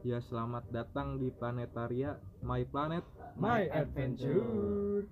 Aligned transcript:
Ya 0.00 0.16
selamat 0.16 0.64
datang 0.72 1.20
di 1.20 1.28
Planetaria 1.28 2.16
My 2.40 2.64
Planet. 2.64 3.04
My 3.36 3.68
Adventure. 3.68 5.04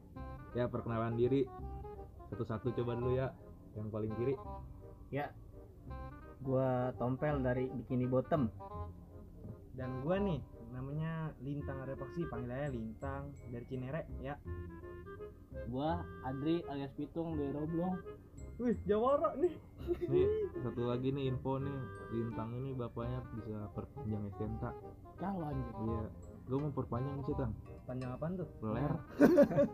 Ya 0.56 0.64
perkenalan 0.64 1.12
diri 1.12 1.44
satu-satu 2.32 2.72
coba 2.72 2.96
dulu 2.96 3.12
ya. 3.12 3.28
Yang 3.76 3.88
paling 3.92 4.12
kiri. 4.16 4.34
Ya, 5.12 5.28
gua 6.40 6.96
Tompel 6.96 7.44
dari 7.44 7.68
Bikini 7.68 8.08
Bottom. 8.08 8.48
Dan 9.76 10.00
gua 10.00 10.16
nih 10.24 10.40
namanya 10.72 11.36
Lintang 11.44 11.84
Repaksi, 11.84 12.24
panggil 12.24 12.56
aja 12.56 12.72
Lintang 12.72 13.36
dari 13.52 13.68
Cinere 13.68 14.08
ya. 14.24 14.40
gua 15.68 16.00
Adri 16.24 16.64
alias 16.64 16.96
Pitung 16.96 17.36
dari 17.36 17.52
Roblong 17.52 17.92
Wih, 18.58 18.74
Jawara 18.90 19.38
nih. 19.38 19.54
Nih 20.10 20.26
satu 20.66 20.90
lagi 20.90 21.14
nih 21.14 21.30
info 21.30 21.62
nih 21.62 21.78
Lintang 22.10 22.50
ini 22.58 22.74
bapaknya 22.74 23.22
bisa 23.38 23.70
perpanjang 23.72 24.26
STNK. 24.34 24.64
kalau 25.14 25.46
anjir 25.46 25.74
Iya. 25.78 26.02
Gue 26.50 26.58
mau 26.58 26.72
perpanjang 26.74 27.22
sih 27.22 27.34
tang. 27.38 27.54
Panjang 27.86 28.10
apaan 28.18 28.34
tuh? 28.34 28.48
Peler. 28.58 28.92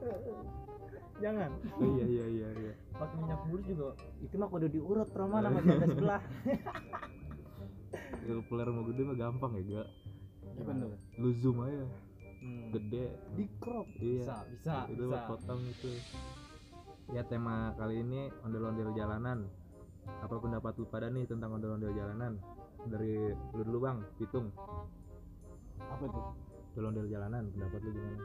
Jangan. 1.24 1.50
Oh, 1.80 1.88
iya 1.96 2.04
iya 2.04 2.26
iya 2.28 2.48
iya. 2.60 2.72
Pakai 2.92 3.16
minyak 3.24 3.40
bulus 3.48 3.64
juga. 3.64 3.96
Itu 4.20 4.34
mah 4.36 4.48
kudu 4.52 4.66
diurut 4.68 5.08
Roma 5.16 5.40
nama 5.40 5.58
beda 5.64 5.86
sebelah. 5.88 6.22
Kalau 8.24 8.42
peler 8.52 8.68
mau 8.68 8.84
gede 8.84 9.02
mah 9.08 9.16
gampang 9.16 9.52
ya 9.56 9.62
gak. 9.80 9.88
tuh 10.60 10.92
Lu 11.24 11.30
zoom 11.40 11.64
aja. 11.64 11.88
Hmm. 12.44 12.68
Gede. 12.68 13.16
Di 13.32 13.44
crop. 13.56 13.88
Iya. 13.96 14.28
Bisa, 14.28 14.36
bisa, 14.52 14.74
itu 14.92 15.04
bisa. 15.08 15.24
potong 15.24 15.60
itu 15.64 15.90
ya 17.12 17.22
tema 17.28 17.76
kali 17.76 18.00
ini 18.00 18.32
ondel-ondel 18.46 18.94
jalanan. 18.96 19.44
Apa 20.24 20.36
pendapat 20.40 20.76
lu 20.80 20.86
pada 20.88 21.08
nih 21.12 21.28
tentang 21.28 21.56
ondel-ondel 21.56 21.92
jalanan? 21.92 22.40
Dari 22.88 23.32
lu 23.52 23.62
dulu 23.64 23.78
bang 23.84 23.98
hitung. 24.16 24.48
Apa 25.80 26.04
tuh? 26.08 26.24
Ondel-ondel 26.72 27.06
jalanan 27.12 27.52
pendapat 27.52 27.80
lu 27.84 27.90
gimana? 27.92 28.18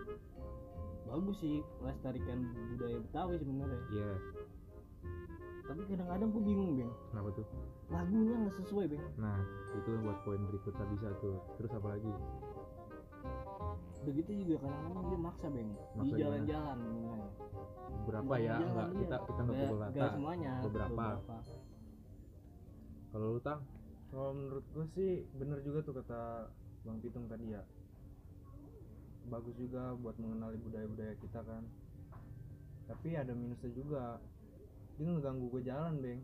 Bagus 1.10 1.38
sih 1.42 1.60
melestarikan 1.82 2.40
budaya 2.76 2.98
Betawi 3.02 3.36
sebenarnya. 3.42 3.80
Iya. 3.92 4.12
Tapi 5.70 5.82
kadang-kadang 5.86 6.30
gua 6.34 6.44
bingung 6.46 6.72
bang 6.80 6.92
kenapa 7.12 7.30
tuh? 7.36 7.48
Lagunya 7.90 8.36
nggak 8.38 8.56
sesuai 8.64 8.86
bang 8.90 9.06
nah 9.18 9.38
itu 9.74 9.90
buat 10.02 10.18
poin 10.26 10.42
berikutnya 10.50 10.86
bisa 10.94 11.08
tuh 11.22 11.38
terus 11.58 11.72
apa 11.74 11.98
lagi 11.98 12.14
begitu 14.00 14.30
juga 14.48 14.56
kadang-kadang 14.64 15.06
dia 15.12 15.20
maksa 15.20 15.48
bang 15.52 15.70
di 16.00 16.10
jalan-jalan 16.16 16.80
berapa 18.08 18.34
ya 18.40 18.56
enggak 18.58 18.88
iya. 18.90 19.00
kita 19.04 19.16
kita 19.28 19.40
nggak 19.44 19.58
pukul 19.60 19.78
rata 19.78 20.06
semuanya 20.16 20.54
beberapa. 20.66 21.06
kalau 23.12 23.28
lu 23.38 23.42
tang 23.44 23.62
Kalau 24.10 24.34
menurut 24.34 24.66
gua 24.74 24.86
sih 24.98 25.22
bener 25.38 25.62
juga 25.62 25.86
tuh 25.86 25.94
kata 26.02 26.50
Bang 26.82 26.98
Pitung 26.98 27.30
tadi 27.30 27.54
ya. 27.54 27.62
Bagus 29.30 29.54
juga 29.62 29.94
buat 30.02 30.18
mengenali 30.18 30.58
budaya-budaya 30.66 31.14
kita 31.22 31.46
kan. 31.46 31.64
Tapi 32.90 33.14
ada 33.14 33.30
minusnya 33.38 33.70
juga. 33.70 34.18
Dia 34.98 35.06
ngeganggu 35.14 35.46
gue 35.54 35.62
jalan, 35.64 35.94
Beng. 36.02 36.22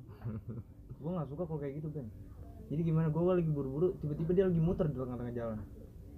gue 1.02 1.11
nggak 1.13 1.30
suka 1.30 1.43
kalau 1.45 1.61
kayak 1.61 1.77
gitu, 1.77 1.93
Beng. 1.93 2.09
Jadi 2.73 2.81
gimana? 2.81 3.13
Gue 3.13 3.21
lagi 3.30 3.52
buru-buru, 3.53 3.93
tiba-tiba 4.02 4.31
dia 4.33 4.45
lagi 4.49 4.57
muter 4.57 4.89
di 4.89 4.97
tengah-tengah 4.97 5.35
jalan. 5.37 5.59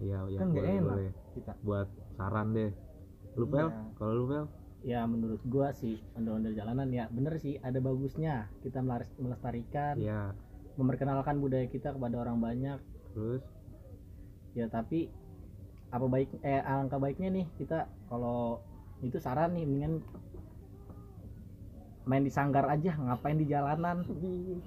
Iya 0.01 0.19
iya 0.29 0.39
kan 0.41 0.49
boleh 0.53 0.71
enak 0.77 0.95
boleh. 0.97 1.11
kita. 1.33 1.53
buat 1.65 1.87
saran 2.17 2.47
deh. 2.53 2.71
Lu 3.37 3.45
pel 3.49 3.67
Iya. 3.69 3.81
kalau 3.97 4.13
lu 4.13 4.25
pel 4.29 4.45
Ya 4.85 5.03
menurut 5.09 5.41
gua 5.49 5.73
sih 5.73 5.97
ondel-ondel 6.13 6.53
jalanan 6.53 6.87
ya 6.93 7.09
bener 7.09 7.35
sih 7.41 7.57
ada 7.59 7.81
bagusnya. 7.81 8.47
Kita 8.61 8.79
melestarikan, 9.19 9.97
iya. 9.97 10.31
memperkenalkan 10.77 11.41
budaya 11.41 11.65
kita 11.65 11.91
kepada 11.97 12.21
orang 12.21 12.37
banyak. 12.39 12.79
terus? 13.17 13.41
Ya 14.53 14.69
tapi 14.69 15.09
apa 15.89 16.05
baik 16.05 16.29
eh 16.45 16.61
alangkah 16.61 16.99
baiknya 17.01 17.33
nih 17.33 17.45
kita 17.57 17.89
kalau 18.11 18.61
itu 19.01 19.17
saran 19.17 19.55
nih 19.57 19.65
mendingan 19.65 19.93
main 22.07 22.23
di 22.23 22.31
sanggar 22.31 22.65
aja 22.65 22.95
ngapain 22.95 23.35
di 23.35 23.45
jalanan? 23.45 24.01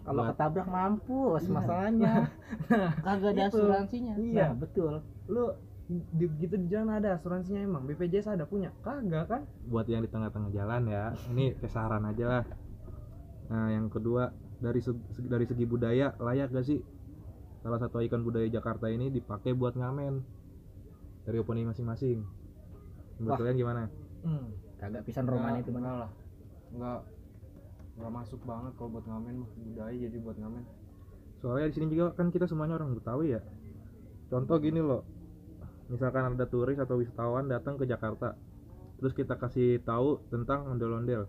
Kalau 0.04 0.22
Buat- 0.22 0.36
ketabrak 0.36 0.68
mampus 0.68 1.42
Iya. 1.42 1.52
masalahnya. 1.52 2.12
Kagak 3.06 3.30
ada 3.32 3.42
Itu. 3.48 3.58
asuransinya. 3.58 4.14
Iya, 4.14 4.46
nah, 4.46 4.52
betul. 4.54 4.92
Lu 5.26 5.44
di, 5.90 6.24
gitu 6.38 6.54
di 6.54 6.68
jalan 6.70 7.02
ada 7.02 7.18
asuransinya 7.18 7.64
emang? 7.64 7.82
BPJS 7.82 8.30
ada 8.30 8.44
punya? 8.44 8.70
Kagak 8.80 9.24
kan? 9.26 9.42
Buat 9.66 9.88
yang 9.88 10.04
di 10.04 10.10
tengah-tengah 10.12 10.52
jalan 10.52 10.82
ya 10.86 11.10
ini 11.28 11.56
kesaran 11.56 12.04
aja 12.04 12.24
lah. 12.28 12.44
Nah 13.50 13.72
yang 13.72 13.88
kedua 13.88 14.30
dari 14.60 14.78
segi, 14.78 15.00
dari 15.24 15.48
segi 15.48 15.64
budaya 15.64 16.14
layak 16.20 16.52
gak 16.52 16.62
sih 16.62 16.78
salah 17.60 17.76
satu 17.76 17.98
ikon 17.98 18.22
budaya 18.22 18.46
Jakarta 18.46 18.86
ini 18.86 19.08
dipakai 19.08 19.50
buat 19.50 19.74
ngamen? 19.74 20.22
Dari 21.24 21.36
opini 21.36 21.64
masing-masing. 21.64 22.20
Menurut 23.18 23.36
kalian 23.36 23.56
gimana? 23.56 23.82
Hmm. 24.20 24.52
kagak 24.76 25.04
pisan 25.04 25.24
roman 25.24 25.56
itu 25.56 25.68
enggak 25.68 25.84
mana 25.84 25.90
lah. 26.04 26.10
Enggak 26.72 27.00
enggak 28.00 28.12
masuk 28.24 28.40
banget 28.48 28.72
kalau 28.80 28.96
buat 28.96 29.04
ngamen 29.04 29.44
mah 29.44 29.50
budaya 29.60 29.92
jadi 29.92 30.16
buat 30.24 30.40
ngamen. 30.40 30.64
Soalnya 31.44 31.68
di 31.68 31.74
sini 31.76 31.86
juga 31.92 32.16
kan 32.16 32.32
kita 32.32 32.48
semuanya 32.48 32.80
orang 32.80 32.96
Betawi 32.96 33.36
ya. 33.36 33.44
Contoh 34.32 34.56
gini 34.56 34.80
loh 34.80 35.04
misalkan 35.92 36.32
ada 36.32 36.46
turis 36.46 36.78
atau 36.78 37.02
wisatawan 37.02 37.50
datang 37.50 37.74
ke 37.74 37.82
Jakarta 37.82 38.38
terus 39.02 39.10
kita 39.12 39.36
kasih 39.36 39.84
tahu 39.84 40.24
tentang 40.32 40.64
ondel-ondel. 40.68 41.28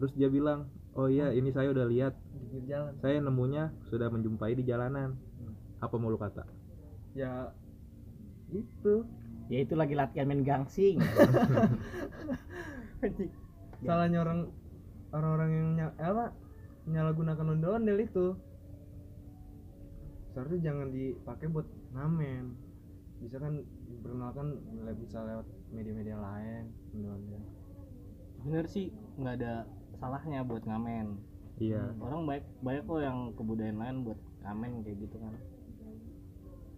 Terus 0.00 0.12
dia 0.16 0.32
bilang 0.32 0.68
oh 0.96 1.08
iya 1.08 1.32
ini 1.32 1.52
saya 1.52 1.72
udah 1.72 1.86
lihat. 1.88 2.12
Di 2.16 2.38
pinggir 2.40 2.62
jalan. 2.68 2.92
Saya 3.00 3.20
nemunya 3.20 3.72
sudah 3.88 4.08
menjumpai 4.12 4.52
di 4.56 4.64
jalanan. 4.68 5.16
Apa 5.80 5.96
mau 5.96 6.12
lu 6.12 6.20
kata? 6.20 6.44
Ya 7.16 7.52
itu. 8.52 9.04
Ya 9.52 9.58
itu 9.64 9.76
lagi 9.76 9.92
latihan 9.92 10.28
main 10.28 10.44
gangsing. 10.44 11.00
Salahnya 13.84 14.24
orang 14.24 14.48
orang-orang 15.12 15.50
yang 15.52 15.68
ny- 15.76 15.98
apa 16.00 16.32
menyalahgunakan 16.88 17.46
ondel-ondel 17.52 17.98
itu. 18.02 18.26
Seharusnya 20.32 20.72
jangan 20.72 20.88
dipakai 20.90 21.46
buat 21.52 21.68
ngamen. 21.92 22.44
Bisa 23.22 23.36
kan 23.38 23.62
diperkenalkan 23.86 24.58
bisa 24.98 25.22
lewat 25.22 25.46
media-media 25.70 26.16
lain 26.18 26.72
ondel-ondel 26.96 27.42
bener 28.42 28.66
sih 28.66 28.90
nggak 29.18 29.34
ada 29.38 29.54
salahnya 30.02 30.42
buat 30.42 30.66
ngamen. 30.66 31.14
Iya. 31.62 31.94
Orang 32.02 32.26
baik 32.26 32.44
banyak 32.64 32.84
kok 32.90 33.00
yang 33.02 33.18
kebudayaan 33.38 33.78
lain 33.78 33.96
buat 34.02 34.18
ngamen 34.42 34.82
kayak 34.82 34.98
gitu 35.06 35.16
kan. 35.22 35.34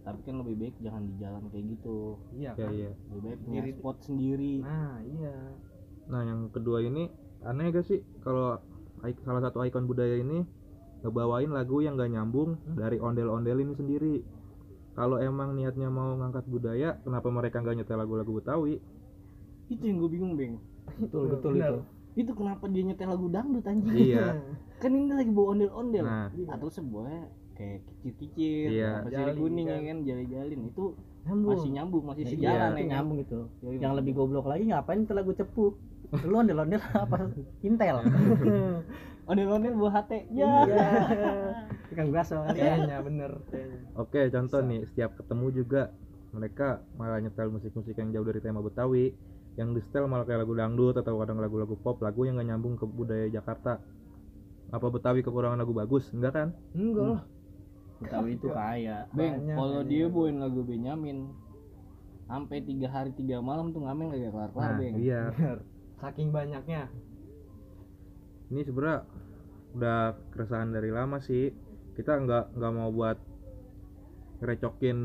Tapi 0.05 0.19
kan 0.21 0.35
lebih 0.45 0.55
baik 0.61 0.75
jangan 0.85 1.03
di 1.09 1.13
jalan 1.17 1.43
kayak 1.49 1.65
gitu. 1.73 2.21
Iya 2.37 2.51
iya 2.53 2.65
kan? 2.65 2.71
iya. 2.73 2.91
Lebih 3.09 3.21
baik 3.25 3.39
punya 3.41 3.61
spot 3.73 3.97
sendiri. 4.05 4.53
Nah 4.61 4.95
iya. 5.01 5.35
Nah 6.05 6.21
yang 6.21 6.41
kedua 6.53 6.85
ini 6.85 7.09
aneh 7.45 7.69
gak 7.69 7.85
sih 7.85 8.01
kalau 8.21 8.57
salah 9.21 9.41
satu 9.41 9.61
ikon 9.61 9.85
budaya 9.85 10.17
ini 10.17 10.41
ngebawain 11.01 11.53
lagu 11.53 11.79
yang 11.79 11.93
gak 11.95 12.09
nyambung 12.09 12.57
dari 12.73 12.97
ondel-ondel 12.97 13.61
ini 13.61 13.73
sendiri? 13.73 14.15
Kalau 14.95 15.19
emang 15.19 15.53
niatnya 15.53 15.91
mau 15.91 16.15
ngangkat 16.15 16.47
budaya 16.47 16.95
kenapa 17.03 17.27
mereka 17.27 17.59
nggak 17.59 17.83
nyetel 17.83 17.99
lagu-lagu 17.99 18.31
Betawi? 18.31 18.79
Itu 19.67 19.83
yang 19.83 19.99
gue 19.99 20.09
bingung 20.09 20.33
beng 20.33 20.55
betul 21.01 21.27
betul 21.29 21.51
Benar. 21.53 21.69
itu. 21.69 21.79
Itu 22.15 22.31
kenapa 22.31 22.63
dia 22.71 22.83
nyetel 22.87 23.11
lagu 23.11 23.27
dangdut 23.27 23.65
anjing? 23.67 23.91
Iya. 23.91 24.39
Kan 24.81 24.91
ini 24.95 25.11
lagi 25.11 25.31
bawa 25.35 25.47
ondel-ondel. 25.51 26.05
Nah. 26.07 26.31
Atau 26.47 26.71
sebuah 26.71 27.27
kayak 27.55 27.83
kicir-kicir 27.87 28.67
Iya. 28.71 29.03
pasir 29.03 29.35
kuning 29.35 29.67
kan. 29.67 29.79
ya 29.79 29.83
kan? 29.83 29.97
Jali-jalin 30.03 30.59
itu 30.63 30.83
nyambung. 31.27 31.49
masih 31.51 31.69
nyambung 31.75 32.03
masih 32.07 32.23
Ya, 32.23 32.29
sejalan 32.31 32.55
iya, 32.55 32.63
ya 32.63 32.71
kan? 32.79 32.91
nyambung 32.95 33.17
itu. 33.19 33.39
Yoi. 33.67 33.75
yang 33.83 33.93
lebih 33.99 34.13
goblok 34.15 34.45
lagi 34.47 34.63
ngapain 34.71 35.03
itu 35.03 35.11
lagu 35.11 35.31
cepu 35.35 35.75
lu 36.23 36.35
ondel 36.39 36.63
ondel 36.63 36.81
apa? 36.93 37.27
Intel. 37.65 37.97
Ondel-ondel 39.25 39.73
buah 39.73 40.05
hati. 40.05 40.29
Ya. 40.29 40.45
Iya. 40.69 40.85
Tukang 41.89 42.09
ya 42.13 42.23
kayaknya 42.51 42.97
bener 43.05 43.31
oke 43.95 44.21
contoh 44.33 44.59
nih 44.65 44.83
setiap 44.89 45.15
ketemu 45.21 45.45
juga 45.53 45.81
mereka 46.35 46.83
malah 46.99 47.21
nyetel 47.23 47.53
musik-musik 47.53 47.95
yang 47.95 48.11
jauh 48.11 48.25
dari 48.27 48.41
tema 48.43 48.59
Betawi 48.59 49.15
yang 49.55 49.71
di 49.71 49.79
setel 49.79 50.09
malah 50.11 50.27
kayak 50.27 50.43
lagu 50.43 50.53
dangdut 50.57 50.99
atau 50.99 51.15
kadang 51.23 51.39
lagu-lagu 51.39 51.79
pop 51.79 52.03
lagu 52.03 52.27
yang 52.27 52.35
gak 52.35 52.51
nyambung 52.51 52.75
ke 52.75 52.83
budaya 52.83 53.31
Jakarta. 53.31 53.79
Apa 54.75 54.91
Betawi 54.91 55.23
kekurangan 55.23 55.55
lagu 55.55 55.71
bagus? 55.71 56.11
Enggak 56.11 56.33
kan? 56.35 56.47
Enggak. 56.75 57.05
Lah 57.07 57.23
Betawi 58.03 58.35
itu 58.35 58.47
kaya. 58.51 59.07
Beng 59.15 59.39
Banyak. 59.39 59.55
Kalau 59.55 59.81
dia 59.87 60.05
bawain 60.11 60.37
lagu 60.43 60.61
Benyamin 60.67 61.31
sampai 62.27 62.57
tiga 62.65 62.91
hari 62.91 63.15
tiga 63.15 63.39
malam 63.39 63.71
tuh 63.71 63.85
ngamen 63.85 64.11
gak 64.11 64.33
kelar 64.33 64.49
kelar 64.51 64.65
nah 64.65 64.77
beng. 64.81 64.95
iya 64.97 65.29
saking 65.99 66.29
banyaknya. 66.31 66.91
Ini 68.51 68.61
sebenarnya 68.61 68.99
udah 69.75 69.99
keresahan 70.31 70.71
dari 70.71 70.89
lama 70.91 71.19
sih. 71.23 71.51
Kita 71.95 72.19
nggak 72.19 72.59
nggak 72.59 72.73
mau 72.75 72.91
buat 72.91 73.17
ngerecokin 74.43 74.97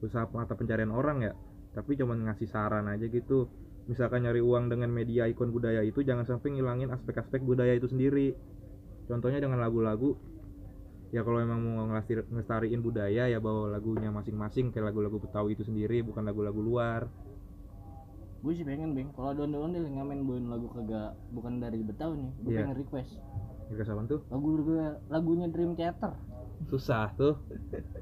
usaha 0.00 0.24
mata 0.32 0.56
pencarian 0.56 0.92
orang 0.92 1.18
ya. 1.24 1.32
Tapi 1.74 1.98
cuman 1.98 2.30
ngasih 2.30 2.48
saran 2.48 2.88
aja 2.88 3.06
gitu. 3.08 3.48
Misalkan 3.84 4.24
nyari 4.24 4.40
uang 4.40 4.72
dengan 4.72 4.88
media 4.88 5.28
ikon 5.28 5.52
budaya 5.52 5.84
itu 5.84 6.00
jangan 6.00 6.24
sampai 6.24 6.56
ngilangin 6.56 6.88
aspek-aspek 6.88 7.44
budaya 7.44 7.76
itu 7.76 7.88
sendiri. 7.90 8.32
Contohnya 9.04 9.44
dengan 9.44 9.60
lagu-lagu. 9.60 10.16
Ya 11.12 11.22
kalau 11.22 11.38
emang 11.38 11.62
mau 11.62 11.86
ngelestariin 11.94 12.82
budaya 12.82 13.30
ya 13.30 13.38
bawa 13.38 13.70
lagunya 13.70 14.10
masing-masing 14.10 14.74
kayak 14.74 14.90
lagu-lagu 14.90 15.22
Betawi 15.22 15.54
itu 15.54 15.62
sendiri 15.62 16.02
bukan 16.02 16.26
lagu-lagu 16.26 16.58
luar 16.58 17.06
gue 18.44 18.52
sih 18.52 18.60
pengen 18.60 18.92
beng 18.92 19.08
kalau 19.16 19.32
ada 19.32 19.48
ondel-ondel 19.48 19.88
yang 19.88 20.04
ngamen 20.04 20.28
bawain 20.28 20.46
lagu 20.52 20.68
kagak 20.68 21.16
bukan 21.32 21.64
dari 21.64 21.80
Betawi 21.80 22.20
nih. 22.20 22.32
Gue 22.44 22.50
Iya. 22.52 22.58
pengen 22.60 22.76
request. 22.76 23.12
Kira 23.72 23.82
apaan 23.88 24.04
tuh? 24.04 24.20
Lagu 24.28 24.48
lagunya 25.08 25.48
Dream 25.48 25.72
Theater. 25.72 26.12
Susah 26.68 27.08
tuh. 27.16 27.40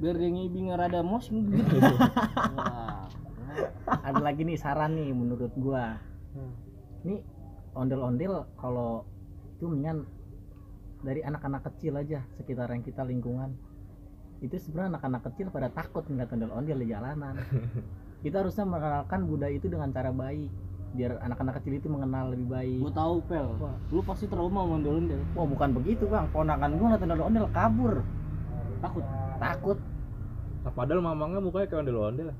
Biar 0.02 0.18
dia 0.18 0.30
ngibing 0.34 0.74
rada 0.74 1.06
mos. 1.06 1.30
Gitu 1.30 1.46
Wah, 2.58 3.06
ada 4.10 4.18
lagi 4.18 4.42
nih 4.42 4.58
saran 4.58 4.98
nih 4.98 5.14
menurut 5.14 5.54
gua. 5.54 6.02
Hmm. 6.34 6.52
nih 7.06 7.22
ondel-ondel 7.78 8.48
kalau 8.58 9.06
itu 9.54 9.70
mendingan 9.70 10.08
dari 11.02 11.22
anak-anak 11.22 11.62
kecil 11.70 12.02
aja 12.02 12.26
sekitaran 12.34 12.82
kita 12.82 13.06
lingkungan. 13.06 13.54
Itu 14.42 14.58
sebenarnya 14.58 14.98
anak-anak 14.98 15.22
kecil 15.30 15.54
pada 15.54 15.70
takut 15.70 16.02
ngeliat 16.10 16.34
ondel-ondel 16.34 16.82
di 16.82 16.90
jalanan 16.90 17.38
kita 18.22 18.42
harusnya 18.42 18.64
mengenalkan 18.64 19.20
budaya 19.26 19.54
itu 19.54 19.66
dengan 19.66 19.90
cara 19.90 20.14
baik 20.14 20.50
biar 20.92 21.16
anak-anak 21.24 21.56
kecil 21.60 21.80
itu 21.80 21.88
mengenal 21.88 22.36
lebih 22.36 22.52
baik. 22.52 22.80
Gue 22.84 22.92
tahu 22.92 23.24
pel. 23.24 23.48
Wah. 23.56 23.72
lu 23.88 24.04
pasti 24.04 24.28
trauma 24.28 24.60
sama 24.60 24.76
ondel-ondel 24.76 25.20
wah 25.32 25.46
bukan 25.48 25.70
begitu 25.76 26.04
bang. 26.06 26.28
Ponakan 26.30 26.70
gua 26.76 26.86
ngeliat 26.92 27.02
ondel-ondel 27.02 27.46
kabur. 27.50 27.94
Takut? 28.84 29.04
Takut. 29.40 29.78
Nah, 30.62 30.70
padahal 30.70 31.00
mamangnya 31.02 31.40
mukanya 31.42 31.66
kayak 31.66 31.82
ondel-ondel 31.82 32.28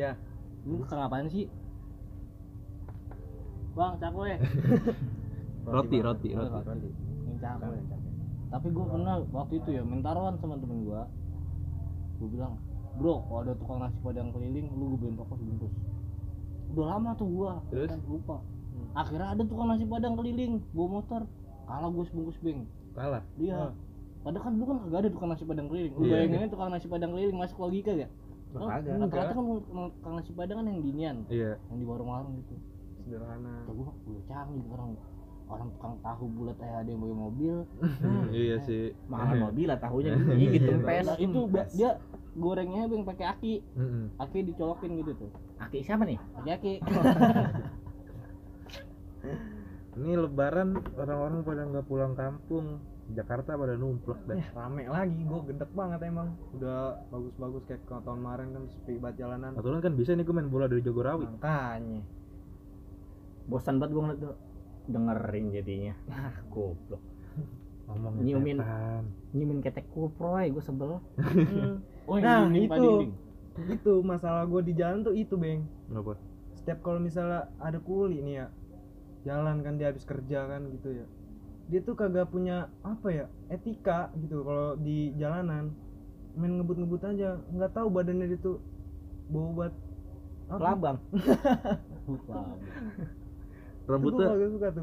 ya. 0.00 0.18
Lu 0.66 0.82
bukan 0.82 0.98
apaan 1.00 1.26
sih? 1.30 1.46
Bang 3.72 3.96
cakwe 3.96 4.36
roti 5.74 5.98
roti 6.02 6.28
roti 6.34 6.60
roti. 6.66 6.90
yang 7.30 7.38
cakwe 7.38 7.78
tapi 8.52 8.68
gue 8.68 8.84
pernah 8.84 9.16
waktu 9.32 9.54
itu 9.64 9.70
ya 9.72 9.82
mentaruhan 9.86 10.36
sama 10.36 10.60
temen 10.60 10.84
gue 10.84 11.00
gue 12.20 12.28
bilang 12.36 12.60
bro 12.94 13.14
kalau 13.22 13.40
ada 13.40 13.52
tukang 13.54 13.78
nasi 13.78 13.96
padang 13.98 14.28
keliling 14.30 14.66
lu 14.70 14.84
gue 14.86 14.98
beliin 15.00 15.16
rokok 15.16 15.36
sebungkus. 15.36 15.72
Udah 16.70 16.86
lama 16.88 17.10
tuh 17.14 17.28
gua. 17.28 17.52
Terus? 17.68 17.88
kan 17.88 18.00
lupa. 18.04 18.36
Akhirnya 18.92 19.28
ada 19.30 19.42
tukang 19.42 19.66
nasi 19.66 19.84
padang 19.84 20.14
keliling 20.14 20.52
bawa 20.70 20.88
motor. 20.94 21.22
Kalah 21.62 21.88
gue 21.88 22.04
sebungkus 22.06 22.36
beng 22.38 22.60
kalah? 22.92 23.22
Dia 23.34 23.72
padahal 24.22 24.44
kan 24.44 24.52
dulu 24.54 24.64
kan 24.66 24.78
kagak 24.82 24.98
ada 24.98 25.10
tukang 25.10 25.28
nasi 25.28 25.44
padang 25.44 25.66
keliling. 25.66 25.92
Lu 25.92 26.02
Iya. 26.02 26.12
bayanginnya 26.14 26.48
tukang 26.48 26.68
nasi 26.68 26.86
padang 26.86 27.10
keliling 27.10 27.36
masuk 27.36 27.58
logika 27.58 27.92
gak 27.96 28.10
Oh, 28.52 28.68
Kagak. 28.68 29.00
rata-rata 29.00 29.32
kan 29.32 29.44
tukang 29.96 30.14
nasi 30.14 30.30
padang 30.30 30.56
kan 30.58 30.66
yang 30.66 30.82
ginian 30.82 31.16
iya. 31.26 31.56
Yang 31.66 31.78
di 31.78 31.86
warung-warung 31.88 32.34
gitu. 32.38 32.54
Sederhana. 33.00 33.54
Kata 33.58 33.72
gua 33.72 33.88
udah 34.04 34.22
canggih 34.22 34.64
orang. 34.68 34.90
Orang 35.42 35.68
tukang 35.70 35.94
tahu 36.00 36.24
bulat 36.30 36.56
aja 36.58 36.80
ada 36.80 36.88
yang 36.88 37.00
bawa 37.00 37.16
mobil. 37.22 37.54
Iya 38.34 38.56
sih. 38.62 38.92
mahal 39.06 39.36
mobil 39.48 39.66
lah 39.66 39.78
tahunya 39.78 40.12
gitu. 40.38 40.70
Pes 40.78 41.04
Nah, 41.04 41.16
itu 41.18 41.40
ba- 41.46 41.68
dia 41.70 41.90
gorengnya 42.32 42.88
bang 42.88 43.02
pakai 43.04 43.26
aki. 43.28 43.54
Mm-mm. 43.76 44.04
aki 44.16 44.38
dicolokin 44.44 44.96
gitu 44.98 45.12
tuh. 45.16 45.30
Aki 45.60 45.78
siapa 45.84 46.02
nih? 46.04 46.18
Pakai 46.36 46.52
aki. 46.56 46.72
Ini 49.92 50.16
lebaran 50.16 50.80
orang-orang 50.96 51.44
pada 51.44 51.62
nggak 51.68 51.86
pulang 51.86 52.16
kampung. 52.16 52.80
Jakarta 53.12 53.58
pada 53.60 53.76
numplek 53.76 54.24
dah 54.24 54.38
Eh, 54.40 54.46
rame 54.56 54.88
lagi 54.88 55.20
gue 55.20 55.40
gedek 55.52 55.68
banget 55.76 56.00
emang. 56.08 56.32
Udah 56.56 56.96
bagus-bagus 57.12 57.66
kayak 57.68 57.84
tahun 57.84 58.24
kemarin 58.24 58.48
kan 58.56 58.62
sepi 58.72 58.96
banget 58.96 59.16
jalanan. 59.26 59.52
Aturan 59.52 59.84
kan 59.84 59.92
bisa 59.92 60.16
nih 60.16 60.24
gue 60.24 60.32
main 60.32 60.48
bola 60.48 60.64
dari 60.64 60.80
Jagorawi 60.80 61.28
makanya. 61.28 62.00
Bosan 63.50 63.76
banget 63.76 63.92
gua 63.92 64.02
ngeliat 64.06 64.20
tuh. 64.22 64.36
Dengerin 64.88 65.46
jadinya. 65.52 65.94
Ah 66.14 66.34
goblok. 66.48 67.02
Ngomong 67.90 68.22
Nyiumin. 68.24 68.58
nyimin 69.36 69.58
ketek 69.60 69.84
kuproy 69.92 70.48
gue 70.48 70.62
sebel 70.64 70.96
oh 72.04 72.16
Nah, 72.16 72.46
yang 72.46 72.50
dinding, 72.50 72.64
itu. 72.66 72.82
dinding. 72.82 73.12
itu 73.68 73.92
masalah 74.00 74.42
gue 74.44 74.62
di 74.64 74.72
jalan 74.72 75.02
tuh 75.02 75.12
itu 75.12 75.36
beng 75.36 75.68
Kenapa? 75.86 76.16
setiap 76.54 76.78
kalau 76.80 76.98
misalnya 76.98 77.52
ada 77.58 77.76
kuli 77.78 78.18
nih 78.18 78.34
ya 78.34 78.46
jalan 79.22 79.60
kan 79.60 79.76
dia 79.76 79.88
habis 79.88 80.02
kerja 80.02 80.46
kan 80.46 80.66
gitu 80.70 80.88
ya 80.94 81.06
dia 81.68 81.80
tuh 81.80 81.92
kagak 81.92 82.26
punya 82.26 82.66
apa 82.80 83.08
ya 83.08 83.24
etika 83.46 84.08
gitu 84.16 84.40
kalau 84.40 84.74
di 84.76 85.12
jalanan 85.14 85.70
main 86.32 86.56
ngebut-ngebut 86.56 87.02
aja 87.04 87.38
nggak 87.46 87.72
tahu 87.72 87.86
badannya 87.88 88.26
dia 88.26 88.40
tuh 88.40 88.56
bau 89.28 89.52
buat 89.52 89.72
labang. 90.50 90.96
Rambutnya 93.82 94.28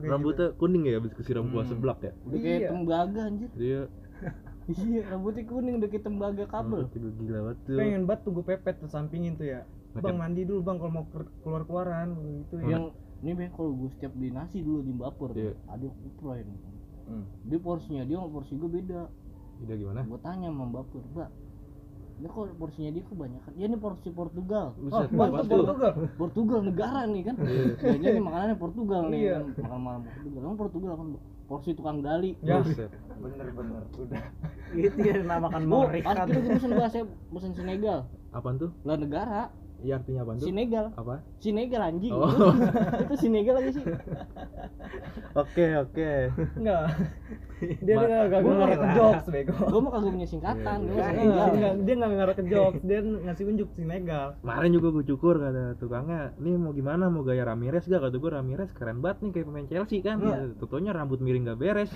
rambutnya 0.04 0.48
kuning 0.60 0.84
ya 0.86 1.00
habis 1.00 1.14
kesiram 1.16 1.48
kuah 1.50 1.64
Hmm. 1.64 1.72
seblak 1.72 2.00
ya. 2.02 2.12
udah 2.22 2.38
kayak 2.38 2.60
Iya. 2.60 2.70
tembaga 2.70 3.22
anjir 3.26 3.50
Dia 3.56 3.82
iya 4.72 5.02
rambutnya 5.06 5.44
kuning 5.44 5.76
udah 5.76 5.90
kayak 5.90 6.04
tembaga 6.04 6.46
kabel 6.46 6.80
rambutnya 6.84 7.00
juga 7.00 7.12
gila 7.20 7.40
banget 7.42 7.58
tuh. 7.60 7.76
pengen 7.76 8.02
banget 8.04 8.22
tuh 8.22 8.32
gue 8.32 8.46
pepet 8.46 8.76
tuh 8.78 8.88
sampingin 8.88 9.34
tuh 9.34 9.48
ya 9.48 9.62
Macam- 9.90 10.04
bang 10.06 10.18
mandi 10.20 10.42
dulu 10.44 10.60
bang 10.62 10.78
kalau 10.78 10.92
mau 10.92 11.06
keluar 11.42 11.62
keluaran 11.64 12.10
gitu 12.40 12.56
ya 12.60 12.68
yang 12.70 12.86
ini 13.20 13.32
bang 13.34 13.52
kalau 13.52 13.72
gue 13.76 13.90
setiap 13.92 14.14
beli 14.14 14.30
nasi 14.30 14.58
dulu 14.60 14.80
di 14.80 14.94
Bapur 14.94 15.34
Iya. 15.34 15.54
ada 15.66 15.88
kuproy 15.90 16.42
nih 16.42 16.60
Hmm. 17.04 17.26
dia 17.44 17.58
porsinya 17.58 18.04
dia 18.04 18.16
sama 18.16 18.30
porsi 18.32 18.54
gue 18.54 18.70
beda 18.70 19.10
Udah 19.60 19.76
gimana? 19.76 20.00
gue 20.04 20.20
tanya 20.20 20.48
sama 20.48 20.66
Bapur 20.70 21.02
mbak 21.10 21.30
ini 22.16 22.28
kok 22.28 22.52
porsinya 22.54 22.92
dia 22.92 23.04
kebanyakan 23.04 23.52
ya 23.54 23.66
ini 23.66 23.78
porsi 23.78 24.10
Portugal 24.10 24.66
Buset, 24.78 25.08
tuh 25.08 25.18
tuh? 25.18 25.32
Portugal. 25.58 25.92
Portugal 26.16 26.60
negara 26.62 27.02
nih 27.06 27.24
kan 27.24 27.36
kayaknya 27.76 28.08
nih 28.12 28.22
makanannya 28.22 28.58
Portugal 28.58 29.02
nih 29.08 29.20
Iya. 29.26 29.38
kan 29.40 29.64
makan 29.64 29.80
malam 29.82 30.02
Portugal 30.06 30.40
emang 30.40 30.58
Portugal 30.58 30.94
kan 30.94 31.08
porsi 31.50 31.74
tukang 31.74 32.00
gali 32.00 32.38
Ya. 32.46 32.62
Bener-bener 33.20 33.84
udah. 33.92 34.22
Itu 34.72 34.98
ya 35.02 35.14
dinamakan 35.18 35.62
Oh, 35.66 35.84
pas 35.84 35.90
mengerikan 35.90 36.14
kira 36.16 36.40
gue 36.40 36.52
pesen 36.56 36.72
bahasa 36.78 36.98
pesen 37.34 37.52
Senegal. 37.52 38.00
Apaan 38.30 38.56
tuh? 38.56 38.70
lah 38.86 38.96
negara 38.96 39.50
Iya 39.80 39.94
artinya 39.96 40.22
apaan 40.22 40.38
tuh? 40.38 40.48
Senegal 40.48 40.86
Apa? 40.94 41.16
Senegal 41.40 41.82
anjing 41.82 42.12
Oh. 42.12 42.28
itu 43.04 43.16
Senegal 43.16 43.54
lagi 43.56 43.72
sih 43.74 43.84
Oke 45.34 45.66
oke. 45.78 46.12
enggak 46.58 46.84
dia 47.84 47.92
Ma- 47.92 48.08
nggak 48.08 48.22
nggak 48.32 48.42
boleh 48.42 48.56
ngarah 48.56 48.78
ke 48.78 48.88
jokes 48.96 49.26
bego 49.28 49.52
gue 49.52 49.82
mah 49.84 49.92
kagak 49.92 50.12
punya 50.16 50.28
singkatan 50.28 50.78
Iya, 50.80 50.88
gue 50.88 50.96
iya. 50.96 51.10
Enggak, 51.20 51.48
enggak, 51.52 51.74
dia 51.78 51.94
nggak 52.00 52.12
ngarah 52.14 52.36
ke 52.36 52.44
jokes 52.48 52.80
dia 52.82 53.00
ngasih 53.04 53.44
unjuk 53.46 53.70
Senegal 53.76 54.28
Kemarin 54.40 54.72
juga 54.72 54.88
gue 54.90 55.04
cukur 55.06 55.36
kata 55.38 55.64
tukangnya, 55.76 56.22
nih 56.38 56.56
mau 56.56 56.72
gimana 56.72 57.04
mau 57.08 57.22
gaya 57.22 57.44
Ramirez 57.44 57.84
gak? 57.84 58.00
Kata 58.00 58.16
gue 58.16 58.32
Ramirez 58.32 58.70
keren 58.72 59.00
banget 59.00 59.18
nih 59.22 59.32
kayak 59.32 59.46
pemain 59.46 59.68
Chelsea 59.68 60.00
kan. 60.00 60.18
Iya. 60.20 60.56
Tentunya 60.56 60.92
rambut 60.92 61.20
miring 61.20 61.44
gak 61.46 61.60
beres. 61.60 61.92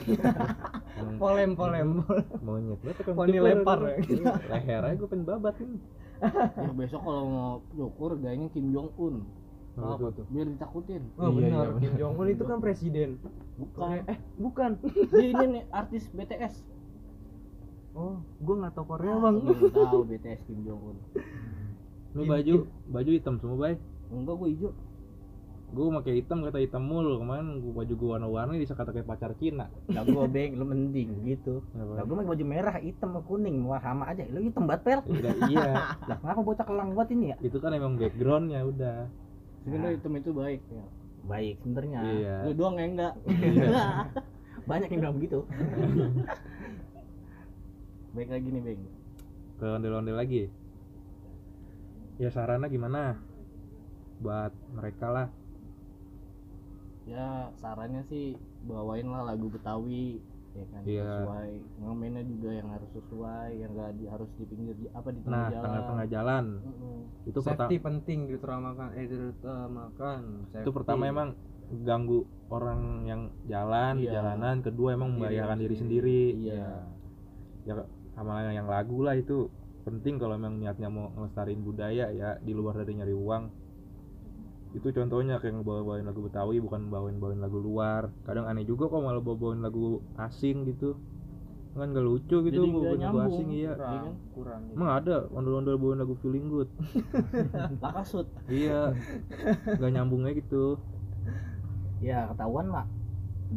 Polem 1.21 1.55
polem 1.55 2.03
Monyet 2.39 2.79
banget 2.79 2.95
tukang 2.99 3.15
Poni 3.15 3.39
lempar 3.39 3.79
gitu. 3.99 4.19
Leher 4.23 4.81
aja 4.83 4.93
gue 4.93 5.07
pengen 5.07 5.23
babat 5.23 5.55
nih. 5.57 5.79
Ya, 6.55 6.71
besok 6.73 7.01
kalau 7.01 7.23
mau 7.25 7.51
cukur 7.69 8.15
gayanya 8.15 8.47
Kim 8.49 8.69
Jong 8.69 8.89
Un 8.95 9.15
Apa 9.73 10.11
tuh? 10.11 10.25
biar 10.29 10.45
ditakutin. 10.47 11.01
Oh 11.15 11.27
Iya, 11.27 11.49
benar. 11.49 11.65
iya, 11.65 11.79
Kim 11.79 11.93
Jong 11.95 12.13
Un 12.15 12.27
itu 12.29 12.43
kan 12.43 12.57
presiden. 12.57 13.09
Bukan. 13.55 14.05
Eh 14.05 14.17
bukan. 14.37 14.71
Dia 15.11 15.27
ini 15.27 15.45
nih 15.51 15.63
artis 15.69 16.07
BTS 16.09 16.55
oh 17.93 18.17
gue 18.39 18.55
nggak 18.55 18.73
tahu 18.73 18.85
Korea 18.87 19.15
bang. 19.15 19.35
Lu 19.35 19.49
nggak 19.51 19.73
tahu 19.75 20.01
BTS 20.07 20.41
Kim 20.43 20.59
Jong 20.63 20.81
Un 20.83 20.97
Ini 22.13 22.23
baju 22.23 22.55
baju 22.87 23.09
hitam 23.11 23.35
semua 23.37 23.57
bay. 23.59 23.75
enggak 24.07 24.35
gue 24.35 24.49
hijau 24.51 24.71
Gue 25.73 25.89
pakai 25.89 26.21
hitam 26.21 26.45
kata 26.45 26.61
hitam 26.61 26.85
mulu 26.85 27.17
kemarin 27.17 27.57
gua 27.57 27.81
baju 27.81 27.93
gue 27.97 28.09
warna-warni 28.13 28.61
bisa 28.61 28.77
kata 28.77 28.93
kayak 28.93 29.09
pacar 29.09 29.33
Cina. 29.41 29.73
lah 29.89 30.05
gue 30.05 30.25
beng 30.29 30.53
lu 30.53 30.69
mending 30.69 31.25
gitu 31.25 31.65
lah 31.73 32.05
gue 32.05 32.13
pakai 32.13 32.29
baju 32.29 32.45
merah 32.45 32.77
hitam 32.77 33.17
kuning 33.25 33.57
mau 33.57 33.73
sama 33.81 34.13
aja 34.13 34.21
lu 34.29 34.45
hitam 34.45 34.69
banget 34.69 34.81
pel 34.85 35.01
Udah, 35.09 35.33
iya, 35.49 35.69
lah 36.09 36.17
kenapa 36.21 36.45
bocah 36.45 36.65
kelang 36.69 36.93
banget 36.93 37.09
ini 37.17 37.25
ya 37.33 37.37
itu 37.41 37.57
kan 37.57 37.73
emang 37.73 37.97
backgroundnya 37.97 38.61
udah. 38.61 39.09
sebenarnya 39.65 39.97
hitam 39.97 40.13
itu 40.13 40.29
baik 40.29 40.61
ya. 40.69 40.85
baik 41.25 41.55
sebenarnya 41.65 41.99
Iya. 42.05 42.35
lu 42.45 42.51
doang 42.53 42.75
yang 42.77 42.93
enggak 42.93 43.13
banyak 44.69 44.87
yang 44.93 44.99
bilang 45.01 45.15
begitu 45.17 45.39
baik 48.13 48.29
lagi 48.29 48.47
nih 48.53 48.61
Beng 48.61 48.81
Ke 49.57 49.65
ondel-ondel 49.69 50.17
lagi. 50.17 50.49
Ya 52.17 52.29
sarannya 52.29 52.67
gimana? 52.67 53.21
Buat 54.19 54.53
mereka 54.73 55.07
lah. 55.09 55.27
Ya 57.03 57.51
sarannya 57.59 58.03
sih 58.07 58.35
bawain 58.63 59.11
lah 59.11 59.27
lagu 59.27 59.51
Betawi 59.51 60.23
ya 60.53 60.65
kan 60.69 60.81
Iya. 60.85 61.01
sesuai 61.03 61.49
ngamennya 61.81 62.23
juga 62.29 62.49
yang 62.53 62.69
harus 62.69 62.89
sesuai 62.93 63.49
yang 63.57 63.71
enggak 63.73 63.91
di, 63.97 64.05
harus 64.05 64.29
di 64.37 64.45
pinggir 64.45 64.75
apa 64.93 65.09
di 65.09 65.19
tengah 65.19 65.33
Nah, 65.33 65.49
jalan 65.49 65.63
tengah-tengah 65.65 66.07
jalan. 66.07 66.45
Mm-mm. 66.61 66.97
Itu 67.25 67.39
pertama 67.41 67.57
safety 67.65 67.77
penting 67.81 68.19
diutamakan 68.29 68.87
eh 68.93 69.05
diutamakan 69.09 70.19
itu 70.53 70.71
pertama 70.71 71.03
emang 71.09 71.29
ganggu 71.81 72.19
orang 72.47 72.79
yang 73.03 73.21
jalan 73.49 73.97
di 73.97 74.05
Iya. 74.05 74.13
jalanan, 74.21 74.55
kedua 74.61 74.93
emang 74.93 75.09
Diri 75.09 75.17
membahayakan 75.17 75.57
diri 75.57 75.75
sendiri. 75.75 76.21
sendiri. 76.31 76.45
iya 76.53 76.65
Ya 77.63 77.73
sama 78.13 78.45
yang 78.45 78.69
lagu 78.69 79.01
lah 79.01 79.17
itu 79.17 79.49
penting 79.83 80.21
kalau 80.21 80.37
emang 80.37 80.61
niatnya 80.61 80.85
mau 80.87 81.09
ngelestariin 81.11 81.59
budaya 81.59 82.13
ya 82.13 82.37
di 82.37 82.53
luar 82.53 82.77
dari 82.77 82.93
nyari 82.93 83.11
uang. 83.11 83.43
Itu 84.73 84.89
contohnya 84.89 85.37
kayak 85.37 85.61
ngebawa-bawain 85.61 86.03
lagu 86.03 86.25
Betawi 86.25 86.57
bukan 86.57 86.89
bawain-bawain 86.89 87.37
lagu 87.37 87.61
luar. 87.61 88.09
Kadang 88.25 88.49
aneh 88.49 88.65
juga 88.65 88.89
kok 88.89 88.99
malah 88.99 89.21
bawa-bawain 89.21 89.61
lagu 89.61 90.01
asing 90.17 90.65
gitu. 90.67 90.97
kan 91.73 91.89
gak 91.89 92.05
lucu 92.05 92.37
gitu 92.45 92.53
Jadi 92.53 92.69
bukan 92.69 92.85
lagu 92.85 93.01
nyambung. 93.01 93.33
asing 93.33 93.49
iya 93.49 93.73
Iya 93.73 93.81
kurang 93.81 94.05
kan? 94.05 94.15
kurang 94.37 94.61
gitu. 94.69 94.75
emang 94.77 94.89
ada 94.93 95.15
ondel-ondel 95.33 95.75
bawain 95.81 95.99
lagu 96.05 96.13
feeling 96.21 96.45
good 96.45 96.69
lakasut 97.81 98.27
iya 98.45 98.93
gak 99.81 99.89
nyambungnya 99.89 100.37
gitu 100.37 100.77
ya 101.97 102.29
ketahuan 102.29 102.69
mak 102.69 102.85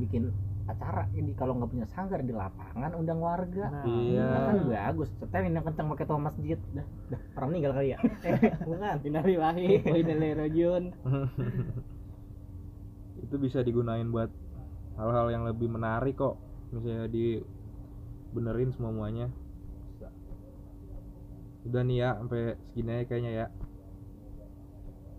bikin 0.01 0.33
acara 0.67 1.07
ini 1.15 1.31
kalau 1.39 1.55
nggak 1.55 1.71
punya 1.71 1.87
sanggar 1.87 2.21
di 2.27 2.35
lapangan 2.35 2.93
undang 2.99 3.23
warga. 3.23 3.71
Nah, 3.71 3.85
iya. 3.87 4.27
Nah, 4.27 4.41
kan 4.51 4.57
bagus. 4.67 5.09
Setelin 5.23 5.55
yang 5.55 5.65
kencang 5.65 5.87
pakai 5.95 6.07
toa 6.11 6.19
masjid. 6.19 6.59
Dah, 6.75 6.87
dah 7.15 7.21
orang 7.39 7.49
meninggal 7.55 7.73
kali 7.79 7.89
ya? 7.95 7.99
Eh, 8.27 8.39
bukan. 8.67 8.97
Inari 9.07 9.35
wahid 9.39 9.81
wa 9.93 9.97
inali 9.97 10.31
rajun 10.35 10.85
itu 13.27 13.35
bisa 13.43 13.59
digunain 13.63 14.07
buat 14.11 14.31
hal-hal 14.99 15.27
yang 15.31 15.43
lebih 15.47 15.71
menarik 15.71 16.19
kok. 16.19 16.39
Misalnya 16.75 17.07
di 17.07 17.39
benerin 18.35 18.75
semua 18.75 18.93
muanya 18.93 19.31
udah 21.67 21.83
nih 21.83 21.99
ya 21.99 22.11
sampai 22.23 22.55
segini 22.71 22.91
aja 22.95 23.05
kayaknya 23.11 23.33
ya. 23.35 23.47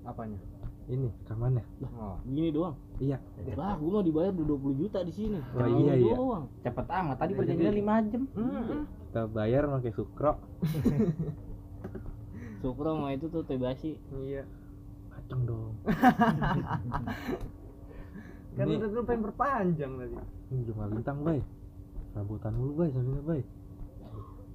Apanya 0.07 0.39
ini 0.87 1.11
rekamannya. 1.11 1.63
Oh. 1.99 2.15
gini 2.23 2.47
doang. 2.47 2.75
Iya. 2.97 3.19
Lah 3.59 3.75
gua 3.75 3.99
mau 3.99 4.03
dibayar 4.03 4.31
udah 4.31 4.55
20 4.55 4.79
juta 4.79 5.03
di 5.03 5.11
sini. 5.11 5.35
Wah, 5.51 5.67
Gini 5.67 5.83
iya, 5.83 5.93
iya. 5.99 6.15
doang. 6.15 6.47
Cepet 6.63 6.87
amat 6.87 7.15
tadi 7.19 7.35
Jadi- 7.35 7.39
perjanjian 7.43 7.75
lima 7.75 7.93
jam. 8.07 8.23
Kita 9.11 9.21
bayar 9.27 9.67
pakai 9.67 9.91
sukro. 9.91 10.33
Sukro 12.57 12.97
sama 12.97 13.13
itu 13.13 13.29
tuh 13.29 13.45
tebasi 13.45 13.99
iya. 14.17 14.41
Kacang 15.13 15.45
dong. 15.45 15.75
Kan 18.57 18.65
ini 18.65 18.81
udah 18.81 18.89
lu 18.89 19.05
pengen 19.05 19.21
perpanjang 19.29 19.91
tadi. 19.93 20.17
ini 20.49 20.61
rumah 20.65 20.89
bintang 20.89 21.21
bay. 21.21 21.39
Rambutan 22.17 22.57
dulu 22.57 22.71
bay 22.81 22.89
sambil 22.89 23.21
bay. 23.21 23.41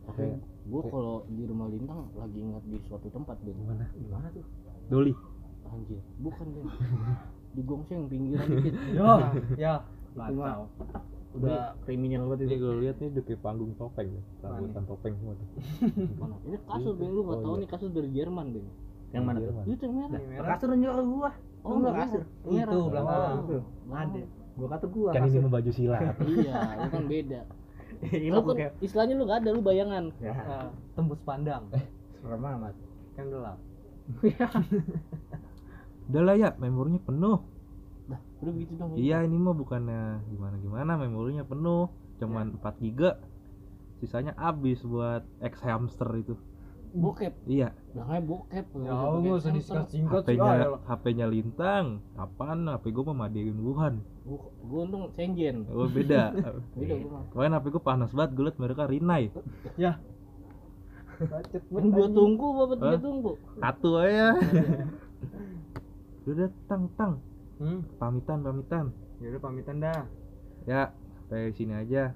Tapi 0.03 0.19
Oke. 0.27 0.43
gua 0.67 0.83
kalau 0.91 1.17
di 1.31 1.47
rumah 1.47 1.71
lintang 1.71 2.11
lagi 2.19 2.39
ingat 2.43 2.65
di 2.67 2.83
suatu 2.91 3.07
tempat 3.07 3.39
Ben 3.47 3.55
gimana? 3.55 3.87
Gimana 3.95 4.27
tuh? 4.35 4.43
Doli 4.91 5.15
anjir 5.73 6.01
bukan 6.21 6.47
Ben 6.53 6.67
di 7.53 7.63
gongseng 7.65 8.09
pinggiran 8.09 8.49
dikit. 8.49 8.75
Yo 8.97 9.09
ya. 9.61 9.75
Itu 10.13 10.33
mah 10.37 10.69
udah 11.33 11.73
kriminal 11.89 12.29
banget 12.29 12.45
ini 12.45 12.61
itu. 12.61 12.65
gue 12.65 12.73
lihat 12.85 12.97
nih 13.01 13.09
kayak 13.25 13.41
panggung 13.41 13.73
topeng 13.81 14.09
nih. 14.13 14.25
Rambutan 14.45 14.85
topeng 14.85 15.15
semua 15.17 15.35
tuh. 15.37 15.49
Mana? 16.21 16.37
Ini 16.45 16.57
kasur 16.69 16.93
Ben 16.97 17.09
lu 17.09 17.21
nggak 17.25 17.39
Oh, 17.41 17.45
tahu 17.45 17.55
iya. 17.57 17.61
nih 17.65 17.69
kasur 17.73 17.89
dari 17.89 18.09
Jerman 18.13 18.47
Ben 18.53 18.67
yang 19.13 19.25
mana 19.29 19.39
tuh? 19.41 19.55
Itu 19.69 19.83
yang 19.89 19.97
merah. 20.13 20.49
Kasur 20.57 20.69
nyuruh 20.77 21.05
gua. 21.05 21.31
Oh, 21.65 21.77
enggak 21.81 21.95
kasur. 22.05 22.23
itu 22.49 22.79
belakang. 22.89 23.21
Oh. 23.21 23.45
tuh 23.49 23.63
ada. 23.93 24.21
Gua 24.53 24.69
kata 24.69 24.87
gua 24.93 25.11
kan 25.17 25.25
ini 25.29 25.49
baju 25.49 25.71
silat. 25.73 26.01
Iya 26.29 26.57
lu 26.77 26.89
kan 26.93 27.05
beda. 27.09 27.41
Lu 28.33 28.41
kan 28.45 28.55
kayak 28.57 28.73
istilahnya 28.83 29.15
lu 29.15 29.25
gak 29.29 29.39
ada 29.45 29.49
lu 29.55 29.61
bayangan. 29.65 30.05
Ya 30.21 30.35
tembus 30.97 31.21
pandang. 31.25 31.69
Serem 32.21 32.45
amat 32.45 32.75
kan 33.13 33.29
gelap 33.29 33.59
udah 36.13 36.23
lah 36.29 36.37
ya 36.37 36.51
memorinya 36.61 37.01
penuh. 37.01 37.41
Dah 38.05 38.21
udah 38.45 38.53
begitu 38.53 38.73
dong 38.77 38.93
iya 39.01 39.25
ini 39.25 39.37
mah 39.41 39.57
bukannya 39.57 40.21
gimana 40.29 40.61
gimana 40.61 40.93
memorinya 41.01 41.45
penuh. 41.49 41.89
Cuman 42.21 42.61
4 42.61 42.85
giga 42.85 43.17
sisanya 43.99 44.37
habis 44.37 44.85
buat 44.85 45.25
X 45.41 45.65
hamster 45.65 46.13
itu. 46.21 46.37
Bokep. 46.93 47.33
Iya. 47.49 47.73
Namanya 47.97 48.23
bokep. 48.29 48.67
Ya 48.85 48.93
nggak 48.93 49.41
usah 49.41 49.53
disingkat 49.57 49.89
singkat 49.89 50.23
sih 50.29 50.37
HP-nya 50.37 50.53
ah, 50.53 50.81
HP-nya 50.93 51.27
lintang 51.33 52.05
kapan 52.13 52.69
HP 52.69 52.85
gue 52.93 53.05
mah 53.09 53.17
Madein 53.17 53.57
Wuhan. 53.57 53.95
Gua, 54.29 54.53
gua 54.69 54.81
untung 54.85 55.09
senjen 55.17 55.65
oh 55.73 55.89
beda. 55.89 56.37
Beda 56.77 56.95
gua 57.01 57.11
mah. 57.17 57.25
Kemarin 57.33 57.57
HP 57.57 57.65
gue 57.73 57.83
panas 57.83 58.13
banget 58.13 58.31
gue 58.37 58.45
liat 58.45 58.59
mereka 58.61 58.85
Rinai. 58.85 59.33
Bacet 61.23 61.63
kan 61.71 61.85
apa 61.87 62.75
tiga 62.77 62.99
Hah? 62.99 63.03
tungku 63.03 63.31
satu 63.63 63.89
aja 64.03 64.29
udah 66.31 66.51
tang 66.71 66.87
tang. 66.95 67.19
Hmm? 67.59 67.83
Pamitan 67.99 68.47
pamitan. 68.47 68.95
Ya 69.19 69.35
udah 69.35 69.43
pamitan 69.43 69.77
dah. 69.83 70.07
Ya 70.67 70.95
sampai 71.33 71.49
sini 71.57 71.73
aja. 71.73 72.13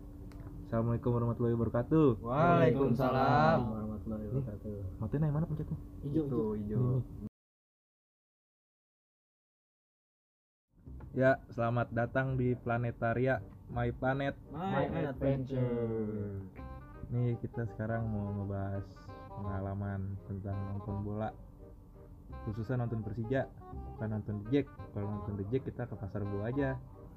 Assalamualaikum 0.68 1.14
warahmatullahi 1.14 1.56
wabarakatuh. 1.56 2.20
Waalaikumsalam. 2.20 3.58
Warahmatullahi 3.64 4.24
wabarakatuh. 4.28 4.76
Matiin 5.00 5.22
yang 5.24 5.34
mana 5.34 5.46
pencetnya? 5.48 5.78
Hijau 6.04 6.22
itu 6.26 6.40
hijau. 6.52 6.52
hijau. 6.58 6.82
Ini. 7.00 7.28
Ya, 11.16 11.40
selamat 11.48 11.96
datang 11.96 12.36
di 12.36 12.52
Planetaria 12.60 13.40
My 13.72 13.88
Planet. 13.88 14.36
my 14.52 14.84
adventure. 15.08 16.44
Nih 17.08 17.40
kita 17.40 17.64
sekarang 17.72 18.04
mau 18.12 18.36
ngebahas 18.36 18.84
pengalaman 19.32 20.12
tentang 20.28 20.60
nonton 20.76 20.96
bola. 21.00 21.30
Khususnya 22.44 22.84
nonton 22.84 23.00
Persija, 23.00 23.48
bukan 23.96 24.08
nonton 24.12 24.34
The 24.38 24.46
Jack. 24.52 24.66
Kalau 24.92 25.08
nonton 25.10 25.32
The 25.34 25.44
Jack 25.48 25.62
kita 25.64 25.82
ke 25.88 25.94
pasar 25.96 26.20
buah 26.22 26.46
aja. 26.46 26.70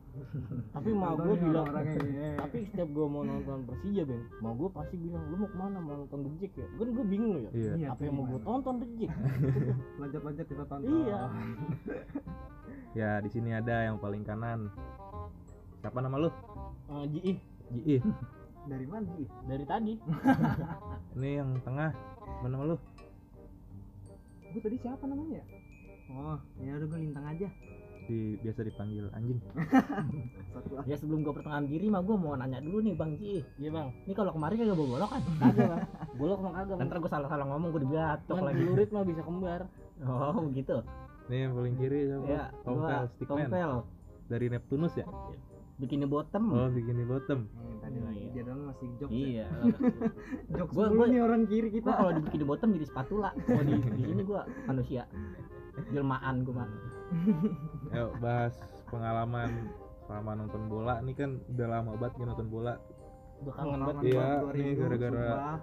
tapi 0.74 0.90
mau 0.90 1.14
gua 1.14 1.38
Contohnya 1.38 1.46
bilang 1.70 1.86
gini. 1.86 2.34
tapi 2.34 2.58
setiap 2.66 2.90
gua 2.90 3.06
mau 3.06 3.22
nonton 3.22 3.62
Persija 3.62 4.10
bang 4.10 4.24
mau 4.42 4.58
gua 4.58 4.70
pasti 4.74 4.98
bilang 4.98 5.22
lu 5.30 5.38
mau 5.38 5.46
ke 5.46 5.54
mana 5.54 5.78
mau 5.78 6.02
nonton 6.02 6.20
The 6.26 6.32
Jack 6.42 6.54
ya 6.58 6.66
kan 6.66 6.88
gua 6.90 7.06
bingung 7.06 7.34
ya 7.38 7.50
Iya. 7.54 7.72
Iya, 7.78 7.88
apa 7.94 8.02
yang 8.02 8.16
mau 8.18 8.26
gua 8.26 8.42
tonton 8.42 8.76
The 8.82 8.88
Jack 8.98 9.12
lanjut-lanjut 10.02 10.46
kita 10.50 10.64
tonton 10.66 10.90
Iya. 10.90 11.20
Ya, 12.98 13.22
di 13.22 13.30
sini 13.30 13.54
ada 13.54 13.86
yang 13.86 14.02
paling 14.02 14.26
kanan. 14.26 14.74
Siapa 15.78 16.02
nama 16.02 16.18
lu? 16.18 16.34
Eh, 16.90 17.06
Ji 17.14 17.20
Ji. 17.78 17.96
dari 18.66 18.86
mana 18.90 19.06
sih 19.14 19.30
dari 19.46 19.62
tadi 19.64 19.94
Ini 21.14 21.30
yang 21.38 21.54
tengah. 21.62 21.94
Mana 22.42 22.50
nama 22.50 22.66
lu? 22.66 22.78
gue 24.50 24.58
tadi 24.58 24.82
siapa 24.82 25.06
namanya 25.06 25.46
oh 26.12 26.38
ya 26.58 26.72
udah 26.76 26.88
gue 26.88 27.00
lintang 27.00 27.26
aja. 27.26 27.50
Di, 28.02 28.18
biasa 28.36 28.66
dipanggil 28.66 29.06
anjing. 29.14 29.38
satu. 30.50 30.82
Ya 30.84 30.98
sebelum 30.98 31.22
gua 31.22 31.30
pertengahan 31.32 31.64
diri 31.64 31.88
mah 31.88 32.02
gua 32.02 32.18
mau 32.18 32.34
nanya 32.34 32.58
dulu 32.58 32.82
nih 32.82 32.98
bang 32.98 33.14
Ji. 33.16 33.46
Iya 33.56 33.70
bang. 33.70 33.88
Ini 34.04 34.14
kalau 34.14 34.34
kemarin 34.34 34.58
kagak 34.58 34.74
bawa 34.74 34.88
golok 34.90 35.10
kan? 35.12 35.22
Kagak 35.38 35.66
bang. 35.68 35.82
Bolok 36.18 36.40
mah 36.42 36.52
kagak 36.56 36.76
ntar 36.82 36.98
gua 36.98 37.12
salah 37.12 37.30
salah 37.30 37.46
ngomong 37.48 37.70
gua 37.70 37.82
dibatok 37.82 38.38
lagi. 38.42 38.58
celurit 38.60 38.90
mah 38.90 39.04
bisa 39.06 39.22
kembar. 39.22 39.62
Oh 40.02 40.42
begitu 40.44 40.82
Nih 41.28 41.38
yang 41.40 41.54
paling 41.54 41.76
kiri 41.76 42.00
siapa? 42.08 42.26
ya 42.26 42.44
Tompel, 42.64 43.02
Stickman. 43.14 43.38
tompel. 43.46 43.72
Dari 44.26 44.46
Neptunus 44.48 44.94
ya? 44.96 45.06
bikinnya 45.78 46.08
bottom. 46.08 46.44
Oh, 46.50 46.68
bikin 46.68 46.92
di 46.94 47.06
bottom. 47.06 47.48
Hmm, 47.48 47.78
tadi 47.80 47.96
Hmm, 47.96 48.06
lagi 48.06 48.20
iya. 48.20 48.32
dia 48.34 48.44
doang 48.44 48.62
masih 48.66 48.88
jok 48.98 49.10
iya. 49.10 49.46
Jok 50.58 50.68
Gua- 50.72 50.90
gua- 50.90 51.08
nih 51.08 51.22
orang 51.22 51.46
kiri 51.46 51.70
kita. 51.70 51.94
kalau 51.94 52.12
dibikin 52.12 52.40
di 52.40 52.48
bottom 52.48 52.70
jadi 52.74 52.84
spatula. 52.86 53.30
Kalau 53.38 53.62
di 53.62 53.74
di 53.78 54.04
sini 54.04 54.22
gua 54.24 54.42
manusia 54.66 55.06
jelmaan 55.90 56.36
gua 56.42 56.54
mah 56.58 56.68
Yuk 57.96 58.12
bahas 58.20 58.54
pengalaman 58.86 59.50
selama 60.04 60.32
nonton 60.36 60.64
bola. 60.66 61.02
Nih 61.02 61.14
kan 61.14 61.42
udah 61.48 61.68
lama 61.68 61.92
banget 61.96 62.14
nih 62.16 62.26
nonton 62.28 62.48
bola. 62.48 62.74
Udah 63.40 63.54
kangen 63.56 63.80
banget 63.80 64.04
Iya, 64.06 64.28
nih 64.44 64.54
rindu, 64.54 64.82
gara-gara- 64.84 65.62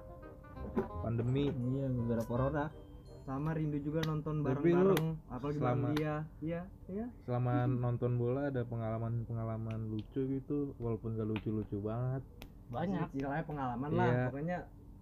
pandemi. 1.01 1.45
Iya 1.51 1.87
gara 2.05 2.25
corona. 2.25 2.65
Sama 3.21 3.51
rindu 3.53 3.79
juga 3.81 4.01
nonton 4.03 4.39
bareng-bareng 4.41 5.07
apalagi 5.29 5.59
bareng 5.59 5.83
selama- 5.83 5.91
dia 5.93 6.15
iya 6.41 6.61
iya. 6.87 7.07
Selama 7.21 7.53
nonton 7.67 8.13
bola 8.17 8.47
ada 8.47 8.63
pengalaman-pengalaman 8.63 9.81
lucu 9.89 10.23
gitu 10.29 10.75
walaupun 10.79 11.15
gak 11.15 11.27
lucu-lucu 11.27 11.79
banget. 11.81 12.23
Banyak. 12.67 13.11
Istilahnya 13.13 13.45
pengalaman 13.45 13.89
Iya. 13.89 13.99
lah 13.99 14.11
pokoknya 14.31 14.59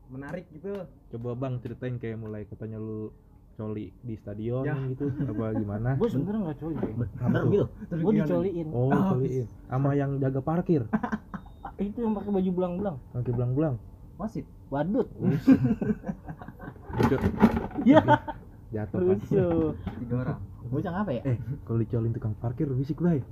menarik 0.06 0.44
gitu. 0.50 0.72
Coba 1.10 1.30
bang 1.34 1.54
ceritain 1.58 1.96
kayak 1.96 2.16
mulai 2.16 2.44
katanya 2.44 2.76
lu 2.76 3.12
coli 3.54 3.94
di 4.02 4.14
stadion 4.14 4.62
Ya. 4.62 4.74
gitu 4.90 5.08
apa 5.10 5.54
gimana? 5.54 5.90
Gue 5.94 6.08
sebenernya 6.10 6.40
nggak 6.50 6.58
coli 6.58 6.74
gitu 6.74 7.04
gue 7.94 8.12
dicoliin. 8.12 8.66
Oh 8.70 8.90
coliin 8.90 9.46
sama 9.66 9.94
yang 9.94 10.18
jaga 10.18 10.40
parkir? 10.40 10.82
Itu 11.74 12.06
yang 12.06 12.14
pakai 12.14 12.30
baju 12.30 12.50
belang-belang. 12.54 12.96
Pakai 13.10 13.32
belang-belang? 13.34 13.74
Wasit 14.14 14.46
badut 14.70 15.06
Lucu. 15.18 15.54
Iya. 17.84 18.00
jatuh 18.70 18.98
kan? 18.98 19.08
Lucu 19.18 19.44
tiga 20.02 20.14
orang. 20.20 20.38
Bocah 20.70 20.92
apa 20.96 21.10
ya? 21.12 21.22
Eh 21.26 21.36
kalau 21.62 21.78
dicolin 21.78 22.10
tukang 22.10 22.34
parkir 22.38 22.66
bisik 22.70 22.98
bay. 22.98 23.22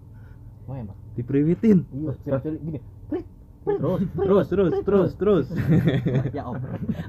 Oh 0.66 0.74
ya 0.74 0.82
bang? 0.86 0.98
Dipriwitin. 1.14 1.78
Iya 1.90 2.38
gini 2.38 2.78
terus 3.62 4.00
terus 4.18 4.46
terus 4.48 4.72
terus 4.82 5.10
terus 5.14 5.46
ya 6.30 6.42
om 6.44 6.58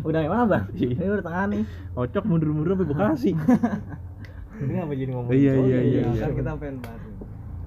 udah 0.04 0.20
yang 0.20 0.32
mana 0.32 0.46
bang 0.48 0.64
Iya. 0.72 0.90
ini 0.96 1.10
udah 1.12 1.26
tengah 1.26 1.44
nih 1.50 1.62
Ocok 1.96 2.24
mundur-mundur 2.24 2.72
sampai 2.74 2.88
Bekasi. 2.88 3.32
ini 4.64 4.78
apa 4.78 4.94
jadi 4.94 5.12
ngomong 5.12 5.30
Iya, 5.30 5.54
iya, 5.56 5.58
ya? 5.58 5.80
iya, 5.82 6.02
iya. 6.08 6.22
kan 6.22 6.32
kita 6.34 6.52
pengen 6.56 6.76
nih. 6.80 6.96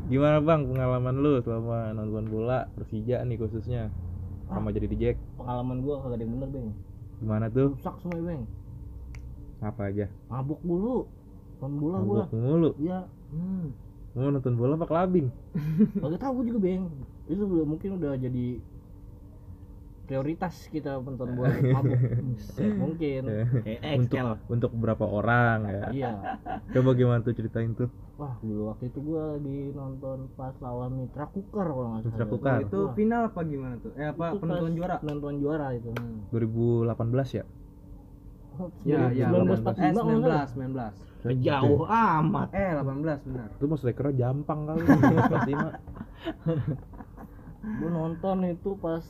Gimana 0.07 0.39
bang 0.39 0.61
pengalaman 0.65 1.15
lu 1.17 1.33
selama 1.41 1.79
nonton 1.93 2.25
bola 2.27 2.59
Persija 2.73 3.17
nih 3.21 3.37
khususnya 3.37 3.91
sama 4.47 4.71
jadi 4.71 4.87
di 4.87 4.97
Jack? 4.97 5.19
pengalaman 5.35 5.83
gue 5.83 5.95
kagak 5.97 6.15
ada 6.15 6.23
yang 6.23 6.33
bener 6.33 6.49
bang 6.49 6.67
Gimana 7.17 7.47
tuh? 7.49 7.69
rusak 7.75 7.95
semua 7.99 8.21
bang 8.23 8.43
Apa 9.59 9.83
aja? 9.85 10.07
mabuk 10.27 10.63
dulu 10.63 11.11
nonton 11.57 11.73
bola 11.75 11.97
Mabuk 11.99 12.29
mulu. 12.31 12.71
iya 12.77 13.03
hmm. 13.29 13.67
Mau 14.15 14.31
nonton 14.31 14.55
bola 14.55 14.73
apa 14.75 14.87
clubbing? 14.87 15.27
kagak 16.01 16.21
tahu 16.21 16.41
juga 16.43 16.59
bang 16.63 16.87
itu 17.27 17.43
udah 17.43 17.67
mungkin 17.67 17.91
udah 17.99 18.15
jadi 18.15 18.63
prioritas 20.07 20.71
kita 20.71 21.03
penonton 21.03 21.29
bola 21.37 21.51
mabuk. 21.51 21.99
Mungkin. 22.87 23.23
Kayak 23.67 23.83
untuk 23.99 24.39
untuk 24.49 24.73
berapa 24.79 25.05
orang 25.05 25.59
ya. 25.67 25.91
Iya. 25.91 26.39
Coba 26.73 26.95
gimana 26.95 27.21
tuh 27.27 27.35
ceritain 27.35 27.75
tuh? 27.75 27.91
Wah 28.17 28.33
dulu 28.41 28.73
waktu 28.73 28.89
itu 28.89 29.05
gua 29.05 29.37
lagi 29.37 29.77
nonton 29.77 30.33
pas 30.39 30.57
lawan 30.63 30.97
Mitra 30.97 31.29
Kukar 31.29 31.69
kalau 31.69 31.99
nggak 31.99 32.09
Mitra 32.09 32.25
salah. 32.25 32.33
Kukar. 32.33 32.65
itu 32.65 32.81
Wah, 32.81 32.97
final 32.97 33.29
apa 33.29 33.45
gimana 33.45 33.77
tuh? 33.83 33.93
Eh 33.99 34.07
apa 34.09 34.33
itu 34.33 34.41
penentuan 34.41 34.73
juara? 34.73 34.97
penentuan 35.03 35.37
juara 35.43 35.75
itu. 35.77 35.93
2018 36.33 37.37
ya? 37.37 37.45
Ya 38.89 39.13
ya 39.13 39.29
1945 39.29 39.85
eh, 39.85 39.93
kalau 39.93 40.17
nggak 40.17 40.49
salah. 40.49 40.49
19 40.49 40.57
19 41.27 41.43
jauh 41.45 41.85
amat. 41.85 42.49
Eh 42.57 42.73
18 42.73 43.29
benar. 43.29 43.53
Itu 43.53 43.69
mas 43.69 43.85
strikernya 43.85 44.17
jampang 44.17 44.65
kali 44.65 44.81
45 44.81 45.77
gua 47.83 47.91
nonton 47.91 48.47
itu 48.47 48.79
pas 48.79 49.03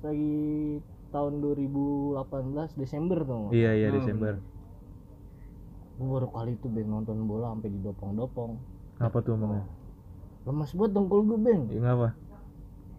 lagi 0.00 0.34
tahun 1.10 1.32
2018 1.38 2.16
Desember 2.76 3.18
tuh 3.20 3.50
iya 3.50 3.74
iya 3.74 3.88
Hmm. 3.88 3.96
Desember. 3.96 4.34
Gua 5.94 6.08
baru 6.16 6.28
kali 6.30 6.52
itu 6.54 6.66
beng 6.66 6.88
nonton 6.88 7.18
bola 7.22 7.52
sampai 7.52 7.68
didopong-dopong. 7.70 8.50
Apa 8.98 9.20
tuh 9.20 9.34
emangnya? 9.34 9.64
Lemas 10.42 10.72
banget 10.72 10.90
dengkul 10.94 11.20
gue 11.22 11.38
beng 11.38 11.62
ya 11.68 11.78
ngapa? 11.78 12.08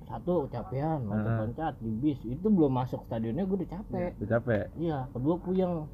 Satu 0.05 0.45
kecapean 0.45 0.99
Heeh. 0.99 1.09
loncat-loncat 1.09 1.73
di 1.79 1.89
bis. 1.91 2.19
Itu 2.21 2.47
belum 2.47 2.69
masuk 2.71 3.01
stadionnya 3.03 3.41
gue 3.41 3.57
udah 3.57 3.69
capek. 3.71 4.11
Udah 4.17 4.29
capek? 4.31 4.65
Iya 4.75 5.09
kedua 5.09 5.35
puyeng. 5.37 5.89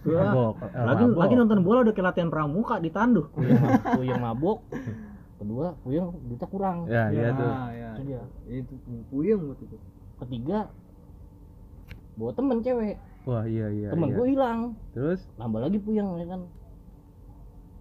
Mabok. 0.00 0.54
Lagi 0.62 1.04
Mabok. 1.04 1.18
lagi 1.18 1.34
nonton 1.34 1.60
bola 1.60 1.78
udah 1.82 1.92
kayak 1.92 2.06
latihan 2.06 2.30
pramuka 2.30 2.78
ditanduh 2.78 3.26
puyeng 3.28 3.58
mab- 3.58 3.84
puyeng 3.92 4.20
mabok. 4.22 4.58
Kedua 5.36 5.66
puyeng 5.82 6.08
duitnya 6.24 6.48
kurang. 6.48 6.76
Ya 6.86 7.10
iya 7.10 7.28
tuh. 7.30 7.50
ya. 7.74 7.88
Itu 7.92 8.00
dia. 8.06 8.20
Itu 8.48 8.72
puyeng 9.06 9.40
buat 9.44 9.60
itu 9.60 9.76
ketiga 10.24 10.70
bawa 12.16 12.32
temen 12.32 12.58
cewek. 12.64 12.96
Wah 13.26 13.44
iya 13.44 13.66
iya 13.68 13.88
temen 13.92 14.08
iya. 14.10 14.16
gue 14.16 14.26
hilang. 14.32 14.60
Terus? 14.96 15.20
Nambah 15.36 15.60
lagi 15.68 15.78
puyeng 15.82 16.16
ya 16.16 16.26
kan? 16.30 16.40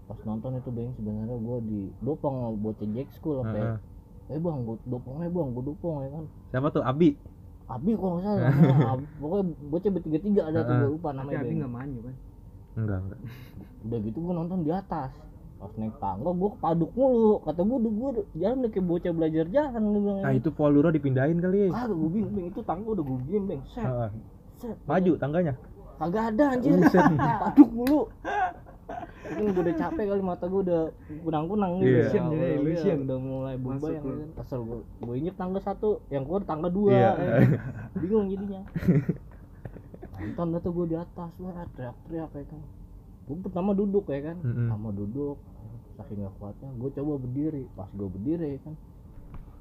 Pas 0.05 0.19
nonton 0.27 0.59
itu 0.59 0.69
bang 0.69 0.89
sebenarnya 0.99 1.37
gue 1.37 1.57
di 1.65 1.81
dopong 2.03 2.59
bocah 2.59 2.87
Jack 2.93 3.09
School 3.15 3.41
apa 3.41 3.55
ya? 3.55 3.65
Heeh. 3.75 4.35
eh 4.35 4.39
bang 4.41 4.57
gue 4.65 4.77
dopong 4.89 5.21
eh 5.21 5.31
bang 5.31 5.49
gue 5.53 5.63
dopong 5.63 5.95
ya 6.03 6.09
kan? 6.11 6.25
Siapa 6.51 6.67
tuh? 6.73 6.83
Abi? 6.83 7.15
Abi 7.65 7.91
kalau 7.97 8.19
nggak 8.19 8.25
salah. 8.25 8.97
Pokoknya 9.21 9.45
bocah 9.71 9.89
bertiga 9.95 10.19
tiga 10.19 10.41
ada 10.49 10.59
tuh 10.65 10.73
Heeh. 10.75 10.81
gue 10.83 10.89
lupa 10.99 11.09
namanya 11.15 11.41
Abi 11.41 11.53
nggak 11.61 11.73
maju 11.73 11.99
kan 12.03 12.15
enggak 12.75 12.99
enggak. 13.07 13.19
Udah 13.87 13.99
gitu 14.03 14.17
gue 14.19 14.33
nonton 14.35 14.59
di 14.67 14.71
atas 14.71 15.11
pas 15.55 15.71
naik 15.73 15.95
tangga 15.97 16.29
gue 16.29 16.49
kepaduk 16.51 16.91
mulu 16.93 17.33
kata 17.41 17.61
gue 17.61 17.77
udah 17.77 17.93
gue 17.93 18.09
jalan 18.35 18.55
udah 18.59 18.71
kayak 18.71 18.85
bocah 18.85 19.11
belajar 19.13 19.45
jalan 19.47 19.81
gue 19.83 20.01
bilang 20.01 20.19
ah 20.21 20.31
itu 20.31 20.49
Paul 20.49 20.71
Dura 20.73 20.89
dipindahin 20.89 21.37
kali 21.37 21.57
kagak 21.69 21.95
gue 21.95 22.09
bingung 22.11 22.33
Bang. 22.33 22.45
itu 22.45 22.59
tangga 22.61 22.87
udah 22.91 23.03
gue 23.03 23.17
bikin 23.23 23.43
bang 23.45 23.61
set 23.65 23.81
Heeh. 23.81 24.09
set 24.55 24.77
maju 24.83 25.11
tangganya 25.15 25.53
kagak 25.95 26.23
ada 26.29 26.43
anjir 26.51 26.71
paduk 27.41 27.69
mulu 27.71 28.01
mungkin 29.25 29.45
gue 29.49 29.63
udah 29.63 29.75
capek 29.75 30.05
kali 30.05 30.21
mata 30.21 30.45
gue 30.45 30.61
udah 30.61 30.83
kunang-kunang 31.23 31.71
gitu 31.75 31.87
Iya. 31.87 31.97
Illusion 31.97 32.23
jadi, 32.27 32.37
Iya, 32.37 32.55
illusion. 32.55 32.97
udah 33.01 33.17
mulai 33.17 33.55
lu. 33.97 34.13
kan 34.13 34.29
kesel 34.37 34.59
gue 34.61 34.79
gue 35.01 35.13
injek 35.17 35.35
tangga 35.35 35.59
satu 35.59 35.89
yang 36.07 36.23
keluar 36.23 36.43
tangga 36.43 36.69
dua 36.69 36.89
Iya. 36.89 36.99
ya 36.99 37.11
kan. 37.15 37.49
bingung 37.97 38.25
jadinya 38.27 38.61
nonton 40.15 40.47
tuh 40.59 40.71
gue 40.73 40.85
di 40.87 40.97
atas 40.97 41.31
wah 41.37 41.65
teriak-teriak 41.71 42.29
ya 42.29 42.43
kan 42.45 42.61
gue 43.25 43.35
pertama 43.41 43.71
duduk 43.71 44.05
ya 44.07 44.21
kan? 44.23 44.37
Mm-mm. 44.39 44.69
pertama 44.69 44.89
duduk 44.91 45.35
saking 45.95 46.21
gak 46.21 46.33
kuatnya 46.37 46.69
gue 46.75 46.89
coba 46.91 47.13
berdiri. 47.17 47.63
Pas 47.73 47.89
gue 47.89 48.07
berdiri 48.07 48.47
ya 48.51 48.59
kan? 48.61 48.75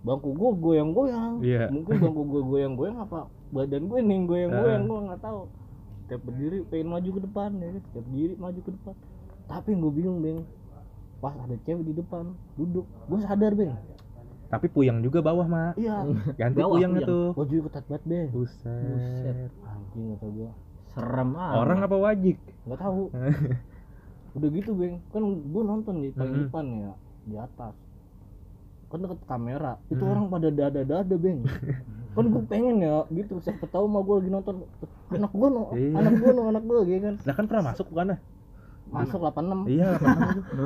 Bangku 0.04 0.30
gue 0.32 0.50
goyang-goyang. 0.58 1.34
Iya. 1.40 1.72
mungkin 1.72 1.94
bangku 1.96 2.22
gue 2.26 2.42
goyang-goyang 2.44 2.96
apa? 2.98 3.18
Badan 3.50 3.82
gue 3.86 3.98
nih 4.00 4.14
yang 4.14 4.26
goyang-goyang 4.26 4.82
Ah. 4.82 4.88
gue 4.88 5.00
nggak 5.08 5.20
tahu. 5.20 5.40
Setiap 6.04 6.20
berdiri 6.22 6.58
pengen 6.68 6.88
maju 6.90 7.08
ke 7.08 7.20
depan 7.24 7.50
ya 7.54 7.68
kan? 7.70 7.82
Setiap 7.82 8.04
berdiri 8.04 8.34
maju 8.36 8.60
ke 8.60 8.70
depan. 8.70 8.94
Tapi 9.44 9.70
gue 9.72 9.92
bingung 9.92 10.18
beng 10.20 10.40
pas 11.18 11.32
ada 11.34 11.56
cewek 11.56 11.84
di 11.84 11.94
depan 11.94 12.24
duduk. 12.54 12.84
Gue 13.06 13.18
sadar 13.20 13.52
beng 13.52 13.72
tapi 14.44 14.70
puyang 14.70 15.02
juga 15.02 15.18
bawah 15.18 15.50
mak 15.50 15.74
iya. 15.74 16.06
Ganti 16.38 16.62
Bawah 16.62 16.78
puyangnya 16.78 17.02
puyang. 17.02 17.10
tuh. 17.10 17.26
Baju 17.34 17.56
ketat 17.66 17.84
banget 17.90 18.02
beng 18.06 18.28
buset. 18.30 19.50
Anjing 19.66 20.06
kata 20.14 20.26
gue 20.30 20.48
serem 20.94 21.30
amat. 21.34 21.52
Orang 21.58 21.78
apa 21.82 21.96
wajik? 21.98 22.38
Nggak 22.64 22.80
tahu. 22.80 23.02
Udah 24.38 24.48
gitu 24.50 24.70
beng 24.74 24.98
kan 25.10 25.22
gue 25.22 25.62
nonton 25.62 25.94
di 26.00 26.08
paling 26.10 26.34
Mm-mm. 26.34 26.44
depan 26.48 26.64
ya 26.74 26.92
di 27.24 27.36
atas. 27.36 27.74
Kan 28.90 28.98
deket 29.02 29.20
kamera. 29.26 29.74
Itu 29.86 30.02
Mm. 30.02 30.10
orang 30.10 30.24
pada 30.28 30.48
dada 30.50 30.82
dada 30.82 31.16
beng 31.16 31.42
kan 32.14 32.24
gue 32.30 32.42
pengen 32.46 32.78
ya 32.78 33.02
gitu. 33.10 33.38
Siapa 33.38 33.66
tahu 33.66 33.86
mah 33.86 34.02
gue 34.02 34.14
lagi 34.22 34.30
nonton. 34.30 34.54
Anak 35.10 35.30
gue 35.30 35.48
no 35.48 35.62
Iya. 35.74 35.98
anak 35.98 36.12
gue 36.16 36.30
no 36.30 36.42
anak 36.46 36.62
gue 36.62 36.78
gitu 36.86 37.00
kan. 37.02 37.14
Nah 37.20 37.34
kan 37.34 37.44
pernah 37.46 37.64
masuk 37.70 37.86
bukan 37.90 38.18
masuk 38.84 39.18
86 39.18 39.66
iya 39.66 39.96
pernah 39.98 40.28
itu. 40.38 40.64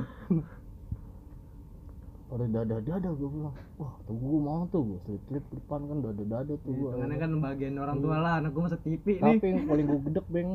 Pada 2.29 2.45
dada 2.45 2.77
dada 2.79 3.09
gue 3.09 3.29
bilang. 3.29 3.55
Wah 3.81 3.93
tuh 4.05 4.14
gue 4.14 4.38
mau 4.38 4.62
tuh 4.69 4.81
gue 4.85 4.99
slip 5.03 5.23
slip 5.27 5.45
depan 5.49 5.81
kan 5.85 5.97
dada 6.05 6.25
dada 6.25 6.55
tuh 6.61 6.71
gue 6.71 6.88
Hitungannya 6.93 7.17
kan 7.17 7.31
bagian 7.41 7.75
orang 7.77 7.97
tua 7.99 8.17
lah 8.21 8.33
anak 8.37 8.51
gue 8.53 8.62
masuk 8.62 8.81
TV 8.85 9.05
nih. 9.17 9.38
Tapi 9.41 9.47
yang 9.49 9.64
paling 9.64 9.87
gue 9.87 10.01
gedek 10.12 10.27
beng 10.29 10.51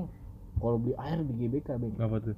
kalau 0.53 0.77
beli 0.77 0.93
air 0.95 1.19
di 1.19 1.33
GBK 1.33 1.69
beng. 1.75 1.93
Apa 1.97 2.17
tuh? 2.21 2.37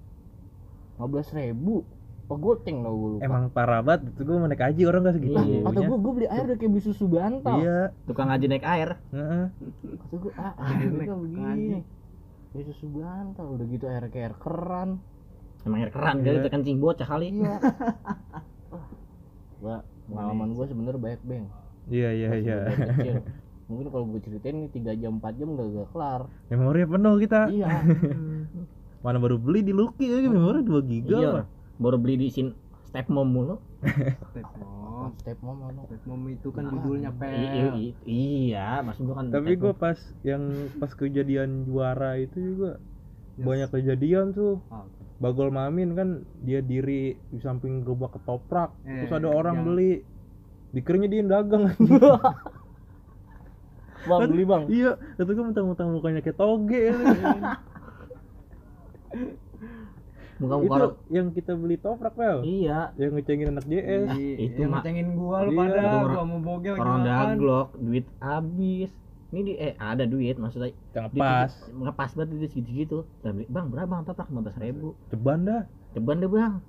15 0.95 1.35
ribu. 1.35 1.83
Apa 2.25 2.33
goceng 2.39 2.77
tau 2.81 2.95
gue 2.95 3.09
lupa. 3.19 3.21
Emang 3.27 3.43
parah 3.51 3.81
banget 3.83 4.01
itu 4.09 4.21
gue 4.23 4.35
mau 4.39 4.47
naik 4.47 4.63
haji 4.63 4.81
orang 4.87 5.01
gak 5.03 5.15
segitu. 5.19 5.35
Iya. 5.35 5.59
kata 5.61 5.79
gue 5.83 5.97
gue 5.99 6.13
beli 6.15 6.27
air 6.31 6.43
udah 6.47 6.57
kayak 6.57 6.71
beli 6.71 6.83
susu 6.83 7.05
bantal. 7.05 7.55
Iya. 7.59 7.79
Tukang 8.07 8.27
ngaji 8.31 8.45
naik 8.47 8.65
air. 8.65 8.89
Heeh. 9.11 9.45
kata 9.99 10.15
gue 10.15 10.31
ah 10.39 10.53
Air 10.55 10.89
naik 10.89 11.07
kan 11.11 11.17
begini. 11.19 11.79
Ya 12.55 12.61
susu 12.63 12.87
bantal. 12.87 13.45
Udah 13.51 13.65
gitu 13.67 13.85
air 13.91 14.07
kayak 14.07 14.25
air 14.31 14.35
keran. 14.39 14.89
Emang 15.67 15.79
air 15.83 15.91
keran 15.91 16.15
Iya. 16.17 16.23
kali 16.23 16.37
itu 16.39 16.49
kencing 16.49 16.77
bocah 16.79 17.03
kali. 17.03 17.35
Iya 17.35 17.59
gua 19.61 19.75
pengalaman 20.05 20.49
gue 20.53 20.65
sebenarnya 20.69 21.01
banyak 21.01 21.21
beng. 21.25 21.45
Iya 21.89 22.09
iya 22.13 22.29
iya. 22.37 22.57
gua 22.69 23.15
mungkin 23.69 23.87
kalau 23.89 24.05
gue 24.13 24.21
ceritain 24.21 24.55
ini 24.61 24.69
tiga 24.69 24.93
jam 24.93 25.17
4 25.17 25.39
jam 25.41 25.49
gak, 25.57 25.67
gak 25.73 25.87
kelar. 25.89 26.21
Memori 26.53 26.85
penuh 26.85 27.15
kita? 27.17 27.41
Iya. 27.49 27.69
Mana 29.05 29.17
baru 29.21 29.37
beli 29.37 29.61
di 29.65 29.73
Lucky 29.73 30.09
aja 30.09 30.29
memori 30.29 30.61
2 30.61 30.91
giga 30.91 31.17
iya. 31.17 31.29
apa? 31.33 31.41
Baru 31.81 31.97
beli 31.97 32.15
di 32.21 32.27
sin 32.29 32.53
step 32.85 33.09
mom 33.09 33.29
mulu. 33.29 33.55
Step 34.33 34.47
mom. 34.61 35.11
Step 35.21 35.37
mama 35.45 35.69
lo 35.69 35.85
Step 35.85 36.01
mom 36.09 36.25
itu 36.31 36.49
kan 36.49 36.65
judulnya 36.65 37.13
I- 37.13 37.19
pel 37.19 37.93
iya 38.09 38.81
maksud 38.81 39.05
gua 39.05 39.21
kan 39.21 39.29
tapi 39.29 39.53
gue 39.53 39.73
pas 39.77 39.99
yang 40.25 40.71
pas 40.81 40.89
kejadian 40.97 41.69
juara 41.69 42.17
itu 42.17 42.37
juga 42.41 42.81
Yes. 43.35 43.43
banyak 43.43 43.69
kejadian 43.75 44.25
tuh. 44.31 44.63
Ah, 44.71 44.87
Bagol 45.15 45.47
Mamin 45.47 45.93
kan 45.93 46.09
dia 46.39 46.59
diri 46.59 47.15
di 47.25 47.39
samping 47.39 47.81
gerobak 47.81 48.13
ketoprak 48.13 48.75
Eh, 48.81 49.03
terus 49.03 49.13
ada 49.13 49.29
orang 49.29 49.55
yang- 49.55 49.65
beli. 49.65 49.93
Dikiranya 50.71 51.07
dia 51.07 51.19
yang 51.19 51.31
dagang. 51.31 51.63
Bang 54.05 54.29
beli 54.29 54.45
bang. 54.45 54.69
iya 54.69 54.91
itu 55.15 55.25
gue 55.25 55.45
mentang-mentang 55.45 55.89
mukanya 55.89 56.21
kayak 56.21 56.35
toge. 56.35 56.83
Ya. 59.15 59.31
muka 60.35 60.55
itu 60.57 60.67
muka 60.67 60.85
yang 61.07 61.27
kita 61.31 61.55
beli 61.55 61.79
toprak 61.79 62.11
pel 62.11 62.43
iya. 62.43 62.91
Yang 62.93 63.11
ngecengin 63.15 63.47
anak 63.49 63.63
JS 63.63 64.11
Iya, 64.11 64.35
itu 64.37 64.57
yang 64.59 64.71
ngecengin 64.75 65.07
gua 65.15 65.47
lu 65.47 65.55
Iya, 65.55 65.59
pada 65.63 65.79
gua 66.03 66.23
mau 66.27 66.39
bogel 66.43 66.75
orang 66.75 67.01
daglok 67.01 67.69
duit 67.79 68.03
habis 68.19 68.91
ini 69.35 69.41
di 69.43 69.53
eh 69.53 69.75
ada 69.75 70.03
duit 70.03 70.35
maksudnya 70.35 70.71
yang 70.89 71.11
Di- 71.11 71.19
pas 71.19 71.51
ngepas 71.67 72.15
banget 72.15 72.29
itu 72.33 72.47
segitu 72.47 72.71
gitu 72.73 72.97
bang 73.45 73.67
berapa? 73.67 73.83
Bang 73.85 74.01
toprak 74.01 74.25
15 74.25 74.55
ribu. 74.57 74.95
Ceban 75.05 75.43
dah. 75.43 75.61
Ceban 75.91 76.17
deh 76.17 76.29
bang. 76.29 76.63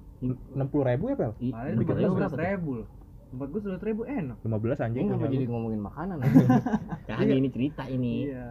Enam 0.50 0.66
puluh 0.66 0.84
ribu 0.84 1.04
ya 1.06 1.14
pel? 1.14 1.32
I, 1.38 1.52
Paling 1.52 1.78
bikin 1.78 1.94
ribu 1.96 2.14
seratus 2.16 2.32
tuh? 2.32 2.42
ribu 2.42 2.70
loh. 2.74 2.86
Tempat 3.26 3.46
gua 3.46 3.60
seratus 3.60 3.84
ribu 3.84 4.02
enak. 4.02 4.36
lima 4.40 4.58
belas 4.58 4.78
anjing 4.80 5.04
kenapa 5.04 5.20
punya 5.20 5.32
jadi 5.32 5.46
ngomongin 5.46 5.80
makanan 5.80 6.16
Kagak 7.06 7.36
ini 7.36 7.48
cerita 7.48 7.82
ini. 7.86 8.14
Iya. 8.26 8.48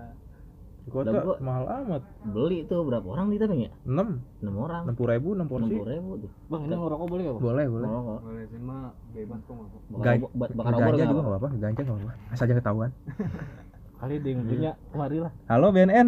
Kota 0.85 1.09
Udah 1.09 1.23
gua- 1.25 1.39
mahal 1.41 1.65
amat. 1.81 2.01
beli 2.23 2.61
tuh 2.63 2.85
berapa 2.85 3.01
orang 3.03 3.27
di 3.27 3.41
tapi 3.41 3.65
ya 3.65 3.71
enam. 3.83 4.21
6 4.37 4.53
orang. 4.55 4.81
Enam 4.85 4.93
puluh 4.93 5.09
ribu 5.11 5.27
enam 5.33 5.47
porsi 5.49 5.73
60 5.73 5.89
ribu 5.89 6.09
tuh. 6.21 6.31
Bang 6.45 6.61
ini 6.63 6.73
ngerokok 6.75 7.07
boleh 7.09 7.23
gak 7.23 7.33
bang? 7.33 7.41
Boleh 7.41 7.65
boleh. 7.65 7.87
Ngerokok. 7.87 8.19
Boleh 8.21 8.45
mah 8.61 8.81
bebas 9.09 9.39
kok 9.41 9.53
nggak 9.55 9.69
bakar 9.73 10.13
obor- 10.13 10.93
nggak 10.93 10.93
juga 10.93 11.09
apa? 11.09 11.13
nggak 11.17 11.33
apa-apa 11.33 11.47
ganja 11.57 11.81
nggak 11.81 11.97
apa-apa. 11.97 12.13
Asal 12.29 12.45
jangan 12.45 12.59
ketahuan 12.61 12.91
kali 14.05 14.21
ada 14.21 14.29
yang 14.29 14.41
punya 14.45 14.71
kemari 14.93 15.17
lah. 15.17 15.33
Halo 15.49 15.73
BNN 15.73 16.07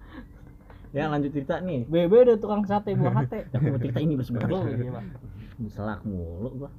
ya 0.96 1.08
lanjut 1.08 1.32
cerita 1.32 1.56
nih. 1.64 1.88
BB 1.88 2.12
udah 2.12 2.36
tukang 2.36 2.60
sate 2.68 2.92
buah 2.92 3.24
hate 3.24 3.48
aku 3.56 3.72
mau 3.72 3.80
cerita 3.80 4.00
ini 4.04 4.20
bersebut 4.20 4.44
Oh, 4.44 4.68
iya, 4.68 5.00
selak 5.72 6.04
mulu 6.04 6.50
gua. 6.60 6.70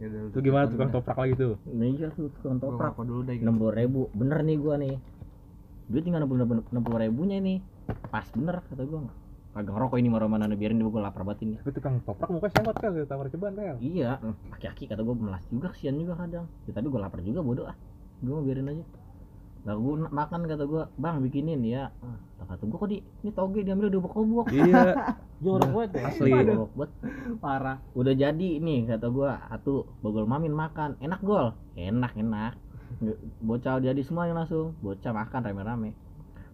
Ya 0.00 0.08
udah, 0.08 0.20
itu 0.32 0.38
gimana 0.40 0.64
tukang 0.72 0.88
toprak 0.88 1.20
lagi 1.20 1.34
tuh? 1.36 1.60
Ini 1.68 2.00
iya 2.00 2.08
tuh 2.16 2.32
tukang 2.40 2.56
toprak. 2.56 2.96
ngerokok 2.96 3.04
dulu 3.04 3.20
deh. 3.28 3.34
gitu. 3.36 3.44
enam 3.44 3.54
puluh 3.60 3.72
ribu. 3.76 4.02
Bener 4.16 4.38
nih 4.40 4.56
gua 4.56 4.74
nih. 4.80 4.96
Duit 5.92 6.02
tinggal 6.06 6.24
enam 6.24 6.82
puluh 6.88 6.98
ribunya 7.04 7.36
ini. 7.36 7.60
Pas 8.08 8.24
bener 8.32 8.64
kata 8.72 8.88
gua. 8.88 9.04
Kagak 9.52 9.74
ngerokok 9.74 9.96
ini 10.00 10.08
marah 10.08 10.28
mana 10.32 10.48
biarin 10.56 10.80
dulu 10.80 10.96
gua 10.96 11.12
lapar 11.12 11.28
banget 11.28 11.44
ini. 11.44 11.60
Tapi 11.60 11.76
tukang 11.76 12.00
toprak 12.08 12.30
muka 12.32 12.48
senggot 12.56 12.78
kan 12.80 12.94
tawar 13.04 13.28
ceban 13.28 13.52
pel 13.52 13.76
iya 13.84 14.16
aki-aki 14.54 14.88
kata 14.88 15.04
gua 15.04 15.12
melas 15.18 15.44
juga 15.52 15.68
kesian 15.76 15.98
juga 16.00 16.16
kadang. 16.16 16.48
Ya, 16.64 16.72
tapi 16.72 16.86
gua 16.88 17.04
lapar 17.04 17.20
juga 17.20 17.44
bodoh 17.44 17.68
ah. 17.68 17.76
Gua 18.22 18.38
mau 18.38 18.46
biarin 18.46 18.70
aja 18.70 19.07
Nah, 19.66 19.74
gue 19.74 19.94
makan 20.08 20.40
kata 20.46 20.64
gue, 20.64 20.82
bang 20.96 21.16
bikinin 21.20 21.60
ya. 21.62 21.90
Ah, 22.00 22.16
kata 22.46 22.62
gue 22.64 22.78
kok 22.78 22.88
di 22.88 22.98
ini 23.20 23.30
toge 23.34 23.60
diambil 23.66 23.90
udah 23.90 24.00
bokobok. 24.00 24.46
iya 24.50 24.94
jorok 25.38 25.70
banget 25.70 25.90
ya 25.94 26.02
asli 26.10 26.30
Bokobok 26.30 26.70
banget. 26.74 26.90
parah 27.38 27.78
Udah 27.92 28.14
jadi 28.14 28.50
nih 28.58 28.86
kata 28.86 29.06
gue, 29.08 29.30
atuh 29.30 29.84
bogol 30.00 30.24
mamin 30.24 30.54
makan, 30.54 30.96
enak 30.98 31.20
gol, 31.20 31.52
enak 31.74 32.12
enak. 32.16 32.54
Bocah 33.38 33.78
jadi 33.78 34.00
semua 34.00 34.26
yang 34.26 34.38
langsung, 34.40 34.72
bocah 34.80 35.12
makan 35.12 35.40
rame-rame. 35.44 35.90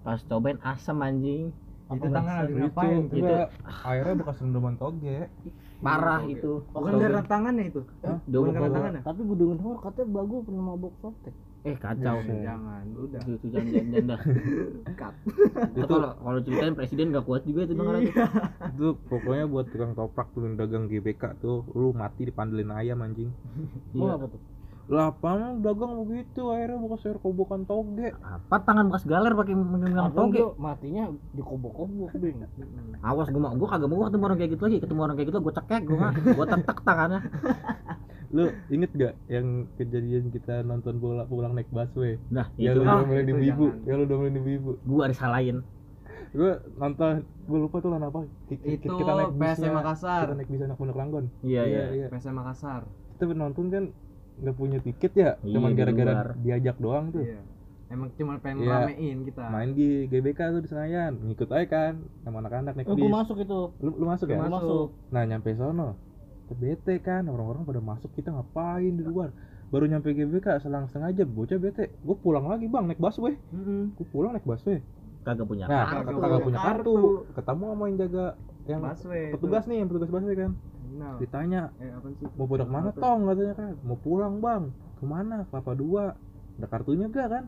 Pas 0.03 0.21
cobain 0.21 0.61
asam 0.61 1.01
anjing, 1.01 1.49
itu 1.93 2.07
tangan 2.09 2.35
lagi 2.45 2.53
itu 2.53 2.61
ngapain 2.65 3.01
Itu- 3.13 3.49
airnya 3.85 4.15
bekas 4.17 4.37
rendaman 4.41 4.75
toge 4.81 5.29
parah 5.85 6.25
itu. 6.25 6.65
bukan 6.73 6.97
karena 6.97 7.23
tangannya 7.29 7.65
itu 7.69 7.81
Hah? 8.01 8.19
bukan 8.25 8.53
bokobok. 8.57 8.73
tangannya 8.73 9.01
tapi 9.05 9.21
gue 9.21 9.37
denger 9.37 9.57
denger 9.61 9.77
katanya 9.85 10.09
bagus 10.11 10.41
pernah 10.49 10.65
mabok 10.65 10.93
sotek 11.05 11.35
Eh 11.65 11.75
kacau. 11.75 12.21
Buset. 12.21 12.45
jangan 12.45 12.85
udah 12.95 13.21
Itu, 13.25 13.47
jangan 13.49 13.67
jangan 13.67 13.89
jangan 13.91 14.05
dah. 14.07 14.21
cut 14.95 15.15
Itu 15.75 15.95
kalau 16.15 16.41
ceritain 16.41 16.75
presiden 16.75 17.09
gak 17.09 17.25
kuat 17.25 17.43
juga 17.43 17.61
itu 17.63 17.73
dengar 17.73 17.95
aja. 17.97 18.13
itu 18.69 18.89
pokoknya 19.03 19.45
buat 19.47 19.67
tukang 19.67 19.93
toprak 19.93 20.29
tuh 20.31 20.45
yang 20.45 20.55
dagang 20.55 20.85
GBK 20.87 21.23
tuh 21.39 21.65
lu 21.71 21.91
mati 21.91 22.23
dipandelin 22.23 22.69
ayam 22.71 23.01
anjing 23.01 23.33
Gua 23.91 24.05
Iya. 24.07 24.15
apa 24.15 24.27
tuh 24.29 24.41
lah 24.85 25.09
apa 25.09 25.31
dagang 25.57 25.97
begitu 25.99 26.45
akhirnya 26.47 26.77
bekas 26.77 27.09
air 27.09 27.17
kobokan 27.17 27.65
toge 27.65 28.13
Apa 28.13 28.61
tangan 28.61 28.93
bekas 28.93 29.09
galer 29.09 29.33
pakai 29.33 29.57
megang 29.57 29.97
Abang 29.97 30.29
toge? 30.29 30.45
matinya 30.55 31.09
dikobok-kobok 31.33 32.13
bing 32.15 32.45
Awas 33.01 33.33
gua 33.33 33.41
mah 33.43 33.53
gua 33.55 33.69
kagak 33.71 33.89
mau 33.89 34.05
ketemu 34.05 34.25
orang 34.27 34.37
kayak 34.37 34.53
gitu 34.53 34.63
lagi. 34.63 34.79
Ketemu 34.79 35.01
orang 35.01 35.17
kayak 35.17 35.29
gitu 35.29 35.39
gua 35.41 35.55
cekek 35.55 35.83
gua 35.83 35.97
mah. 35.99 36.13
Gua 36.31 36.47
tetek 36.47 36.79
tangannya. 36.83 37.21
lu 38.35 38.45
inget 38.69 38.91
gak 38.93 39.15
yang 39.29 39.47
kejadian 39.73 40.29
kita 40.29 40.61
nonton 40.61 40.99
bola 40.99 41.23
pulang 41.25 41.55
naik 41.55 41.71
busway? 41.71 42.19
Nah, 42.29 42.51
ya 42.57 42.75
itu 42.75 42.81
lu 42.81 42.85
Ah, 42.85 43.01
domelin 43.01 43.23
itu 43.23 43.33
ibu-ibu. 43.33 43.67
jangan. 43.71 43.87
ya 43.87 43.93
lu 43.95 44.05
domelin 44.05 44.37
ibu-ibu. 44.37 44.71
Gua 44.83 45.05
disalahin. 45.07 45.59
gue 46.35 46.51
nonton 46.75 47.13
gue 47.23 47.59
lupa 47.61 47.79
tuh 47.79 47.89
lawan 47.89 48.05
apa. 48.05 48.21
Ki- 48.45 48.59
ki- 48.59 48.83
itu 48.83 48.91
kita 48.91 49.13
naik 49.13 49.31
PSM 49.31 49.39
bisnya 49.39 49.71
Makassar. 49.73 50.21
Kita 50.21 50.35
naik 50.35 50.49
bis 50.51 50.63
anak 50.63 50.77
Pondok 50.77 50.97
Ranggon. 50.97 51.25
Iya, 51.41 51.63
iya. 51.65 51.85
iya 51.95 52.07
PSM 52.09 52.35
Makassar. 52.35 52.83
Kita 53.15 53.31
nonton 53.33 53.71
kan 53.71 53.85
nggak 54.35 54.57
punya 54.59 54.79
tiket 54.81 55.13
ya. 55.15 55.31
Iya, 55.41 55.55
cuman 55.55 55.71
di 55.71 55.79
gara-gara 55.79 56.35
diajak 56.37 56.77
doang 56.77 57.15
tuh. 57.15 57.23
Iya. 57.23 57.39
Emang 57.87 58.11
cuma 58.13 58.35
pengen 58.41 58.67
Iya. 58.67 58.83
ramein 58.83 59.19
kita. 59.23 59.45
Main 59.47 59.71
di 59.73 59.89
GBK 60.05 60.41
tuh 60.51 60.61
di 60.61 60.67
Senayan. 60.67 61.13
Ngikut 61.23 61.47
aja 61.49 61.67
kan 61.69 61.93
sama 62.21 62.43
anak-anak 62.43 62.73
naik 62.75 62.87
Oh, 62.89 62.99
bis. 62.99 63.03
gue 63.05 63.11
masuk 63.15 63.37
itu. 63.39 63.61
Lu, 63.79 63.91
lu 63.95 64.05
masuk 64.05 64.27
ya? 64.27 64.37
Gua 64.37 64.51
masuk. 64.51 64.87
Nah 65.09 65.23
nyampe 65.23 65.55
sono. 65.55 65.89
kita 65.95 66.04
bete 66.53 67.01
kan 67.01 67.25
orang-orang 67.25 67.65
pada 67.65 67.81
masuk 67.81 68.13
kita 68.13 68.29
ngapain 68.29 68.93
di 68.93 69.01
luar? 69.01 69.33
Baru 69.73 69.89
nyampe 69.89 70.13
GBK 70.13 70.61
selang 70.61 70.87
setengah 70.93 71.17
jam 71.17 71.29
bocah 71.33 71.57
bete. 71.57 71.97
Gue 72.05 72.17
pulang 72.21 72.45
lagi 72.45 72.69
bang 72.69 72.85
naik 72.85 73.01
busway. 73.01 73.41
Mm-mm. 73.57 73.97
gue 73.97 74.07
pulang 74.13 74.37
naik 74.37 74.45
busway. 74.45 74.85
Kagak 75.25 75.49
punya 75.49 75.65
nah 75.65 75.89
kartu. 75.89 76.05
kagak 76.05 76.21
kagak 76.21 76.41
punya 76.45 76.61
kartu. 76.61 76.97
ketemu 77.33 77.65
sama 77.73 77.85
yang 77.89 77.97
jaga 77.97 78.27
yang 78.69 78.81
busway 78.85 79.25
petugas 79.33 79.65
nih 79.65 79.77
yang 79.81 79.89
petugas 79.89 80.11
busway 80.13 80.37
kan. 80.37 80.53
Nah, 80.95 81.17
ditanya 81.19 81.63
eh 81.81 81.91
apa 81.91 82.07
sih? 82.13 82.27
Mau 82.37 82.47
pada 82.47 82.67
mana 82.69 82.91
tong? 82.93 83.25
katanya 83.27 83.55
kan. 83.57 83.73
Mau 83.83 83.97
pulang 83.97 84.39
bang. 84.45 84.69
Ke 85.01 85.05
mana? 85.09 85.49
Kelapa 85.49 85.73
dua. 85.73 86.05
Ada 86.61 86.67
kartunya 86.71 87.09
gak 87.09 87.29
kan? 87.33 87.45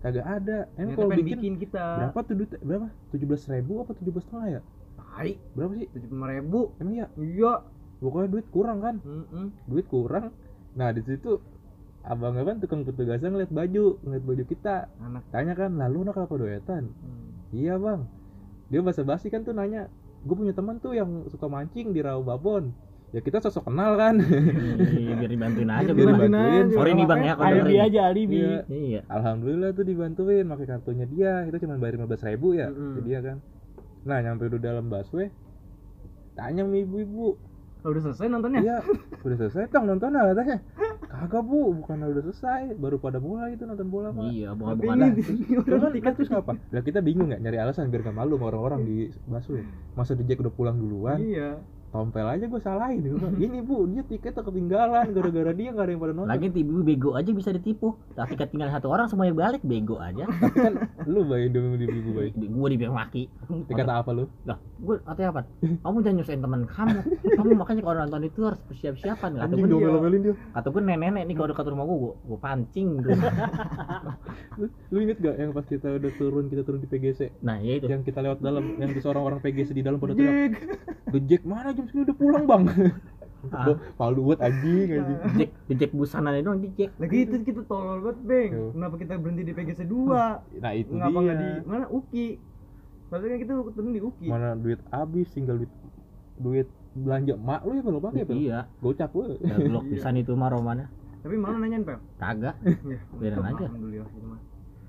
Kagak- 0.00 0.28
ada. 0.28 0.58
Emang 0.78 0.94
kalau 0.96 1.10
bikin, 1.12 1.36
bikin 1.40 1.54
kita. 1.58 1.84
berapa 1.98 2.18
tuh 2.24 2.34
duit? 2.38 2.50
Berapa? 2.62 2.86
tujuh 3.10 3.26
belas 3.26 3.42
ribu 3.50 3.72
apa 3.82 3.90
tujuh 3.98 4.12
belas 4.14 4.24
setengah 4.28 4.48
ya? 4.48 4.60
Tai. 4.96 5.32
Berapa 5.58 5.72
sih? 5.76 5.88
Tujuh 5.90 6.08
puluh 6.08 6.28
ribu. 6.30 6.60
Emang 6.78 6.94
ya 6.94 7.06
iya 7.18 7.52
pokoknya 8.00 8.28
duit 8.30 8.46
kurang 8.48 8.78
kan 8.80 8.96
Mm-mm. 8.98 9.46
duit 9.64 9.86
kurang 9.86 10.32
nah 10.72 10.90
di 10.90 11.00
situ 11.00 11.36
abang 12.00 12.32
kan 12.34 12.56
tukang 12.58 12.80
petugasnya 12.82 13.28
ngeliat 13.28 13.52
baju 13.52 14.00
ngeliat 14.00 14.24
baju 14.24 14.42
kita 14.44 14.88
anak 14.98 15.24
tanya 15.28 15.52
kan 15.52 15.76
lalu 15.76 16.08
nak 16.08 16.16
kelapa 16.16 16.34
duetan 16.34 16.88
hmm. 16.88 17.52
iya 17.52 17.76
bang 17.76 18.08
dia 18.72 18.80
basa 18.80 19.04
basi 19.04 19.28
kan 19.28 19.44
tuh 19.44 19.52
nanya 19.52 19.92
gue 20.20 20.32
punya 20.32 20.52
teman 20.52 20.78
tuh 20.78 20.92
yang 20.92 21.28
suka 21.28 21.44
mancing 21.44 21.92
di 21.92 22.00
rawa 22.00 22.24
babon 22.24 22.72
ya 23.10 23.18
kita 23.18 23.36
sosok 23.38 23.66
kenal 23.66 23.98
kan 23.98 24.16
Iya, 24.96 25.12
biar 25.12 25.28
dibantuin 25.28 25.66
aja 25.66 25.90
Biar 25.90 26.08
gua. 26.08 26.24
dibantuin. 26.24 26.64
Sorry 26.70 26.92
nih 26.94 27.04
Bang 27.04 27.20
ya 27.20 27.34
kalau 27.34 27.50
alibi 27.58 27.76
aja 27.76 28.00
alibi 28.06 28.36
Iya. 28.38 28.58
Iya. 28.70 29.00
Alhamdulillah 29.10 29.70
tuh 29.74 29.82
dibantuin 29.82 30.44
pakai 30.46 30.66
kartunya 30.68 31.04
dia 31.04 31.32
kita 31.50 31.56
cuma 31.58 31.74
bayar 31.76 31.98
15 32.00 32.28
ribu 32.30 32.48
ya 32.54 32.68
Mm-mm. 32.70 32.94
ke 32.96 33.00
dia 33.02 33.18
kan 33.20 33.36
nah 34.00 34.16
nyampe 34.22 34.46
udah 34.46 34.60
dalam 34.62 34.86
busway 34.86 35.28
tanya 36.32 36.62
sama 36.62 36.76
ibu-ibu 36.78 37.34
Oh, 37.80 37.88
udah 37.96 38.02
selesai 38.12 38.26
nontonnya? 38.28 38.60
Iya 38.60 38.76
udah 39.20 39.36
selesai 39.36 39.68
tong 39.68 39.84
nonton 39.84 40.16
katanya 40.16 40.56
kagak 41.10 41.42
bu 41.42 41.74
bukan 41.82 41.96
udah 42.06 42.22
selesai 42.24 42.76
baru 42.78 42.96
pada 43.02 43.18
mulai 43.20 43.56
itu 43.56 43.64
nonton 43.66 43.88
bola 43.88 44.14
pak. 44.14 44.30
Iya, 44.30 44.54
bukan 44.54 44.74
bukan. 44.78 44.96
ini 45.16 45.22
Terus 45.64 45.80
udah 45.80 45.80
kan 45.80 45.92
tiket 45.92 46.12
terus 46.16 46.30
ngapa? 46.30 46.52
Lah 46.70 46.82
kita 46.84 46.98
bingung 47.02 47.28
nggak 47.32 47.40
nyari 47.42 47.58
alasan 47.60 47.90
biar 47.90 48.04
gak 48.06 48.16
malu 48.16 48.36
sama 48.36 48.46
orang-orang 48.52 48.80
di 48.84 48.96
busway. 49.26 49.64
Masa 49.96 50.16
Jack 50.16 50.38
udah 50.40 50.52
pulang 50.54 50.76
duluan, 50.78 51.18
iya 51.20 51.60
tompel 51.90 52.22
aja 52.22 52.46
gue 52.46 52.60
salahin. 52.62 53.02
Bilang, 53.02 53.34
Ini 53.34 53.58
bu, 53.60 53.86
dia 53.90 54.02
tiketnya 54.02 54.42
ketinggalan 54.42 55.06
gara-gara 55.10 55.52
dia 55.52 55.68
gak 55.70 55.84
ada 55.84 55.90
yang 55.90 56.00
pada 56.00 56.12
nonton. 56.14 56.30
Lagi 56.30 56.46
tibu 56.48 56.80
bego 56.80 57.10
aja 57.14 57.30
bisa 57.30 57.50
ditipu. 57.50 57.98
Tapi 58.14 58.34
ketinggalan 58.34 58.72
satu 58.72 58.88
orang 58.88 59.10
semuanya 59.10 59.34
balik 59.34 59.62
bego 59.62 59.98
aja. 59.98 60.24
Tapi 60.26 60.56
kan 60.56 60.74
lu 61.04 61.26
bayi 61.26 61.50
demi 61.50 61.76
di 61.76 61.86
ibu 61.90 62.10
bayi. 62.14 62.30
Gua 62.34 62.68
dibilang 62.70 62.94
maki. 62.94 63.26
Dikata 63.66 64.02
apa 64.02 64.10
lu? 64.14 64.30
Lah, 64.46 64.56
gue 64.56 64.96
katanya 65.02 65.28
apa? 65.34 65.40
Kamu 65.60 65.96
jangan 66.00 66.16
nyusahin 66.16 66.40
teman 66.40 66.62
kamu. 66.64 66.98
Kamu 67.34 67.50
makanya 67.58 67.82
kalau 67.82 67.96
nonton 68.06 68.22
itu 68.24 68.40
harus 68.46 68.60
persiap-siapan. 68.70 69.30
Kata 69.36 69.44
Anjing 69.50 69.66
gue, 69.66 69.72
domel-domelin 69.74 70.20
dia. 70.22 70.34
kata 70.54 70.66
gue 70.70 70.80
nenek-nenek 70.80 71.22
nih 71.26 71.34
kalau 71.34 71.48
dekat 71.50 71.66
rumah 71.68 71.84
gue, 71.84 71.98
gue, 71.98 72.14
gue 72.24 72.38
pancing. 72.38 72.88
Lu, 74.60 74.66
lu 74.92 74.98
inget 75.00 75.18
gak 75.18 75.36
yang 75.38 75.50
pas 75.50 75.64
kita 75.64 75.88
udah 75.96 76.12
turun 76.18 76.44
kita 76.46 76.62
turun 76.62 76.80
di 76.82 76.88
PGC 76.88 77.40
Nah, 77.40 77.62
ya 77.62 77.80
itu. 77.80 77.86
yang 77.88 78.02
kita 78.02 78.20
lewat 78.20 78.38
dalam 78.40 78.76
yang 78.76 78.90
di 78.92 79.00
seorang 79.00 79.22
orang 79.24 79.38
PGC 79.40 79.72
di 79.72 79.80
dalam 79.80 79.96
pada 79.96 80.12
teriak 80.12 80.58
Jack 81.26 81.42
mana 81.42 81.70
jam 81.80 81.88
segini 81.88 82.02
udah 82.04 82.16
pulang 82.16 82.44
bang. 82.44 82.62
Ah. 83.48 83.72
Palu 83.96 84.20
buat 84.22 84.36
anjing 84.38 84.88
anjing. 84.92 85.18
Jack, 85.34 85.50
Jack 85.74 85.90
busana 85.90 86.28
itu 86.30 86.44
doang 86.44 86.60
di 86.60 86.68
Jack. 86.76 86.92
lagi 87.00 87.24
itu 87.24 87.40
kita 87.40 87.64
tolol 87.64 88.04
banget 88.04 88.18
beng. 88.22 88.50
Yo. 88.52 88.64
kenapa 88.70 88.94
kita 89.00 89.12
berhenti 89.16 89.42
di 89.42 89.52
PGC 89.52 89.80
2 89.88 90.60
nah 90.60 90.72
itu 90.72 90.92
nggak 90.92 91.08
di 91.34 91.48
mana? 91.64 91.84
Uki. 91.88 92.26
Maksudnya 93.08 93.38
kita 93.40 93.52
turun 93.72 93.90
di 93.90 94.00
Uki. 94.00 94.26
Mana 94.28 94.52
duit 94.54 94.76
habis 94.86 95.32
tinggal 95.32 95.56
duit 95.56 95.72
duit 96.36 96.68
belanja 96.92 97.34
mak 97.34 97.64
lu 97.64 97.72
ya 97.72 97.82
kalau 97.82 97.98
pakai 97.98 98.22
pel 98.22 98.36
Iya, 98.36 98.60
gocap 98.76 99.08
gue 99.10 99.40
ya 99.40 99.56
blok 99.56 99.84
pisan 99.88 100.14
itu 100.16 100.34
mah 100.34 100.50
romannya. 100.50 100.86
tapi 101.20 101.36
mana 101.36 101.56
nanyain 101.58 101.80
pel 101.80 101.96
Kagak, 102.16 102.56
ya 102.64 102.98
Biarin 103.14 103.44
aja. 103.46 103.64
alhamdulillah 103.68 104.08
itu 104.10 104.26
mah 104.26 104.40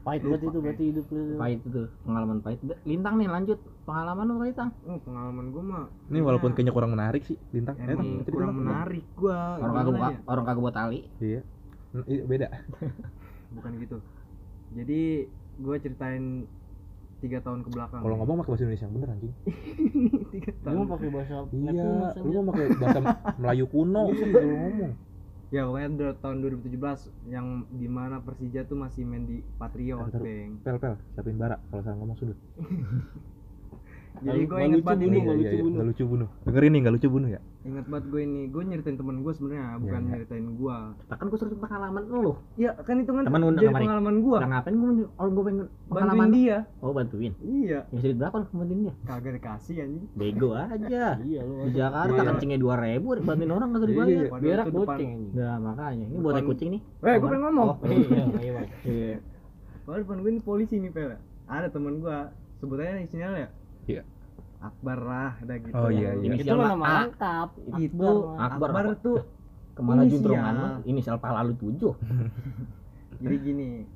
pahit 0.01 0.21
banget 0.25 0.41
itu 0.49 0.59
berarti 0.59 0.83
hidup 0.89 1.05
lu 1.13 1.21
pahit 1.37 1.59
itu, 1.61 1.83
pengalaman 2.01 2.37
pahit. 2.41 2.59
Lintang 2.89 3.15
nih 3.21 3.29
lanjut. 3.29 3.59
Pengalaman 3.85 4.25
lu 4.25 4.41
Lintang. 4.41 4.69
oh 4.89 4.99
pengalaman 5.05 5.45
gua 5.53 5.63
mah 5.63 5.85
ini 6.09 6.19
walaupun 6.25 6.51
kayaknya 6.57 6.73
kurang 6.73 6.91
menarik 6.97 7.21
sih 7.21 7.37
lintang. 7.53 7.77
Eh, 7.77 7.93
cerita 7.93 8.31
kurang 8.33 8.49
dong. 8.57 8.65
menarik 8.65 9.05
gua. 9.13 9.61
Orang 9.61 9.73
kagak 9.77 9.93
ya? 9.93 10.17
orang 10.25 10.43
kagak 10.49 10.61
buat 10.65 10.75
tali. 10.75 10.99
iya. 11.21 11.41
Hmm, 11.91 12.05
iya, 12.07 12.23
beda. 12.25 12.47
Bukan 13.55 13.71
gitu. 13.83 13.97
Jadi 14.73 15.01
gua 15.61 15.75
ceritain 15.77 16.47
tiga 17.21 17.37
tahun 17.45 17.61
ke 17.61 17.69
belakang. 17.69 18.01
Kalau 18.01 18.15
ngomong 18.17 18.35
pakai 18.41 18.49
bahasa 18.49 18.63
Indonesia 18.65 18.85
yang 18.89 18.95
bener 18.97 19.09
anjing. 19.13 19.33
Tiga 20.33 20.49
lu 20.49 20.61
tahun. 20.65 20.75
mau 20.81 20.87
pakai 20.97 21.09
bahasa 21.13 21.33
iya 21.53 21.91
lu 22.17 22.39
mau 22.41 22.45
pakai 22.49 22.65
bahasa 22.81 22.99
Melayu 23.41 23.65
kuno. 23.69 24.03
Sih 24.17 24.25
kalau 24.33 24.57
ngomong 24.57 24.91
ya 25.51 25.67
pokoknya 25.67 26.15
tahun 26.23 26.37
2017 26.47 27.27
yang 27.27 27.67
di 27.75 27.91
mana 27.91 28.23
Persija 28.23 28.63
tuh 28.63 28.79
masih 28.79 29.03
main 29.03 29.27
di 29.27 29.43
Patriot 29.59 30.07
beng 30.15 30.63
pel 30.63 30.79
pel 30.79 30.95
siapin 31.11 31.35
bara 31.35 31.59
kalau 31.67 31.83
salah 31.83 31.97
ngomong 31.99 32.15
sudut 32.15 32.39
jadi 34.21 34.41
gue 34.43 34.57
inget 34.59 34.69
lucu 34.71 34.83
banget 34.83 34.97
bunuh, 34.97 35.07
ini 35.07 35.17
nggak 35.17 35.31
iya, 35.31 35.41
lucu 35.41 35.49
iya, 35.51 35.61
bunuh. 35.61 35.73
nggak 35.73 35.87
lucu 35.87 36.03
bunuh 36.05 36.29
dengerin 36.41 36.69
nih 36.69 36.79
nggak 36.79 36.93
lucu 36.93 37.07
bunuh 37.09 37.29
ya 37.29 37.39
inget 37.61 37.85
banget 37.85 38.05
gue 38.07 38.21
ini 38.21 38.41
gue 38.47 38.61
nyeritain 38.63 38.97
temen 38.97 39.15
gue 39.19 39.31
sebenarnya 39.31 39.65
bukan 39.77 39.99
iya. 39.99 40.09
nyeritain 40.09 40.47
gue 40.51 40.77
Kan 41.11 41.25
gue 41.27 41.37
suruh 41.37 41.53
pengalaman 41.55 42.01
lu. 42.07 42.33
ya 42.55 42.71
kan 42.75 42.95
itu 42.97 43.11
kan 43.11 43.23
Temen 43.23 43.41
jadi 43.51 43.67
kemarin. 43.67 43.83
pengalaman 43.83 44.15
gue 44.19 44.37
Nah, 44.37 44.49
ngapain 44.51 44.73
gue 44.73 44.89
orang 45.13 45.31
gue 45.31 45.43
pengen 45.43 45.65
bantuin 45.87 46.29
dia 46.31 46.57
Oh 46.77 46.91
bantuin. 46.91 47.31
iya 47.39 47.79
Ya 47.87 47.97
sedikit 47.99 48.17
berapa 48.19 48.35
lu 48.35 48.45
bantuin 48.55 48.79
dia? 48.81 48.93
kagak 49.03 49.31
dikasih 49.35 49.75
anjing 49.79 50.05
Bego 50.11 50.49
aja. 50.51 51.05
iya 51.23 51.41
lu 51.41 51.53
Di 51.61 51.71
Jakarta 51.75 52.13
Iya. 52.15 52.27
kencingnya 52.27 52.57
dua 52.57 52.75
ribu, 52.77 53.07
bantuin 53.19 53.51
orang 53.51 53.69
kagak 53.71 53.89
Iya. 53.91 54.25
dibayar. 54.25 54.65
Goceng 54.67 55.09
anjing 55.11 55.31
Nah 55.31 55.57
makanya, 55.59 56.05
ini 56.07 56.17
buat 56.17 56.33
kucing 56.43 56.69
nih. 56.71 56.81
eh 56.99 57.15
gue 57.15 57.27
pengen 57.27 57.43
ngomong 57.43 57.67
Oh, 57.67 57.77
iya 57.85 58.23
iya. 58.39 58.61
Iya. 58.83 59.15
Padahal 59.83 60.01
depan 60.01 60.17
gue 60.19 60.31
ini 60.31 60.41
polisi 60.41 60.75
nih 60.77 60.89
pel 60.89 61.13
ada 61.45 61.67
temen 61.67 61.99
gue 61.99 62.17
sebutannya 62.57 63.01
inisial 63.01 63.33
ya 63.35 63.49
Iya. 63.83 64.01
Akbar 64.61 64.99
lah 65.01 65.31
udah 65.41 65.57
gitu 65.57 65.73
Oh, 65.73 65.89
iya, 65.89 66.13
iya. 66.21 66.37
itu 66.37 66.53
mah 66.53 66.77
lengkap 66.77 67.49
itu 67.81 68.09
Akbar 68.37 68.69
Akbar, 68.69 68.85
tuh 69.01 69.17
Ke 69.73 69.81
mana 69.81 70.05
juntrungan? 70.05 70.85
Inisial 70.85 71.17
pala 71.17 71.41
lu 71.47 71.55
tujuh. 71.57 71.95
jadi 73.23 73.35
gini 73.41 73.87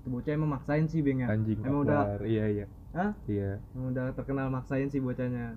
tuh 0.00 0.08
bocah 0.16 0.32
emang 0.32 0.50
maksain 0.56 0.84
sih 0.90 1.00
beng 1.00 1.24
ya. 1.24 1.28
Anjing 1.32 1.60
emang 1.64 1.86
udah 1.88 2.20
iya 2.26 2.44
iya. 2.50 2.66
Hah? 2.92 3.14
iya. 3.30 3.62
Emang 3.72 3.94
udah 3.94 4.12
terkenal 4.12 4.50
maksain 4.52 4.90
sih 4.92 5.00
bocahnya. 5.00 5.56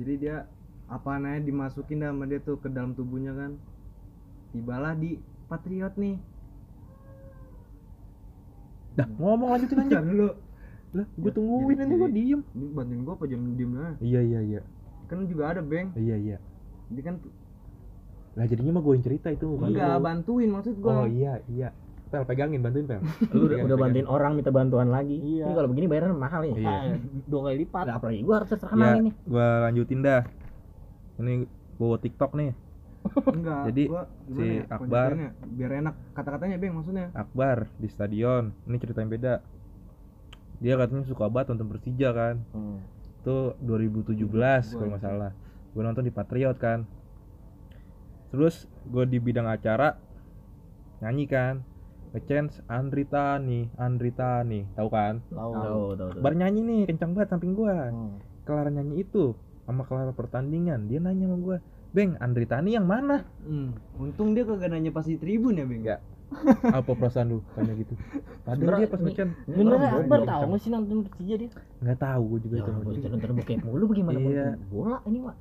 Jadi 0.00 0.12
dia 0.18 0.48
apa 0.88 1.20
namanya 1.20 1.44
dimasukin 1.44 2.00
sama 2.02 2.24
dia 2.24 2.40
tuh 2.40 2.56
ke 2.58 2.72
dalam 2.72 2.96
tubuhnya 2.96 3.36
kan. 3.36 3.52
Tibalah 4.56 4.96
di 4.96 5.20
Patriot 5.46 5.94
nih. 6.00 6.16
Dah 8.96 9.08
ngomong 9.20 9.56
lanjutin 9.56 9.84
aja 9.88 10.00
dulu 10.00 10.32
lah 10.92 11.06
gue 11.08 11.24
Ya, 11.24 11.32
tungguin 11.32 11.76
ini 11.78 11.84
gue 11.90 12.00
jadi- 12.02 12.14
diem. 12.14 12.40
Ini 12.50 12.66
bantuin 12.70 13.00
gua 13.00 13.14
apa 13.14 13.24
jam 13.24 13.40
diem 13.50 13.72
aja 13.72 13.96
iya 13.98 14.20
iya 14.20 14.40
iya. 14.42 14.60
Kan 15.06 15.24
juga 15.24 15.44
ada 15.48 15.60
beng. 15.60 15.88
Iya 15.94 16.16
iya. 16.16 16.36
Jadi 16.88 17.00
kan 17.00 17.14
lah 18.32 18.44
jadinya 18.44 18.72
mah 18.72 18.82
gue 18.82 18.92
yang 18.94 19.04
cerita 19.04 19.28
itu 19.28 19.44
bukan 19.46 19.66
enggak 19.70 19.88
lu. 19.90 20.00
bantuin 20.02 20.48
maksud 20.48 20.74
gua. 20.78 20.92
Oh 20.94 21.06
iya 21.06 21.40
iya. 21.46 21.68
Pel 22.06 22.24
pegangin 22.24 22.60
bantuin 22.60 22.84
pel. 22.84 23.00
Lu 23.32 23.44
udah, 23.46 23.56
udah 23.62 23.76
bantuin 23.78 24.04
orang 24.06 24.32
minta 24.34 24.48
bantuan 24.48 24.88
lagi. 24.88 25.16
Iya. 25.16 25.44
ini 25.46 25.54
kalau 25.54 25.68
begini 25.68 25.86
bayaran 25.86 26.12
mahal 26.12 26.40
nih 26.42 26.52
Iya. 26.54 26.68
Ah, 26.68 26.82
dua 27.24 27.40
kali 27.42 27.56
lipat. 27.58 27.84
Lah, 27.84 27.94
apalagi 27.96 28.20
gua 28.20 28.34
harus 28.38 28.50
terkenal 28.50 28.84
ya 28.86 28.96
ini 28.98 29.10
gue 29.16 29.46
lanjutin 29.62 30.00
dah. 30.02 30.22
Ini 31.18 31.32
bawa 31.74 31.96
tiktok 31.98 32.32
nih. 32.34 32.52
Enggak 33.26 33.62
Jadi, 33.68 33.82
gua 33.86 34.02
si 34.22 34.28
gimana 34.30 34.52
ya, 34.54 34.64
Akbar- 34.70 35.16
biar 35.50 35.70
enak 35.74 35.94
kata-katanya 36.12 36.56
beng 36.56 36.72
maksudnya. 36.74 37.06
Akbar 37.12 37.64
di 37.74 37.88
stadion. 37.88 38.52
Ini 38.62 38.76
cerita 38.76 39.00
yang 39.00 39.08
beda 39.10 39.32
dia 40.62 40.78
katanya 40.78 41.02
suka 41.02 41.26
banget 41.26 41.50
nonton 41.52 41.68
Persija 41.74 42.14
kan? 42.14 42.38
Hmm. 42.54 42.78
itu 43.22 43.54
2017 43.62 44.18
kalau 44.74 44.88
nggak 44.94 45.02
salah. 45.02 45.30
Gue 45.74 45.82
nonton 45.82 46.06
di 46.06 46.10
Patriot 46.14 46.58
kan? 46.58 46.86
Terus 48.34 48.66
gue 48.86 49.06
di 49.06 49.18
bidang 49.18 49.46
acara 49.50 49.98
nyanyi 51.02 51.26
kan? 51.26 51.54
Ngechance 52.12 52.60
Andri 52.68 53.08
Tani 53.08 53.66
Andri 53.74 54.14
Tani. 54.14 54.66
Tahu 54.78 54.88
kan? 54.90 55.18
Tahu. 55.34 55.52
Tahu 55.98 56.22
bar 56.22 56.34
nyanyi 56.38 56.60
nih 56.62 56.80
kencang 56.90 57.14
banget 57.14 57.34
samping 57.34 57.58
gua. 57.58 57.90
Hmm. 57.90 58.22
kelar 58.42 58.70
nyanyi 58.70 59.02
itu 59.02 59.34
sama 59.66 59.82
kelar 59.86 60.14
pertandingan. 60.14 60.86
Dia 60.86 60.98
nanya 61.02 61.26
sama 61.26 61.38
gua 61.42 61.56
Beng 61.92 62.16
Andri 62.20 62.44
Tani 62.48 62.72
yang 62.72 62.88
mana? 62.88 63.24
Hmm. 63.44 63.76
untung 64.00 64.32
dia 64.32 64.48
kagak 64.48 64.72
nanya 64.72 64.92
pas 64.92 65.04
di 65.04 65.16
tribun 65.16 65.60
ya 65.60 65.64
beng? 65.64 65.82
Enggak. 65.84 66.00
Apa 66.64 66.90
perasaan 66.90 67.26
lu? 67.28 67.38
Tanya 67.52 67.72
gitu. 67.74 67.94
Padahal 68.42 68.56
Sebenernya 68.56 68.78
dia 68.78 68.88
pas 68.88 69.00
ngechance 69.00 69.34
bener 69.46 69.76
Akbar 69.78 70.20
tahu 70.22 70.42
nggak 70.46 70.60
sih 70.60 70.70
nonton 70.70 70.96
Persija 71.02 71.34
dia? 71.36 71.50
Nggak 71.78 71.98
tahu 71.98 72.22
gua 72.24 72.38
juga 72.40 72.54
Ya, 72.54 72.62
itu 72.62 72.70
bocah 72.74 73.10
nonton 73.10 73.30
bokep 73.34 73.58
mulu 73.62 73.84
bagaimana 73.86 74.18
Iya. 74.18 74.46
bola 74.66 74.96
ini 75.04 75.18
mah 75.20 75.36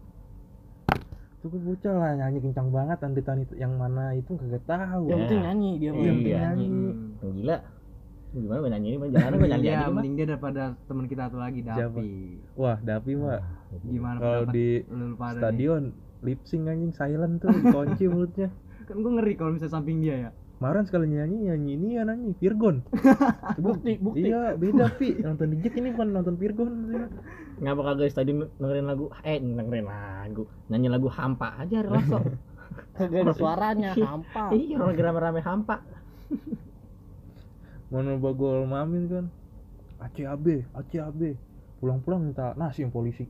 tuh 1.38 1.48
gua 1.50 1.62
bocah 1.64 1.94
lah 1.96 2.12
nyanyi 2.16 2.38
kencang 2.40 2.68
banget 2.70 2.98
Andri 3.02 3.22
Tani 3.22 3.42
itu. 3.44 3.54
Yang 3.56 3.74
mana 3.74 4.04
itu 4.14 4.32
kagak 4.36 4.64
tahu. 4.64 5.04
Yang 5.04 5.12
Ya. 5.12 5.24
penting 5.24 5.42
nyanyi 5.42 5.72
dia 5.74 5.90
mah. 5.90 5.98
Iya, 5.98 6.06
yang 6.06 6.16
penting 6.16 6.30
Iya. 6.30 6.42
nyanyi 6.46 6.68
Hmm. 6.70 7.34
Gila. 7.34 7.58
Gimana 8.32 8.60
gua 8.60 8.72
nyanyi? 8.72 8.88
Ini 8.88 8.98
mah 8.98 9.08
jalanan 9.10 9.36
gua 9.36 9.50
nyanyi 9.50 9.66
Iya, 9.66 9.74
aja 9.74 9.84
mah. 9.84 9.94
mending 9.94 10.14
dia 10.14 10.26
daripada 10.26 10.62
teman 10.86 11.06
kita 11.06 11.22
satu 11.26 11.38
lagi? 11.38 11.60
Dapi. 11.62 12.10
wah 12.54 12.78
Dapi 12.80 13.12
mah. 13.14 13.40
Gimana 13.82 14.18
kalau 14.18 14.44
di 14.48 14.68
stadion 15.34 15.84
lip 16.22 16.40
sync 16.44 16.64
anjing 16.66 16.92
silent 16.92 17.34
tuh 17.38 17.50
dikunci 17.50 18.06
mulutnya. 18.06 18.50
Kan 18.86 18.96
gua 19.00 19.12
ngeri 19.16 19.34
kalau 19.34 19.52
misalnya 19.52 19.74
samping 19.74 19.98
dia 20.00 20.16
ya. 20.20 20.32
Kemarin 20.62 20.86
sekali 20.86 21.10
nyanyi 21.10 21.50
nyanyi 21.50 21.70
ini 21.74 21.88
ya 21.98 22.06
nyanyi 22.06 22.38
Virgon. 22.38 22.86
Bukti 23.66 23.98
bukti. 23.98 24.30
iya 24.30 24.54
beda 24.54 24.94
pi. 24.94 25.18
Nonton 25.18 25.58
di 25.58 25.66
Jack 25.66 25.74
ini 25.82 25.90
bukan 25.90 26.14
nonton 26.14 26.38
Virgon. 26.38 26.70
Ngapa 27.58 27.82
kagak 27.82 28.06
di 28.06 28.14
stadion 28.14 28.46
dengerin 28.62 28.86
lagu 28.86 29.10
eh 29.26 29.42
dengerin 29.42 29.90
lagu 29.90 30.46
nyanyi 30.70 30.88
lagu 30.94 31.10
hampa 31.10 31.58
aja 31.66 31.82
relaxo 31.82 32.22
kagak 33.02 33.26
ada 33.26 33.34
suaranya 33.34 33.92
hampa. 34.06 34.54
Iya 34.54 34.78
orang 34.78 35.02
rame-rame 35.02 35.42
hampa. 35.42 35.82
Mana 37.90 38.22
bagol 38.22 38.70
mamin 38.70 39.10
kan. 39.10 39.26
ACAB 39.98 40.78
ACAB 40.78 41.22
pulang-pulang 41.82 42.22
minta 42.22 42.54
nasi 42.54 42.86
yang 42.86 42.94
polisi 42.94 43.26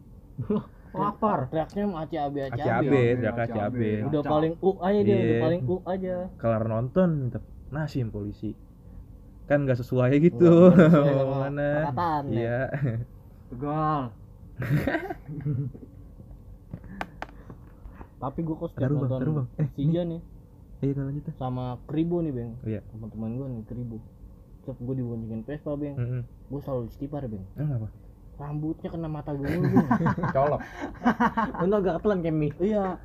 lapar. 0.92 1.40
teriaknya 1.48 1.84
mah 1.88 2.04
aci 2.04 2.16
abi 2.16 2.40
aci 2.42 2.62
abi 2.62 2.88
teriak 3.16 3.38
ACAB 3.40 3.80
udah 4.08 4.22
paling 4.22 4.54
u 4.60 4.72
aja 4.78 5.00
dia 5.00 5.16
udah 5.16 5.24
Iya. 5.26 5.40
paling 5.40 5.62
u 5.64 5.76
aja. 5.86 6.16
Kelar 6.36 6.64
nonton 6.66 7.10
minta 7.18 7.40
nasi 7.70 8.00
yang 8.00 8.12
polisi. 8.12 8.52
Kan 9.48 9.64
nggak 9.64 9.80
sesuai 9.80 10.12
gitu. 10.20 10.72
Sama 10.92 11.48
mana? 11.48 11.92
ya. 12.28 12.28
iya. 12.28 12.60
Tegal. 13.50 14.02
tapi 18.22 18.40
gua 18.46 18.56
kok 18.56 18.70
setiap 18.72 18.86
Bang, 18.86 19.02
nonton 19.02 19.18
taruh, 19.18 19.34
Bang. 19.34 19.48
Eh, 19.58 19.66
Persija 19.66 20.02
nih 20.06 20.22
iya 20.82 20.98
kan 20.98 21.04
lanjut 21.06 21.26
sama 21.38 21.78
Kribo 21.86 22.18
nih 22.22 22.34
beng. 22.34 22.52
Iya. 22.66 22.82
Teman-teman 22.90 23.30
gua 23.38 23.48
nih 23.50 23.62
Kribo. 23.66 23.98
Setiap 24.62 24.78
gua 24.78 24.94
diboncengin 24.94 25.42
Vespa 25.46 25.72
beng. 25.74 25.96
Mm-mm. 25.98 26.22
gua 26.50 26.60
selalu 26.62 26.90
istighfar 26.90 27.26
beng. 27.26 27.46
Emang 27.54 27.86
apa 27.86 27.90
rambutnya 28.42 28.90
kena 28.90 29.06
mata 29.06 29.32
beng 29.38 29.62
colok. 30.36 30.62
Untuk 31.62 31.78
agak 31.86 31.94
ketelan 32.02 32.20
Kemi. 32.26 32.50
Iya. 32.58 32.98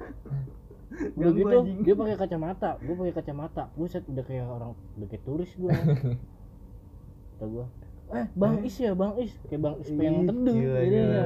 Udah 1.12 1.32
gitu 1.36 1.56
anjing. 1.60 1.78
dia 1.84 1.94
pakai 1.94 2.16
kacamata. 2.16 2.70
Gua 2.80 2.94
pakai 3.04 3.14
kacamata. 3.20 3.62
Buset 3.76 4.02
udah 4.08 4.24
kayak 4.24 4.48
orang 4.48 4.72
udah 4.96 5.06
kayak 5.12 5.22
turis 5.28 5.52
gua. 5.60 5.76
Kata 7.36 7.44
gua 7.44 7.66
eh 8.06 8.26
bang 8.38 8.62
is 8.62 8.76
ya 8.78 8.94
bang 8.94 9.18
is? 9.18 9.34
Kayak 9.50 9.66
bang 9.66 9.74
is 9.82 9.88
pengen 9.90 10.14
Ih, 10.14 10.26
teduh. 10.30 10.54
gila, 10.54 10.78
Jadi, 10.78 10.94
gila. 10.94 11.22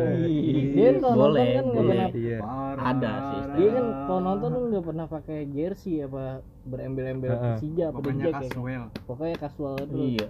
dia 0.73 0.89
kan 0.89 0.97
kalau 0.97 1.17
Boleh, 1.21 1.45
nonton 1.45 1.53
kan 1.53 1.65
nggak 1.69 1.85
pernah 1.85 2.09
iya. 2.17 2.39
Ada 2.81 3.11
sih, 3.21 3.41
dia 3.53 3.69
kan 3.69 3.87
kalau 4.09 4.21
nonton 4.25 4.49
tuh 4.49 4.63
nggak 4.65 4.85
pernah 4.89 5.07
pakai 5.13 5.39
jersey 5.53 5.95
apa 6.01 6.23
berembel-embel. 6.65 7.31
Persija 7.37 7.85
apa 7.93 7.99
ya 8.01 8.33
casual. 8.33 8.83
pokoknya 9.05 9.37
casual 9.37 9.75
terus 9.77 10.09
iya 10.09 10.29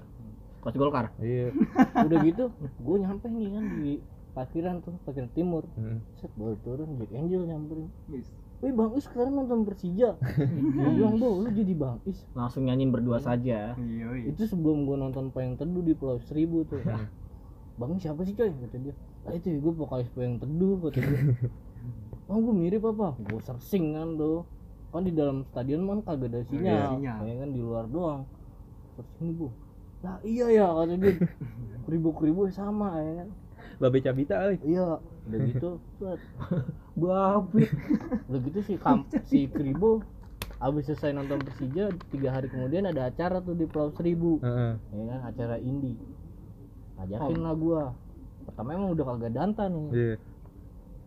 coach 0.61 0.77
Golkar. 0.77 1.12
Iya. 1.18 1.51
Udah 2.07 2.18
gitu 2.25 2.44
gue 2.57 2.96
nyampe 3.01 3.27
nih 3.33 3.49
kan 3.53 3.64
di 3.81 3.90
parkiran 4.37 4.75
tuh 4.85 4.94
parkiran 5.03 5.31
timur. 5.33 5.64
Mm. 5.75 5.99
set 6.20 6.31
baru 6.37 6.57
turun 6.62 7.01
Jack 7.01 7.11
Angel 7.16 7.42
nyamperin. 7.49 7.88
Wis. 8.12 8.29
Wih 8.61 8.77
Bang 8.77 8.92
Is 8.92 9.09
sekarang 9.09 9.40
nonton 9.40 9.64
Persija. 9.64 10.20
Gue 10.77 10.90
bilang 10.92 11.16
bro 11.16 11.40
lu 11.40 11.49
jadi 11.49 11.73
Bang 11.73 11.96
Is. 12.05 12.29
Langsung 12.37 12.68
nyanyiin 12.68 12.92
berdua 12.92 13.16
saja. 13.16 13.73
Iya, 13.73 14.07
iya. 14.20 14.29
Itu 14.29 14.44
sebelum 14.44 14.85
gue 14.85 15.01
nonton 15.01 15.33
Payung 15.33 15.57
Teduh 15.57 15.81
di 15.81 15.96
Pulau 15.96 16.20
Seribu 16.20 16.68
tuh. 16.68 16.85
Bang 17.81 17.96
Is 17.96 18.05
siapa 18.05 18.20
sih 18.29 18.37
coy? 18.37 18.53
Kata 18.53 18.77
dia. 18.77 18.92
Ah 19.25 19.33
itu 19.33 19.49
gue 19.57 19.73
vokalis 19.73 20.12
Payung 20.12 20.37
Teduh 20.37 20.77
kata 20.77 21.01
dia. 21.01 21.20
Oh 22.31 22.38
gue 22.38 22.55
mirip 22.55 22.87
apa? 22.87 23.18
Gue 23.27 23.42
searching 23.42 23.99
kan 23.99 24.14
tuh 24.14 24.46
Kan 24.94 25.03
di 25.03 25.11
dalam 25.11 25.42
stadion 25.51 25.83
kan 25.83 25.99
kagak 26.07 26.31
ada 26.31 26.40
sinyal. 26.46 27.01
Sinyal. 27.01 27.18
Ya 27.27 27.35
kan 27.42 27.49
di 27.51 27.59
luar 27.59 27.90
doang. 27.90 28.23
Searching 28.94 29.35
gue 29.35 29.51
Lah 30.01 30.17
iya 30.25 30.47
ya 30.49 30.67
kata 30.73 30.95
dia. 30.97 31.15
Kribo-kribo 31.87 32.49
sama 32.53 32.97
ya 33.01 33.13
kan. 33.25 33.29
Babe 33.81 33.99
cabita 34.05 34.35
kali. 34.37 34.57
Iya 34.65 35.01
Udah 35.31 35.39
gitu 35.47 35.71
set. 36.01 36.21
babi 37.01 37.65
udah 38.29 38.41
gitu 38.45 38.61
si 38.61 38.75
kam 38.77 39.09
si 39.25 39.49
Kribo 39.49 40.05
abis 40.61 40.93
selesai 40.93 41.17
nonton 41.17 41.41
Persija 41.41 41.89
tiga 42.13 42.29
hari 42.29 42.53
kemudian 42.53 42.85
ada 42.85 43.09
acara 43.09 43.41
tuh 43.41 43.57
di 43.57 43.65
Pulau 43.65 43.89
Seribu. 43.97 44.37
Heeh. 44.45 44.77
ya 44.77 45.03
kan 45.09 45.21
acara 45.33 45.57
indie 45.57 45.97
ajakin 47.01 47.41
lah 47.41 47.55
gua. 47.57 47.83
Pertama 48.45 48.69
emang 48.77 48.93
udah 48.93 49.05
kagak 49.09 49.33
danta 49.33 49.65
nih. 49.73 49.87
Iya. 49.89 50.15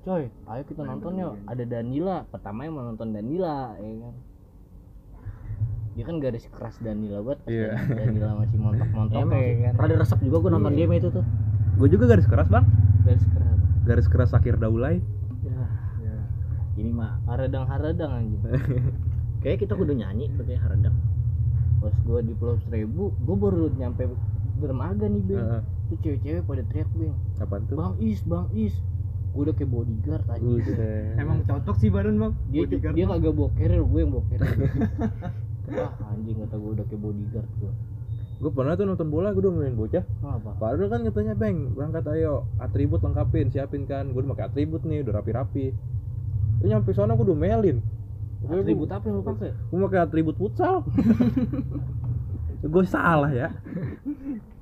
Coy 0.04 0.24
ayo 0.50 0.62
kita 0.66 0.82
nonton 0.82 1.14
yuk. 1.22 1.34
Ada 1.46 1.64
Danila 1.70 2.18
pertama 2.26 2.60
emang 2.66 2.96
nonton 2.96 3.14
Danila 3.14 3.78
ya 3.78 3.92
kan 4.10 4.16
dia 5.94 6.04
kan 6.04 6.18
garis 6.18 6.46
keras 6.50 6.76
Danila 6.78 7.22
banget 7.22 7.40
pas 7.46 7.52
Iya. 7.54 7.70
Danila 7.88 8.30
masih 8.42 8.58
montok-montok 8.58 9.20
ya 9.30 9.56
kan? 9.70 9.74
Rada 9.78 9.96
resep 10.02 10.20
juga 10.22 10.38
gue 10.40 10.52
nonton 10.52 10.74
dia 10.74 10.86
mah 10.86 10.98
itu 10.98 11.10
tuh. 11.10 11.26
Gue 11.78 11.88
juga 11.88 12.06
garis 12.10 12.26
keras 12.26 12.48
bang. 12.50 12.66
Garis 13.04 13.26
keras 13.26 13.58
garis 13.84 14.08
keras 14.08 14.32
akhir 14.32 14.58
daulay. 14.58 15.04
Ya. 15.44 15.64
Iya. 16.00 16.16
ini 16.80 16.90
mah 16.90 17.22
haradang 17.28 17.68
haradang 17.68 18.10
anjing 18.10 18.42
kayak 19.44 19.62
kita 19.62 19.76
kudu 19.76 19.94
nyanyi 19.94 20.32
kayak 20.34 20.64
haradang. 20.64 20.96
Pas 21.78 21.94
gua 22.02 22.24
di 22.24 22.32
Pulau 22.32 22.56
Seribu 22.64 23.12
gua 23.22 23.36
baru 23.36 23.68
nyampe 23.70 24.08
dermaga 24.58 25.06
nih 25.06 25.22
beng 25.22 25.36
Heeh. 25.38 25.62
tuh 25.92 25.98
cewek-cewek 26.00 26.42
pada 26.48 26.64
teriak 26.66 26.90
beng 26.96 27.14
apaan 27.38 27.62
tuh? 27.68 27.76
Bang 27.76 27.94
Is, 28.00 28.24
Bang 28.24 28.48
Is. 28.56 28.74
Gue 29.34 29.50
udah 29.50 29.56
kayak 29.58 29.68
bodyguard 29.68 30.26
aja. 30.30 30.46
Emang 31.18 31.42
cocok 31.44 31.76
sih 31.76 31.90
badan 31.90 32.22
bang. 32.22 32.34
dia 32.48 32.62
Bodyguard 32.64 32.94
dia 32.94 33.06
kagak 33.10 33.34
bawa 33.34 33.50
carrier, 33.58 33.82
gue 33.82 34.00
yang 34.00 34.12
bawa 34.14 34.24
carrier. 34.30 34.54
Wah 35.66 35.92
anjing 36.10 36.38
kata 36.38 36.56
gue 36.56 36.72
udah 36.74 36.86
kayak 36.86 37.00
bodyguard 37.00 37.50
gue. 37.58 37.74
gue 38.36 38.52
pernah 38.52 38.74
tuh 38.74 38.84
nonton 38.84 39.08
bola 39.08 39.32
gue 39.32 39.40
udah 39.40 39.54
main 39.54 39.72
bocah 39.72 40.04
Apa? 40.20 40.52
Padahal 40.58 40.90
kan 40.90 41.02
katanya 41.02 41.34
beng 41.34 41.72
berangkat 41.72 42.04
ayo 42.10 42.44
atribut 42.58 43.00
lengkapin 43.00 43.48
siapin 43.48 43.84
kan 43.84 44.04
gue 44.06 44.20
udah 44.20 44.32
pakai 44.32 44.46
atribut 44.46 44.84
nih 44.84 45.00
udah 45.00 45.14
rapi-rapi 45.16 45.72
Terus 46.54 46.68
nyampe 46.68 46.92
sana 46.92 47.14
gue 47.14 47.24
udah 47.24 47.38
melin 47.38 47.80
Atribut 48.44 48.92
apa 48.92 49.08
yang 49.08 49.16
lu 49.16 49.26
pakai? 49.26 49.56
gue 49.56 49.80
pakai 49.82 50.00
atribut 50.02 50.36
futsal 50.36 50.84
gue 52.62 52.84
salah 52.86 53.32
ya 53.32 53.48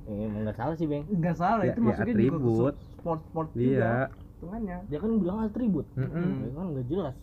Eh, 0.02 0.18
emang 0.20 0.42
nggak 0.42 0.56
salah 0.56 0.74
sih 0.74 0.84
beng. 0.84 1.06
Enggak 1.08 1.36
salah 1.36 1.62
Ya- 1.62 1.72
itu 1.72 1.80
ya 1.80 1.86
juga 1.88 1.94
ke 1.96 2.02
atribut. 2.04 2.74
sport-sport 2.92 3.48
juga. 3.52 3.62
iya 3.64 3.92
Hitungannya. 4.10 4.76
Dia 4.84 4.98
kan 4.98 5.10
bilang 5.16 5.38
atribut. 5.40 5.86
Mm-mm. 5.94 6.30
Ya 6.42 6.50
kan 6.52 6.64
nggak 6.68 6.86
jelas. 6.86 7.16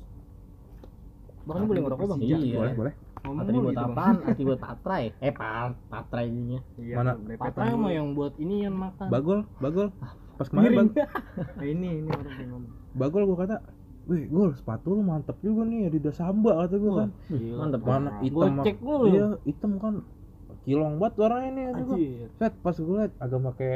Bahkan 1.44 1.64
boleh 1.66 1.82
ngerokok 1.82 2.06
bang. 2.10 2.20
Iya. 2.22 2.38
boleh 2.56 2.74
boleh 2.74 2.94
Ngomong 3.22 3.42
atribut 3.42 3.72
gitu, 3.72 3.84
apaan 3.84 4.16
atribut 4.30 4.58
patrai 4.58 5.04
eh 5.18 5.32
pa 5.32 5.48
patrai 5.86 6.26
ininya 6.26 6.60
Iya, 6.76 6.96
Mana? 6.96 7.12
dulu. 7.68 7.76
mah 7.78 7.92
yang 7.92 8.08
buat 8.14 8.34
ini 8.36 8.56
yang 8.64 8.76
makan. 8.76 9.08
bagol 9.08 9.40
bagol 9.58 9.88
pas 10.34 10.48
kemarin 10.48 10.72
bag, 10.72 10.90
Nah, 10.96 11.66
ini 11.76 11.90
ini 12.00 12.10
orang 12.10 12.34
yang 12.34 12.50
ngomong. 12.50 12.72
bagol 12.94 13.24
gue 13.26 13.38
kata 13.38 13.58
Wih, 14.06 14.26
gol 14.26 14.50
sepatu 14.52 14.88
lu 14.92 15.04
mantep 15.04 15.38
juga 15.38 15.62
nih 15.64 15.86
Adidas 15.86 16.18
Samba 16.18 16.66
kata 16.66 16.76
gue 16.76 16.94
kan. 16.96 17.10
Gila. 17.28 17.56
mantep 17.60 17.82
Mana 17.84 18.10
Gua 18.10 18.26
hitam 18.26 18.54
cek 18.64 18.78
mulu. 18.80 19.06
Iya, 19.06 19.26
hitam 19.44 19.72
kan. 19.78 19.96
kilong 20.60 20.98
banget 20.98 21.14
warnanya 21.16 21.48
ini 21.48 21.62
gua. 21.78 21.94
Anjir. 21.94 22.28
set 22.34 22.54
pas 22.58 22.74
gue 22.74 22.96
liat 22.96 23.14
agak 23.16 23.40
pakai 23.46 23.74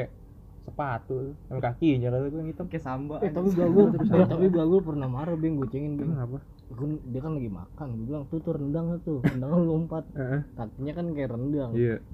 sepatu 0.64 1.36
sama 1.46 1.60
kakinya 1.60 2.08
kata 2.08 2.16
gue 2.32 2.40
yang 2.40 2.50
hitam. 2.50 2.66
Kayak 2.72 2.84
samba 2.88 3.16
eh 3.24 3.30
tapi 3.30 3.48
bagul 3.52 3.86
eh, 3.92 4.26
tapi 4.26 4.46
bagul 4.48 4.80
pernah 4.80 5.08
marah 5.08 5.36
beng 5.36 5.60
gue 5.60 5.68
cengin 5.68 6.00
beng 6.00 6.16
kenapa? 6.16 6.40
Gua- 6.72 7.04
dia 7.04 7.20
kan 7.20 7.32
lagi 7.36 7.50
makan 7.52 7.86
gue 8.00 8.04
bilang 8.08 8.24
tuh 8.32 8.38
tuh 8.40 8.52
rendang 8.56 8.86
tuh. 9.04 9.20
Rendang 9.20 9.50
lu 9.52 9.64
lompat. 9.76 10.04
Heeh. 10.16 10.40
kakinya 10.56 10.92
kan 10.96 11.06
kayak 11.12 11.30
rendang. 11.36 11.70
Iya. 11.76 11.96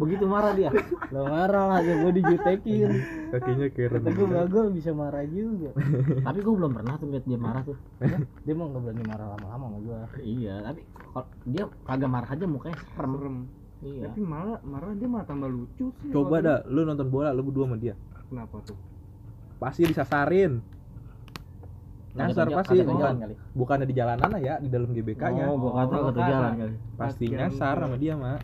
Begitu 0.00 0.24
marah 0.24 0.56
dia. 0.56 0.70
lo 1.12 1.28
marah 1.28 1.64
lah 1.68 1.78
dia 1.84 1.94
gue 2.00 2.12
dijutekin. 2.18 2.88
Kakinya 3.30 3.66
kayak 3.68 4.00
kata 4.00 4.48
gue 4.48 4.64
bisa 4.72 4.90
marah 4.96 5.22
juga. 5.28 5.76
Tapi 6.26 6.38
gue 6.40 6.54
belum 6.56 6.72
pernah 6.72 6.96
tuh 6.96 7.12
lihat 7.12 7.24
dia 7.28 7.38
marah 7.38 7.62
tuh. 7.62 7.76
dia 8.42 8.52
emang 8.56 8.72
gak 8.72 8.82
berani 8.90 9.04
marah 9.04 9.26
lama-lama 9.36 9.64
sama 9.68 9.78
gue 9.84 9.98
iya, 10.24 10.54
tapi 10.64 10.80
dia 11.44 11.68
kagak 11.84 12.10
marah 12.10 12.30
aja 12.32 12.46
mukanya 12.48 12.80
serem. 12.96 13.12
serem 13.20 13.36
Iya. 13.80 14.12
tapi 14.12 14.20
malah 14.20 14.60
marah 14.60 14.92
dia 14.92 15.08
malah 15.08 15.24
tambah 15.24 15.48
lucu 15.48 15.88
sih 16.04 16.12
coba 16.12 16.44
dah 16.44 16.58
lu 16.68 16.84
nonton 16.84 17.08
bola 17.08 17.32
lu 17.32 17.40
berdua 17.48 17.64
sama 17.64 17.80
dia. 17.80 17.96
Kenapa 18.28 18.60
tuh? 18.62 18.76
Pasti 19.56 19.88
disasarin. 19.88 20.60
Nyasar 22.10 22.50
pasti. 22.50 22.82
bukan 22.82 23.14
kali. 23.22 23.34
bukannya 23.54 23.86
di 23.86 23.94
jalanan 23.94 24.28
lah 24.28 24.40
ya 24.42 24.58
di 24.58 24.66
dalam 24.66 24.90
GBK 24.90 25.22
nya 25.30 25.44
Oh, 25.46 25.54
gua 25.56 25.70
kata 25.80 25.94
Oh, 25.94 26.02
kata 26.10 26.18
kata. 26.18 26.26
jalan 26.28 26.52
kali. 26.58 26.74
pasti 26.98 27.24
nyasar 27.30 27.74
sama 27.78 27.96
dia 27.96 28.14
mak 28.18 28.42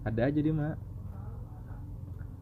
ada 0.00 0.20
aja 0.24 0.38
dia 0.38 0.54
mak 0.54 0.78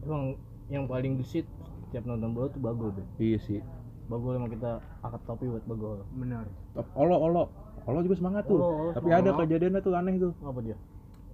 emang 0.05 0.23
yang 0.69 0.85
paling 0.85 1.17
gesit 1.19 1.49
setiap 1.83 2.05
nonton 2.05 2.31
bola 2.31 2.47
tuh 2.47 2.61
bagul 2.61 2.93
beng 2.93 3.09
iya 3.19 3.41
sih. 3.41 3.59
Bagul 4.07 4.37
emang 4.37 4.53
kita 4.53 4.81
angkat 5.01 5.21
topi 5.25 5.49
buat 5.49 5.65
bagul 5.65 6.05
benar. 6.15 6.45
Olo 6.95 7.17
olo. 7.19 7.45
Olo 7.85 7.99
juga 8.05 8.17
semangat 8.17 8.45
tuh. 8.45 8.61
Olo, 8.61 8.69
olo 8.69 8.91
tapi 8.93 9.09
semangat. 9.09 9.33
ada 9.33 9.41
kejadiannya 9.43 9.81
tuh 9.81 9.93
aneh 9.93 10.15
tuh. 10.17 10.33
Apa 10.45 10.61
dia 10.61 10.77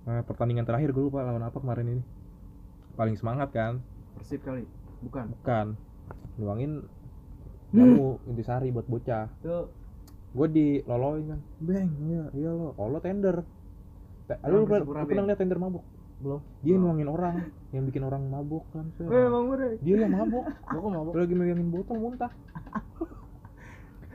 Nah, 0.05 0.21
pertandingan 0.21 0.69
terakhir 0.69 0.93
gue 0.93 1.01
lupa 1.01 1.25
lawan 1.25 1.41
apa 1.41 1.57
kemarin 1.57 1.97
ini 1.97 2.03
paling 2.95 3.17
semangat 3.17 3.51
kan 3.51 3.81
persib 4.15 4.45
kali 4.45 4.63
bukan 5.03 5.33
bukan 5.35 5.67
nuangin 6.39 6.87
kamu 7.75 8.23
intisari 8.31 8.71
buat 8.71 8.87
bocah 8.87 9.27
tuh 9.43 9.67
gue 10.31 10.47
diloloin 10.47 11.25
kan 11.27 11.41
beng 11.59 11.91
iya 12.07 12.23
iya 12.37 12.51
lo 12.55 12.71
oh 12.77 12.87
lo 12.87 13.03
tender 13.03 13.43
Te- 14.25 14.39
Emang 14.47 14.63
lu, 14.63 14.87
pernah- 14.87 15.27
liat 15.27 15.39
tender 15.41 15.59
mabuk 15.59 15.83
belum 16.23 16.41
dia 16.63 16.79
Belum. 16.79 16.83
nuangin 16.87 17.09
orang 17.11 17.35
yang 17.75 17.85
bikin 17.91 18.07
orang 18.07 18.23
mabuk 18.31 18.63
kan 18.71 18.87
Set. 18.95 19.11
eh 19.11 19.27
bang 19.27 19.43
gue 19.43 19.57
dia 19.83 19.95
yang 20.07 20.15
mabuk 20.15 20.45
gua 20.47 20.79
kok 20.79 20.93
mabuk 20.95 21.13
lagi 21.19 21.35
megangin 21.35 21.69
botol 21.73 21.97
muntah 21.99 22.31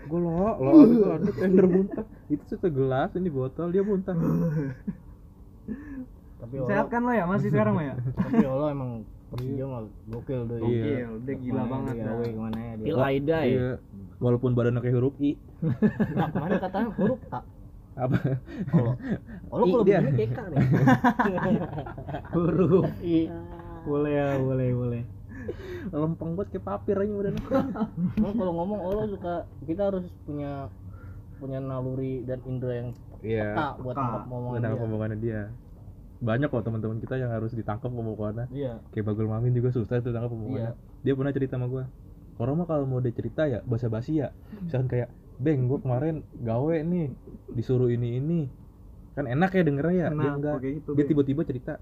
gue 0.08 0.19
lo 0.21 0.32
lo 0.56 0.71
itu 0.88 1.04
ada 1.04 1.32
tender 1.36 1.65
muntah 1.67 2.06
itu 2.32 2.56
segelas 2.56 3.12
ini 3.19 3.28
botol 3.28 3.67
dia 3.69 3.84
muntah 3.84 4.15
tapi 6.38 6.53
sehat 6.63 6.88
kan 6.88 7.01
lo 7.01 7.12
ya 7.12 7.25
masih 7.25 7.49
sekarang 7.49 7.73
lo 7.73 7.84
ya 7.84 7.95
tapi 8.17 8.43
Olo 8.43 8.65
emang 8.67 8.91
Persija 9.29 9.62
mah 9.63 9.82
gokil 10.08 10.41
deh 10.43 10.58
Iya. 10.58 10.65
Gokil, 11.05 11.12
dia 11.21 11.36
gila 11.38 11.63
banget 11.63 11.95
dah. 11.99 12.15
ke 12.17 12.34
mana 12.34 12.58
ya 12.60 12.73
dia 12.75 12.86
Til 12.88 12.99
Aida 12.99 13.38
ya. 13.38 13.45
iya 13.45 13.69
walaupun 14.17 14.51
badannya 14.51 14.79
kayak 14.79 14.95
huruf 14.95 15.15
i 15.17 15.32
nah, 16.12 16.27
kemarin 16.27 16.58
katanya 16.58 16.89
huruf 16.91 17.21
A 17.29 17.39
apa 17.95 18.17
Olo 19.49 19.63
I 19.63 19.69
kalau 19.69 19.84
dia. 19.84 19.99
begini 19.99 20.17
TK 20.23 20.38
nih 20.47 20.60
Huruf. 22.34 22.86
I 22.99 23.19
Boleh 23.82 24.12
ya, 24.13 24.27
boleh, 24.38 24.69
boleh. 24.71 25.01
lempeng 25.89 26.32
banget 26.34 26.49
kayak 26.53 26.63
papir 26.63 26.95
aja 26.95 27.12
badannya 27.12 27.43
Emang 28.17 28.34
kalau 28.36 28.53
ngomong 28.55 28.79
Olo 28.82 29.01
suka 29.10 29.34
kita 29.63 29.82
harus 29.86 30.05
punya 30.21 30.67
punya 31.39 31.60
naluri 31.63 32.28
dan 32.28 32.43
indera 32.43 32.73
yang 32.84 32.89
iya. 33.23 33.73
buat 33.80 33.95
omongan 33.95 34.60
Benar 34.60 34.71
dia. 34.75 34.84
omongannya 34.84 35.17
dia. 35.17 35.41
Banyak 36.19 36.52
kok 36.52 36.67
teman-teman 36.67 36.99
kita 36.99 37.15
yang 37.15 37.32
harus 37.32 37.56
ditangkap 37.56 37.88
omongannya. 37.88 38.52
Iya. 38.52 38.84
kayak 38.91 39.06
Bagul 39.08 39.32
Mamin 39.32 39.56
juga 39.56 39.71
susah 39.71 40.04
tuh 40.04 40.12
tangkap 40.12 40.36
omongannya. 40.36 40.75
Dia 41.02 41.13
pernah 41.15 41.32
cerita 41.32 41.56
sama 41.56 41.71
gua 41.71 41.88
orang 42.39 42.56
mah 42.63 42.67
kalau 42.71 42.88
mau 42.88 43.04
dia 43.04 43.12
cerita 43.12 43.47
ya 43.47 43.63
basa 43.63 43.88
basi 43.88 44.19
ya. 44.19 44.36
Misalkan 44.63 44.91
kayak 44.91 45.10
beng 45.39 45.71
gua 45.71 45.80
kemarin 45.80 46.28
gawe 46.43 46.75
nih 46.84 47.15
disuruh 47.56 47.88
ini 47.88 48.19
ini. 48.19 48.41
Kan 49.15 49.28
enak 49.28 49.56
ya 49.56 49.63
dengernya 49.63 49.95
ya 49.95 50.08
dia 50.08 50.12
Kenapa 50.15 50.36
enggak 50.36 50.56
gitu 50.63 50.91
dia 50.95 51.06
tiba-tiba 51.08 51.41
cerita 51.47 51.73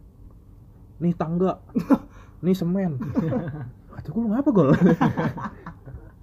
nih 1.02 1.13
tangga 1.17 1.62
nih 2.46 2.54
semen. 2.54 3.02
Kata 3.98 4.08
gua 4.13 4.22
lu 4.22 4.30
ngapa 4.30 4.50
gol 4.54 4.70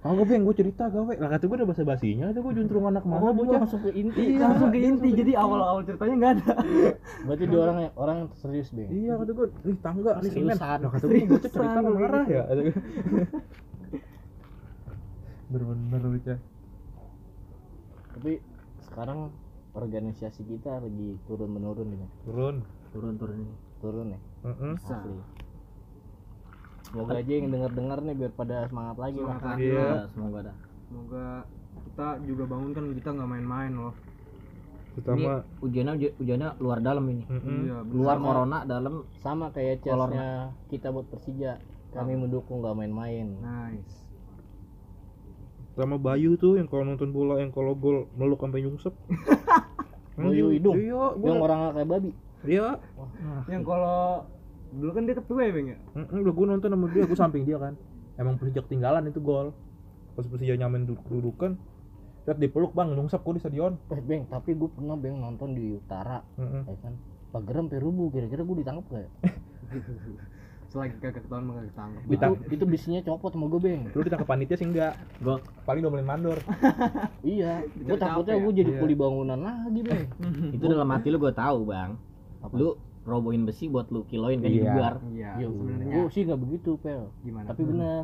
Kagak 0.05 0.25
beng, 0.29 0.45
gue 0.45 0.53
cerita 0.53 0.85
gawe 0.85 1.13
Lah 1.17 1.29
kata 1.33 1.43
gue 1.49 1.57
udah 1.57 1.65
basa 1.65 1.81
basinya, 1.81 2.29
itu 2.29 2.37
gue 2.45 2.53
juntrung 2.61 2.85
anak 2.85 3.09
mana 3.09 3.25
Oh, 3.25 3.33
bocah 3.33 3.57
langsung 3.65 3.81
ke 3.81 3.89
inti. 3.89 4.37
Iya, 4.37 4.53
langsung 4.53 4.69
ke 4.69 4.77
inti 4.77 5.09
jadi 5.17 5.33
awal-awal 5.33 5.81
ceritanya 5.81 6.15
nggak 6.21 6.33
ada 6.37 6.53
Berarti 7.25 7.43
dia 7.49 7.59
orang 7.65 7.77
yang 7.89 7.93
orang 7.97 8.15
yang 8.21 8.29
serius, 8.37 8.69
Bang. 8.69 8.85
Iya 8.93 9.17
kata 9.17 9.31
gue, 9.33 9.47
nih 9.65 9.77
tangga, 9.81 10.11
nih 10.21 10.29
semen 10.29 10.53
Seriusan. 10.61 10.77
Lah 10.85 10.91
kata 10.93 11.05
gue 11.09 11.25
bocah 11.25 11.49
cerita 11.49 11.79
marah 11.81 12.25
ya. 12.29 12.43
Bener-bener 15.49 16.01
bocah 16.05 16.37
Tapi 18.13 18.33
sekarang 18.85 19.19
organisasi 19.73 20.41
kita 20.45 20.85
lagi 20.85 21.17
turun 21.25 21.49
menurun 21.49 21.87
nih. 21.89 22.09
Turun 22.29 22.61
Turun 22.93 23.13
turun 23.17 23.37
ini. 23.41 23.55
Turun 23.83 24.05
nih. 24.13 24.21
Heeh. 24.45 24.73
Asli. 24.79 25.13
Semoga 26.85 27.13
aja 27.15 27.31
yang 27.31 27.49
denger-dengar 27.49 27.99
nih 27.99 28.15
biar 28.15 28.31
pada 28.31 28.57
semangat 28.65 28.97
lagi 28.99 29.17
lah. 29.17 29.27
Semangat 29.31 29.45
lagi 29.49 29.65
Iya. 29.65 29.75
lah. 29.75 29.89
Ya, 29.91 30.03
semoga 30.07 30.37
ada. 30.39 30.53
semoga 30.85 31.25
kita 31.75 32.07
juga 32.23 32.43
bangun 32.45 32.71
kan 32.71 32.85
kita 32.93 33.09
nggak 33.11 33.29
main-main 33.29 33.71
loh 33.73 33.93
Ini 33.95 34.93
Terutama 34.95 35.31
ujiannya 35.59 35.93
uji- 35.93 36.15
ujiannya 36.17 36.49
luar 36.57 36.79
dalam 36.79 37.03
ini. 37.05 37.25
mm-mm. 37.25 37.57
iya 37.63 37.77
Luar 37.85 38.15
Sama. 38.15 38.25
corona, 38.25 38.57
dalam 38.63 38.93
Sama 39.17 39.45
kayak 39.49 39.81
chestnya 39.81 40.29
kita 40.67 40.87
buat 40.89 41.05
Persija. 41.05 41.59
Kami 41.91 42.15
mendukung 42.17 42.59
gak 42.59 42.75
main-main. 42.75 43.27
nice 43.35 44.03
sama 45.73 45.95
Bayu 45.97 46.35
tuh 46.35 46.55
yang 46.55 46.67
kalau 46.67 46.83
nonton 46.85 47.11
bola 47.11 47.35
yang 47.35 47.51
kalau 47.51 47.73
gol 47.73 48.07
meluk 48.13 48.39
sampai 48.39 48.63
nyungsep. 48.63 48.95
Bayu 50.15 50.47
hidung? 50.49 50.71
Iya, 50.73 51.19
Yang 51.19 51.39
orang 51.41 51.59
kayak 51.73 51.89
babi. 51.89 52.11
Iya. 52.45 52.79
yang 53.45 53.59
kalau 53.61 54.23
dulu 54.75 54.91
kan 54.91 55.03
dia 55.03 55.15
ketua 55.15 55.41
ya 55.41 55.51
bang 55.51 55.67
ya 55.67 55.77
Heeh, 55.93 56.17
udah 56.19 56.33
gua 56.33 56.45
nonton 56.47 56.69
sama 56.69 56.85
dia, 56.89 57.03
gua 57.03 57.17
samping 57.17 57.43
dia 57.43 57.57
kan. 57.57 57.73
Emang 58.15 58.35
Persija 58.35 58.61
ketinggalan 58.61 59.07
itu 59.07 59.19
gol. 59.19 59.51
Pas 60.13 60.23
Persija 60.23 60.55
nyamain 60.55 60.83
duduk 60.83 61.03
dudukan, 61.05 61.55
lihat 62.23 62.37
dipeluk 62.37 62.71
bang, 62.71 62.91
nyungsep 62.91 63.19
gua 63.19 63.33
di 63.33 63.41
stadion. 63.41 63.73
Eh, 63.87 63.99
Bang, 63.99 64.23
tapi 64.25 64.53
gue 64.53 64.67
pernah 64.67 64.95
Bang 64.95 65.17
nonton 65.17 65.51
di 65.51 65.73
utara, 65.73 66.23
Heeh. 66.35 66.63
ya 66.65 66.75
kan. 66.79 66.93
Pageram 67.29 67.67
perubu, 67.67 68.07
kira-kira 68.07 68.41
gue 68.41 68.55
ditangkap 68.57 68.85
gak 68.89 69.01
ya? 69.01 69.09
selagi 70.65 70.97
kagak 70.99 71.23
ketahuan 71.23 71.43
mah 71.45 71.55
kagak 71.61 72.03
itu 72.03 72.25
itu 72.51 72.63
bisinya 72.67 72.99
copot 72.99 73.31
sama 73.31 73.47
gue 73.47 73.61
beng 73.61 73.81
Lu 73.93 74.01
ditangkap 74.01 74.27
panitia 74.27 74.57
sih 74.57 74.67
enggak. 74.67 74.97
gua 75.21 75.39
Paling 75.63 75.79
domelin 75.79 76.03
mandor. 76.03 76.35
iya 77.23 77.63
gue 77.63 77.95
takutnya 77.95 78.35
ya? 78.35 78.43
gue 78.43 78.53
jadi 78.55 78.71
Iya. 78.75 78.79
kuli 78.81 78.93
bangunan 78.93 79.39
lagi 79.39 79.81
beng 79.81 80.03
itu 80.55 80.63
dalam 80.65 80.89
hati 80.89 81.07
lu 81.07 81.17
gua 81.17 81.31
tahu, 81.31 81.63
Bang. 81.65 81.95
Apa? 82.41 82.53
Lu 82.55 82.75
robohin 83.05 83.45
besi 83.45 83.69
buat 83.69 83.85
lu 83.87 84.01
kiloin 84.03 84.41
kan 84.41 84.49
di 84.49 84.59
Iya. 84.59 84.73
luar. 84.73 84.93
iya 85.07 85.31
sebenarnya 85.37 85.93
gue 85.95 86.09
sih 86.09 86.21
nggak 86.25 86.41
begitu 86.41 86.71
pel 86.75 87.13
gimana 87.21 87.45
tapi 87.47 87.61
benar 87.63 88.03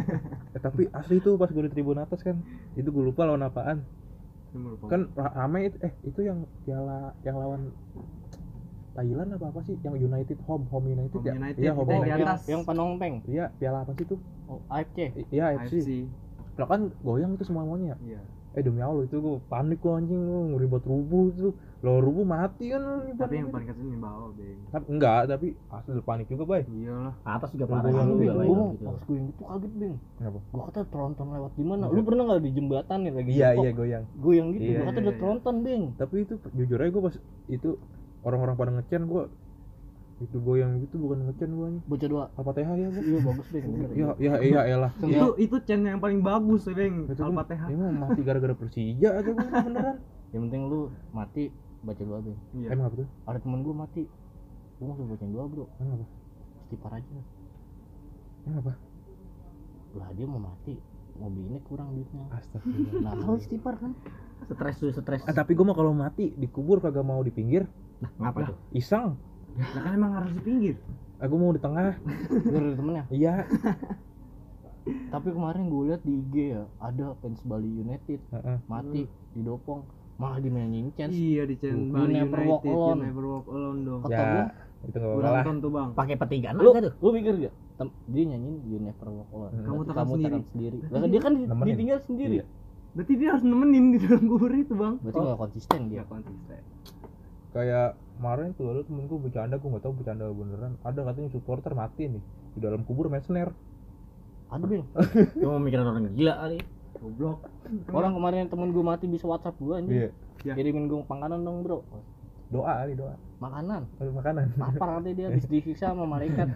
Eh, 0.54 0.60
tapi 0.62 0.82
asli 0.90 1.18
tuh 1.18 1.34
pas 1.34 1.50
gua 1.50 1.66
di 1.66 1.68
tribun 1.68 1.98
atas 1.98 2.22
kan, 2.22 2.38
itu 2.72 2.88
gua 2.88 3.04
lupa 3.04 3.28
lawan 3.28 3.44
apaan. 3.44 3.84
Lupa. 4.54 4.88
Kan 4.88 5.12
ra- 5.12 5.34
rame 5.36 5.68
itu 5.68 5.76
eh 5.82 5.92
itu 6.00 6.20
yang 6.22 6.48
piala 6.64 7.12
yang 7.20 7.36
lawan 7.36 7.68
Thailand 8.94 9.36
apa 9.36 9.52
apa 9.52 9.60
sih? 9.60 9.76
Yang 9.82 10.00
United 10.00 10.38
Home 10.48 10.64
Home 10.72 10.88
United 10.88 11.12
Home 11.12 11.28
ya? 11.28 11.34
United, 11.36 11.60
Iya 11.60 11.72
Home 11.76 11.90
yang 11.90 12.00
di 12.00 12.08
United. 12.08 12.24
atas. 12.24 12.40
yang 12.48 12.62
panongpeng 12.64 13.14
Iya, 13.28 13.52
piala 13.52 13.84
apa 13.84 13.92
sih 13.92 14.08
tuh? 14.08 14.16
oh, 14.48 14.64
AFC 14.70 15.12
Iya 15.28 15.44
AFC. 15.52 15.72
AFC 15.76 15.90
Lah 16.56 16.64
kan 16.64 16.80
goyang 17.04 17.36
itu 17.36 17.44
semuanya. 17.44 18.00
iya 18.00 18.24
Eh 18.56 18.64
demi 18.64 18.80
Allah 18.80 19.04
itu 19.04 19.16
gua 19.16 19.36
panik 19.44 19.78
gua 19.78 20.00
anjing 20.00 20.16
gua 20.18 20.40
ngeri 20.48 20.66
buat 20.66 20.80
rubuh 20.82 21.28
itu. 21.28 21.48
Lo 21.84 22.00
rubuh 22.00 22.24
mati 22.24 22.72
kan. 22.72 23.04
tapi 23.14 23.36
yang 23.36 23.52
paling 23.52 23.68
kesel 23.68 23.84
nih 23.84 24.00
bawah 24.00 24.32
bang 24.32 24.58
Tapi 24.66 24.84
enggak, 24.88 25.20
tapi 25.28 25.46
asli 25.68 25.90
udah 25.92 26.02
panik 26.02 26.26
juga, 26.26 26.44
Bay. 26.44 26.62
iyalah 26.66 27.14
Atas 27.22 27.52
juga 27.52 27.68
parah 27.68 27.92
lu, 27.92 28.16
juga. 28.16 28.32
Bang, 28.32 28.48
gue 28.48 28.66
gitu. 28.72 28.84
pas 28.86 28.96
gue 28.98 29.14
yang 29.14 29.26
itu 29.28 29.42
kaget 29.44 29.72
beng 29.76 29.94
Kenapa? 30.16 30.38
gue 30.40 30.62
kata 30.66 30.80
tronton 30.88 31.26
lewat 31.30 31.52
di 31.52 31.64
mana 31.64 31.84
Iya. 31.86 31.92
lu 31.92 32.00
pernah 32.02 32.22
nggak 32.26 32.40
di 32.40 32.50
jembatan 32.50 32.98
nih 32.98 33.12
lagi 33.12 33.30
Iya, 33.30 33.48
iya 33.54 33.70
goyang. 33.70 34.04
gue 34.10 34.32
yang 34.34 34.48
gitu 34.50 34.64
Iya, 34.64 34.72
gue 34.72 34.86
kata 34.88 34.96
iya, 34.96 35.04
udah 35.04 35.14
iya. 35.14 35.20
tronton 35.20 35.54
beng 35.60 35.82
Tapi 35.94 36.14
itu 36.18 36.34
jujur 36.50 36.78
aja 36.80 36.90
gua 36.90 37.02
pas 37.06 37.16
itu 37.46 37.70
orang-orang 38.22 38.54
pada 38.56 38.70
ngecen 38.72 39.02
gua 39.04 39.22
itu 40.16 40.36
goyang 40.38 40.80
gitu 40.80 40.96
bukan 40.96 41.18
ngecen 41.24 41.50
gua 41.52 41.68
nih. 41.68 41.82
baca 41.84 42.06
doa 42.06 42.24
Al-Fatihah 42.32 42.74
ya 42.74 42.88
gua. 42.88 43.02
iya 43.02 43.18
bagus 43.20 43.46
beng 43.46 43.64
bener. 43.66 43.88
Ya, 43.92 44.08
ya, 44.16 44.32
iya, 44.40 44.60
elah. 44.66 44.92
itu 44.98 45.26
itu 45.38 45.56
channel 45.62 45.90
yang 45.90 46.00
paling 46.00 46.20
bagus 46.20 46.64
ya 46.64 46.72
gua- 46.72 47.04
al-fatihah 47.22 47.68
Ini 47.68 47.76
mah 47.78 47.92
mati 48.02 48.20
gara-gara 48.22 48.54
Persija 48.54 49.08
aja 49.14 49.30
gua 49.30 49.44
beneran. 49.44 49.96
yang 50.32 50.40
penting 50.48 50.62
lu 50.64 50.80
mati 51.10 51.52
baca 51.78 52.02
doa 52.02 52.18
beng 52.18 52.38
iya 52.54 52.68
Emang 52.70 52.86
apa 52.86 52.96
tuh? 52.96 53.08
ada 53.24 53.38
temen 53.38 53.60
gue 53.60 53.72
mati 53.72 54.02
gue 54.74 54.84
langsung 54.84 55.06
bacain 55.06 55.30
doa 55.30 55.44
bro 55.46 55.64
Emang 55.76 55.92
apa? 55.94 56.06
istighfar 56.62 56.92
aja 56.94 57.16
Emang 58.42 58.58
apa? 58.58 58.72
lah 59.94 60.08
dia 60.12 60.26
mau 60.26 60.36
mati 60.38 60.74
mobilnya 61.14 61.60
kurang 61.62 61.92
duitnya 61.92 62.24
Astagfirullah. 62.30 63.00
nah 63.02 63.12
kalau 63.14 63.36
istighfar 63.36 63.76
kan 63.76 63.92
Stres 64.46 64.76
tuh, 64.76 64.92
stres. 64.92 65.24
Ah, 65.24 65.32
tapi 65.34 65.52
gua 65.52 65.66
mah 65.66 65.74
kalau 65.74 65.92
mati 65.92 66.28
dikubur 66.30 66.78
kagak 66.78 67.02
mau 67.02 67.18
di 67.18 67.30
pinggir, 67.30 67.64
Nah, 67.96 68.12
ngapa 68.22 68.46
tuh? 68.46 68.56
iseng 68.70 69.16
Lah 69.56 69.82
kan 69.82 69.92
emang 69.92 70.12
harus 70.14 70.30
di 70.30 70.42
pinggir. 70.42 70.76
aku 71.16 71.34
mau 71.34 71.48
di 71.48 71.58
tengah 71.58 71.96
biar 72.44 72.60
ada 72.62 72.74
temennya 72.74 73.04
iya 73.08 73.34
tapi 75.12 75.28
kemarin 75.30 75.66
gue 75.66 75.82
lihat 75.86 76.02
di 76.02 76.12
IG 76.20 76.34
ya 76.52 76.62
ada 76.78 77.16
fans 77.18 77.40
Bali 77.42 77.66
United 77.74 78.20
Heeh. 78.28 78.58
mati 78.66 79.02
di 79.32 79.40
dopong 79.40 79.82
malah 80.16 80.38
dinyanyiin 80.38 80.92
chance 80.92 81.10
Iya 81.10 81.42
di 81.44 81.54
You 81.54 81.60
channel 81.62 81.88
Bali 81.90 82.12
never 82.14 82.36
United, 82.38 82.46
walk 82.46 82.62
alone. 82.64 82.98
Never 83.02 83.24
walk 83.26 83.46
alone 83.48 83.80
dong. 83.82 84.00
Kata 84.02 84.12
ya 84.14 84.44
itu 84.82 84.92
nggak 84.94 85.08
Gue 85.10 85.24
apa-apa 85.26 85.50
tuh 85.56 85.70
bang. 85.70 85.88
Pakai 85.94 86.14
petigan 86.16 86.52
lu 86.54 86.68
enggak 86.70 86.84
tuh? 86.84 86.94
lu 86.98 87.08
mikir 87.10 87.32
gak 87.38 87.54
Tem- 87.76 87.96
dia 88.06 88.22
nyanyiin 88.26 88.56
you 88.62 88.78
never 88.78 89.08
walk 89.10 89.30
alone 89.30 89.52
Hmm. 89.52 89.64
Kamu 89.66 89.80
tekan 89.84 90.06
sendiri. 90.06 90.38
sendiri 90.46 90.78
Lah, 90.86 91.00
dia 91.06 91.20
kan 91.20 91.32
Nemenin. 91.34 91.66
ditinggal 91.66 91.98
sendiri 92.02 92.34
Iya. 92.34 92.46
Berarti 92.92 93.12
dia 93.14 93.28
harus 93.30 93.44
nemenin 93.44 93.84
di 93.90 93.98
dalam 93.98 94.24
kubur 94.26 94.52
itu 94.52 94.72
bang. 94.72 94.94
berarti 94.98 95.18
nggak 95.18 95.38
konsisten 95.38 95.80
dia 95.86 95.96
Iya 95.96 96.04
konsisten. 96.06 96.60
Kayak 97.54 97.98
kemarin 98.16 98.56
tuh 98.56 98.72
ada 98.72 98.80
temenku 98.82 99.20
bercanda 99.20 99.60
aku 99.60 99.66
nggak 99.68 99.84
tahu 99.84 99.94
bercanda 100.00 100.24
beneran. 100.32 100.72
Ada 100.82 101.04
katanya 101.04 101.30
supporter 101.30 101.72
mati 101.76 102.08
nih 102.08 102.22
di 102.56 102.58
dalam 102.64 102.82
kubur 102.88 103.12
main 103.12 103.20
snare 103.20 103.52
ada 104.46 104.64
bil 104.64 104.82
Cuma 105.36 105.58
mikirin 105.58 105.86
orang 105.86 106.14
gila 106.14 106.34
kali. 106.38 106.58
Goblok. 106.96 107.38
orang 107.92 108.12
kemarin 108.16 108.48
temen 108.48 108.72
gue 108.72 108.80
mati 108.80 109.04
bisa 109.04 109.28
WhatsApp 109.28 109.58
gue 109.60 109.74
anjing. 109.74 110.00
Iya. 110.00 110.10
Ya. 110.46 110.54
kirimin 110.56 110.88
gue 110.88 111.02
makanan 111.04 111.44
dong 111.44 111.60
bro. 111.66 111.84
Doa 112.48 112.72
kali 112.86 112.94
doa. 112.94 113.18
Makanan? 113.36 113.84
Aduh, 114.00 114.14
makanan. 114.16 114.54
Lapar 114.56 114.88
nanti 114.96 115.12
dia 115.12 115.28
habis 115.28 115.44
disiksa 115.50 115.92
sama 115.92 116.08
malaikat? 116.08 116.46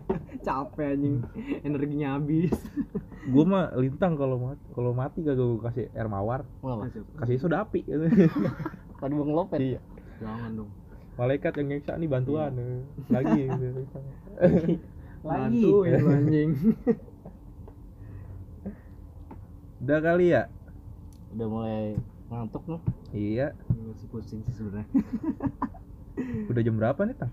Capek 0.46 0.96
anjing. 0.96 1.20
Energinya 1.66 2.16
habis. 2.16 2.54
gue 3.28 3.44
mah 3.44 3.76
lintang 3.76 4.16
kalau 4.16 4.40
mati 4.40 4.64
kalau 4.72 4.92
mati 4.96 5.18
kagak 5.20 5.44
gue 5.44 5.60
kasih 5.68 5.84
air 5.92 6.08
mawar. 6.08 6.46
Kasih 7.20 7.36
soda 7.36 7.66
api. 7.66 7.84
Tadi 9.02 9.12
bang 9.12 9.32
lopet? 9.36 9.58
Iya 9.60 9.80
Jangan 10.20 10.50
dong. 10.54 10.70
malaikat 11.12 11.52
yang 11.54 11.68
nyiksa 11.70 11.92
nih 11.94 12.08
bantuan 12.08 12.52
eh. 12.54 12.80
lagi 13.14 13.40
Lagi. 14.40 14.74
Bantuin 15.20 15.92
anjing. 16.14 16.50
udah 19.80 19.98
kali 19.98 20.26
ya 20.30 20.44
udah 21.30 21.46
mulai 21.46 21.80
ngantuk 22.28 22.62
nih 22.66 22.80
iya 23.12 23.48
Masih 23.70 24.06
pusing 24.08 24.40
sih 24.44 24.54
sebenarnya. 24.54 24.86
udah 26.46 26.60
jam 26.60 26.76
berapa 26.76 27.00
nih 27.02 27.16
tang 27.16 27.32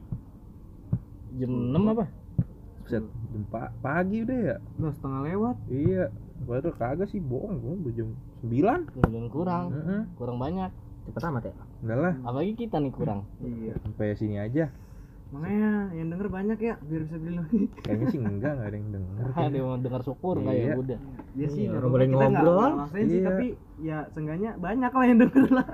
jam 1.34 1.52
6 1.52 1.92
apa 1.92 2.06
Buset, 2.80 3.04
jam 3.04 3.44
pa- 3.46 3.74
pagi 3.78 4.24
udah 4.24 4.38
ya 4.42 4.56
Udah 4.80 4.94
setengah 4.94 5.22
lewat. 5.26 5.56
iya 5.68 6.08
baru 6.40 6.72
kagak 6.72 7.08
sih 7.08 7.20
bohong 7.20 7.56
gue 7.58 7.74
udah 7.78 7.94
jam 7.94 8.10
sembilan 8.38 8.80
Kemudian 8.90 9.26
kurang 9.28 9.66
Heeh. 9.74 10.02
kurang 10.16 10.38
banyak 10.38 10.72
Cepet 11.04 11.24
amat 11.26 11.44
ya. 11.46 11.56
Enggak 11.78 12.00
lah 12.00 12.14
apalagi 12.24 12.54
kita 12.58 12.78
nih 12.78 12.90
kurang 12.90 13.22
Iya. 13.40 13.74
sampai 13.80 14.14
sini 14.14 14.38
aja 14.38 14.66
Makanya 15.28 15.92
yang 15.92 16.08
denger 16.08 16.28
banyak 16.30 16.56
ya 16.58 16.80
biar 16.80 17.04
bisa 17.04 17.20
beli 17.20 17.36
lagi. 17.36 17.68
kayaknya 17.82 18.06
sih 18.08 18.16
enggak 18.18 18.52
nggak 18.54 18.64
ada 18.66 18.78
yang 18.78 18.90
denger 18.90 19.26
ada 19.30 19.52
yang 19.52 19.68
mau 19.68 19.78
dengar 19.78 20.02
syukur 20.02 20.36
nggak 20.38 20.56
ya 20.56 20.64
Iya. 20.64 20.76
udah 20.78 21.00
Ya 21.34 21.48
sih, 21.48 21.60
Iya, 21.60 21.68
nggak 21.68 21.78
orang 21.78 21.92
boleh 21.92 22.08
ngobrol. 22.08 22.72
maksain 22.78 23.06
sih, 23.06 23.14
Iya. 23.14 23.28
tapi 23.28 23.46
ya 23.78 23.98
seenggaknya 24.10 24.52
banyak 24.58 24.88
lah 24.90 25.06
yang 25.06 25.20
denger 25.20 25.48
lah. 25.54 25.70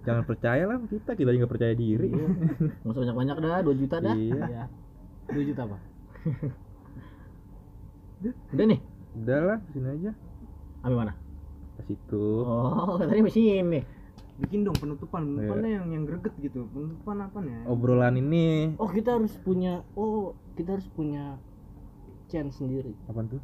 jangan 0.00 0.24
percaya 0.24 0.62
lah 0.64 0.76
kita 0.86 1.10
kita 1.12 1.30
juga 1.30 1.46
percaya 1.46 1.74
diri 1.74 2.08
Nggak 2.08 2.84
usah 2.86 3.00
banyak-banyak 3.02 3.36
dah, 3.38 3.58
2 3.60 3.74
juta 3.74 3.96
dah. 3.98 4.14
iya 4.14 4.36
iya 4.46 4.64
2 5.26 5.40
juta 5.42 5.60
apa 5.62 5.76
Udah 8.50 8.66
nih. 8.66 8.80
udah 9.14 9.38
lah 9.42 9.58
sini 9.70 9.88
aja 9.90 10.10
Ambil 10.80 10.96
mana? 10.98 11.12
ke 11.74 11.82
situ 11.86 12.24
Oh, 12.44 12.96
tadi 12.98 13.20
mesin 13.20 13.66
nih. 13.68 13.82
Bikin 14.34 14.62
dong 14.62 14.74
penutupan, 14.74 15.22
Iya. 15.22 15.28
penutupannya 15.30 15.70
yang 15.72 15.86
yang 15.90 16.02
greget 16.04 16.34
gitu. 16.38 16.66
Penutupan 16.68 17.16
apa 17.22 17.38
ya? 17.40 17.60
obrolan 17.66 18.14
ini 18.16 18.74
oh 18.76 18.88
kita 18.88 19.14
harus 19.14 19.34
punya 19.38 19.72
oh 19.94 20.32
kita 20.52 20.74
harus 20.74 20.88
punya 20.88 21.38
chance 22.26 22.58
sendiri 22.58 22.94
apa 23.04 23.20
tuh 23.24 23.38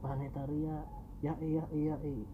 planetaria 0.00 0.82
ya 1.20 1.34
iya 1.38 1.62
iya 1.70 1.94
iya 2.00 2.26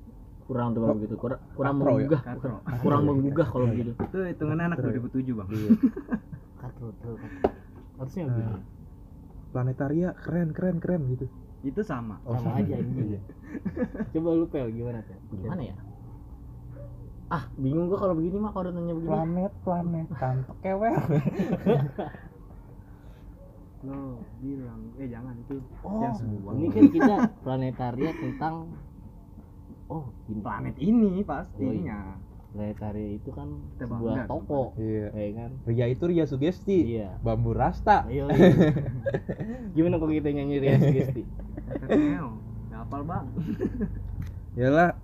Kurang 0.43 0.73
tuh 0.73 0.81
kalau 0.81 0.97
begitu. 0.97 1.15
Kurang 1.15 1.41
kurang 1.53 1.75
Katro 1.75 1.85
ya? 1.85 1.93
menggugah. 1.93 2.21
Katro. 2.25 2.55
Kurang 2.81 3.03
menggugah 3.05 3.47
kalau 3.47 3.67
begitu. 3.69 3.93
Itu 3.93 4.19
hitungannya 4.25 4.65
anak 4.67 4.77
Katro 4.81 4.89
ya? 4.89 5.01
2007 5.05 5.37
bang. 5.37 5.49
iya 5.51 5.71
katro 6.63 6.87
katro 6.91 7.13
harusnya 7.99 8.23
Nah, 8.25 8.33
gitu 8.33 8.53
planetaria 9.49 10.09
keren 10.15 10.49
keren 10.51 10.77
keren 10.79 11.03
gitu 11.11 11.27
Itu 11.61 11.81
sama. 11.83 12.17
sama 12.25 12.57
aja 12.57 12.75
ini 12.75 13.13
Iya. 13.13 13.21
coba 14.09 14.29
lu 14.33 14.47
pel 14.47 14.71
gimana 14.71 15.03
pel 15.03 15.19
Gimana 15.31 15.63
ya? 15.63 15.77
Ah, 17.29 17.45
bingung 17.55 17.93
gua 17.93 18.01
kalau 18.01 18.17
begini 18.17 18.41
mah 18.41 18.51
kalau 18.51 18.69
udah 18.69 18.75
nanya 18.75 18.95
begini. 18.97 19.11
planet 19.13 19.53
planet 19.61 20.07
kantok 20.17 20.57
kewel 20.65 20.97
Lo 23.79 24.19
bilang, 24.43 24.91
eh 24.99 25.07
jangan 25.07 25.39
itu. 25.39 25.63
oh 25.87 26.03
yang 26.03 26.17
sebuah. 26.17 26.53
ini 26.59 26.67
kan 26.67 26.85
kita 26.91 27.15
planetaria 27.47 28.11
tentang 28.11 28.55
oh 29.87 30.05
ini 30.27 30.41
planet 30.43 30.75
ini 30.81 31.13
pastinya. 31.23 32.19
planetaria 32.51 33.11
itu 33.15 33.31
kan 33.31 33.49
Kita 33.77 33.87
sebuah 33.87 34.15
bangga 34.19 34.25
toko 34.27 34.63
iya 34.81 35.07
ya 35.13 35.31
kan 35.37 35.51
Ria 35.63 35.87
itu 35.87 36.05
Ria 36.09 36.25
Sugesti 36.25 36.79
iya 36.97 37.13
bambu 37.21 37.53
rasta 37.53 38.09
ayo 38.09 38.25
gimana 39.77 40.01
kok 40.01 40.11
kita 40.11 40.33
nyanyi 40.33 40.57
Ria 40.59 40.77
Sugesti 40.81 41.23
Teteo. 41.69 42.41
Gak 42.69 42.81
hafal 42.83 43.03
bang. 43.05 43.27
Yalah 44.57 44.97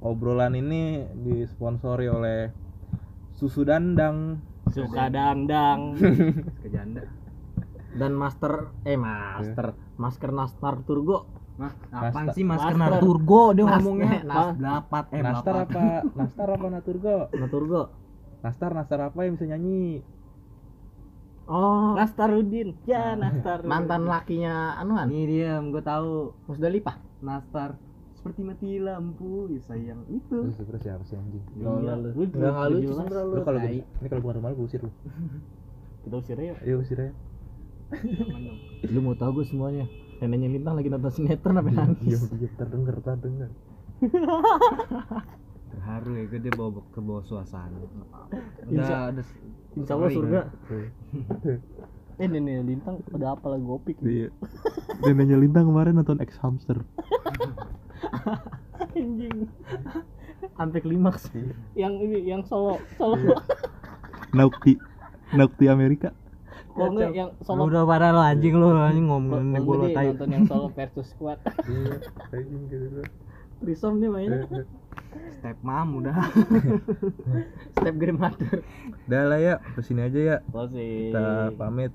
obrolan 0.00 0.52
ini 0.52 1.04
disponsori 1.14 2.06
oleh 2.06 2.48
susu 3.32 3.62
dandang. 3.62 4.40
Suka 4.68 5.08
dandang. 5.08 5.96
Kejanda. 6.62 7.04
Dan 7.90 8.14
master 8.14 8.70
eh 8.84 8.94
master, 8.94 9.74
masker 9.96 10.30
Nastar 10.30 10.78
Turgo. 10.84 11.26
Mas, 11.58 11.76
apaan 11.92 12.32
sih 12.32 12.40
masker 12.40 12.72
Masker. 12.72 12.96
Naturgo 12.96 13.42
dia 13.52 13.64
Nas- 13.64 13.72
ngomongnya? 13.76 14.10
eh, 14.10 14.22
nas- 14.24 14.56
Blapat, 14.56 15.04
eh 15.10 15.20
nastar 15.20 15.54
apa? 15.60 15.84
Nastar 16.16 16.48
apa 16.48 16.66
naturgo 16.70 17.16
Naturgo. 17.30 17.82
nastar 18.40 18.70
nastar 18.72 19.00
apa 19.04 19.20
yang 19.20 19.36
bisa 19.36 19.44
nyanyi? 19.44 20.00
Oh, 21.44 21.92
Nastarudin. 21.92 22.78
Ya 22.86 23.12
Nastar 23.12 23.66
mantan 23.66 24.06
lakinya 24.06 24.78
anuan. 24.78 25.10
Ini 25.10 25.22
dia, 25.26 25.52
gue 25.58 25.82
tahu. 25.82 26.30
Musdalifah. 26.46 26.96
Nastar 27.20 27.74
seperti 28.20 28.40
mati 28.42 28.76
lampu, 28.76 29.48
ya 29.48 29.60
sayang 29.64 30.04
itu. 30.06 30.36
terus 30.44 30.60
terus 30.60 30.80
siapa 30.80 31.00
sih 31.02 31.16
anjing 31.16 31.40
Iya, 31.54 31.64
lu 31.64 32.12
lu 32.12 32.24
jelas. 32.28 32.60
sebenernya 32.60 33.22
lu. 33.24 33.32
lu 33.32 33.40
kalau 33.40 33.58
ini 33.58 33.80
kalau 34.04 34.20
bukan 34.20 34.34
rumah 34.36 34.50
lu 34.52 34.56
gua 34.56 34.66
usir 34.66 34.80
lu 34.80 34.92
kita 36.02 36.14
usir 36.14 36.36
ya 36.36 36.52
ayo 36.60 36.74
usir 36.78 36.98
dong. 36.98 37.16
Lu 38.86 39.00
mau 39.00 39.12
tahu 39.14 39.40
gue 39.40 39.46
semuanya. 39.46 39.88
Neneknya 40.20 40.48
Lintang 40.48 40.74
lagi 40.74 40.86
nonton 40.86 41.10
sinetron 41.10 41.56
apa 41.56 41.66
diam 41.66 41.80
nangis. 41.90 42.22
diam 42.28 42.52
terdengar 42.54 42.94
terdengar 43.00 43.50
Terharu 45.70 46.10
ya, 46.12 46.24
gue 46.26 46.40
dia 46.40 46.52
bawa 46.52 46.70
ke 46.84 47.00
bawah 47.00 47.24
suasana. 47.24 47.78
Insya- 48.64 48.68
Udah, 48.68 49.00
ada 49.08 49.22
Insya 49.72 49.92
Allah 49.92 50.10
surga. 50.10 50.40
eh 52.16 52.28
nenek 52.28 52.68
lintang 52.68 53.00
udah 53.08 53.32
apa 53.32 53.48
lagi 53.48 53.64
gopik 53.64 53.96
iya 54.04 54.28
neneknya 55.00 55.40
lintang 55.40 55.64
kemarin 55.64 55.96
nonton 55.96 56.20
X 56.20 56.36
hamster 56.36 56.76
anjing. 58.96 59.48
Sampai 60.56 60.80
klimaks. 60.80 61.28
yang 61.76 62.00
ini 62.00 62.24
yang 62.24 62.42
solo 62.44 62.80
solo. 62.96 63.16
Naukti 64.36 64.80
Naukti 65.30 65.70
Amerika. 65.70 66.10
Kalau 66.70 66.90
enggak 66.94 67.12
yang 67.14 67.30
solo? 67.44 67.66
Udah 67.66 67.82
pada 67.86 68.10
lo 68.14 68.22
anjing 68.22 68.54
lu 68.56 68.72
anjing 68.74 69.06
ngomongin 69.06 69.46
enggak 69.52 69.62
gue 69.62 69.76
lo 69.76 69.86
tai. 69.92 70.06
nonton 70.10 70.28
yang 70.30 70.44
solo 70.46 70.66
versus 70.72 71.06
squad 71.12 71.38
iya 71.68 71.98
anjing 72.32 72.62
gitu 72.70 73.02
Trisom 73.60 74.00
dia 74.00 74.08
mainnya. 74.08 74.48
Step 75.36 75.58
mam 75.60 76.00
udah. 76.00 76.16
Step 77.76 77.94
grandmother. 78.00 78.64
udah 79.04 79.22
lah 79.28 79.36
ya 79.36 79.54
ke 79.60 79.80
sini 79.84 80.08
aja 80.08 80.20
ya. 80.20 80.36
Closing. 80.48 81.12
Kita 81.12 81.52
pamit 81.60 81.92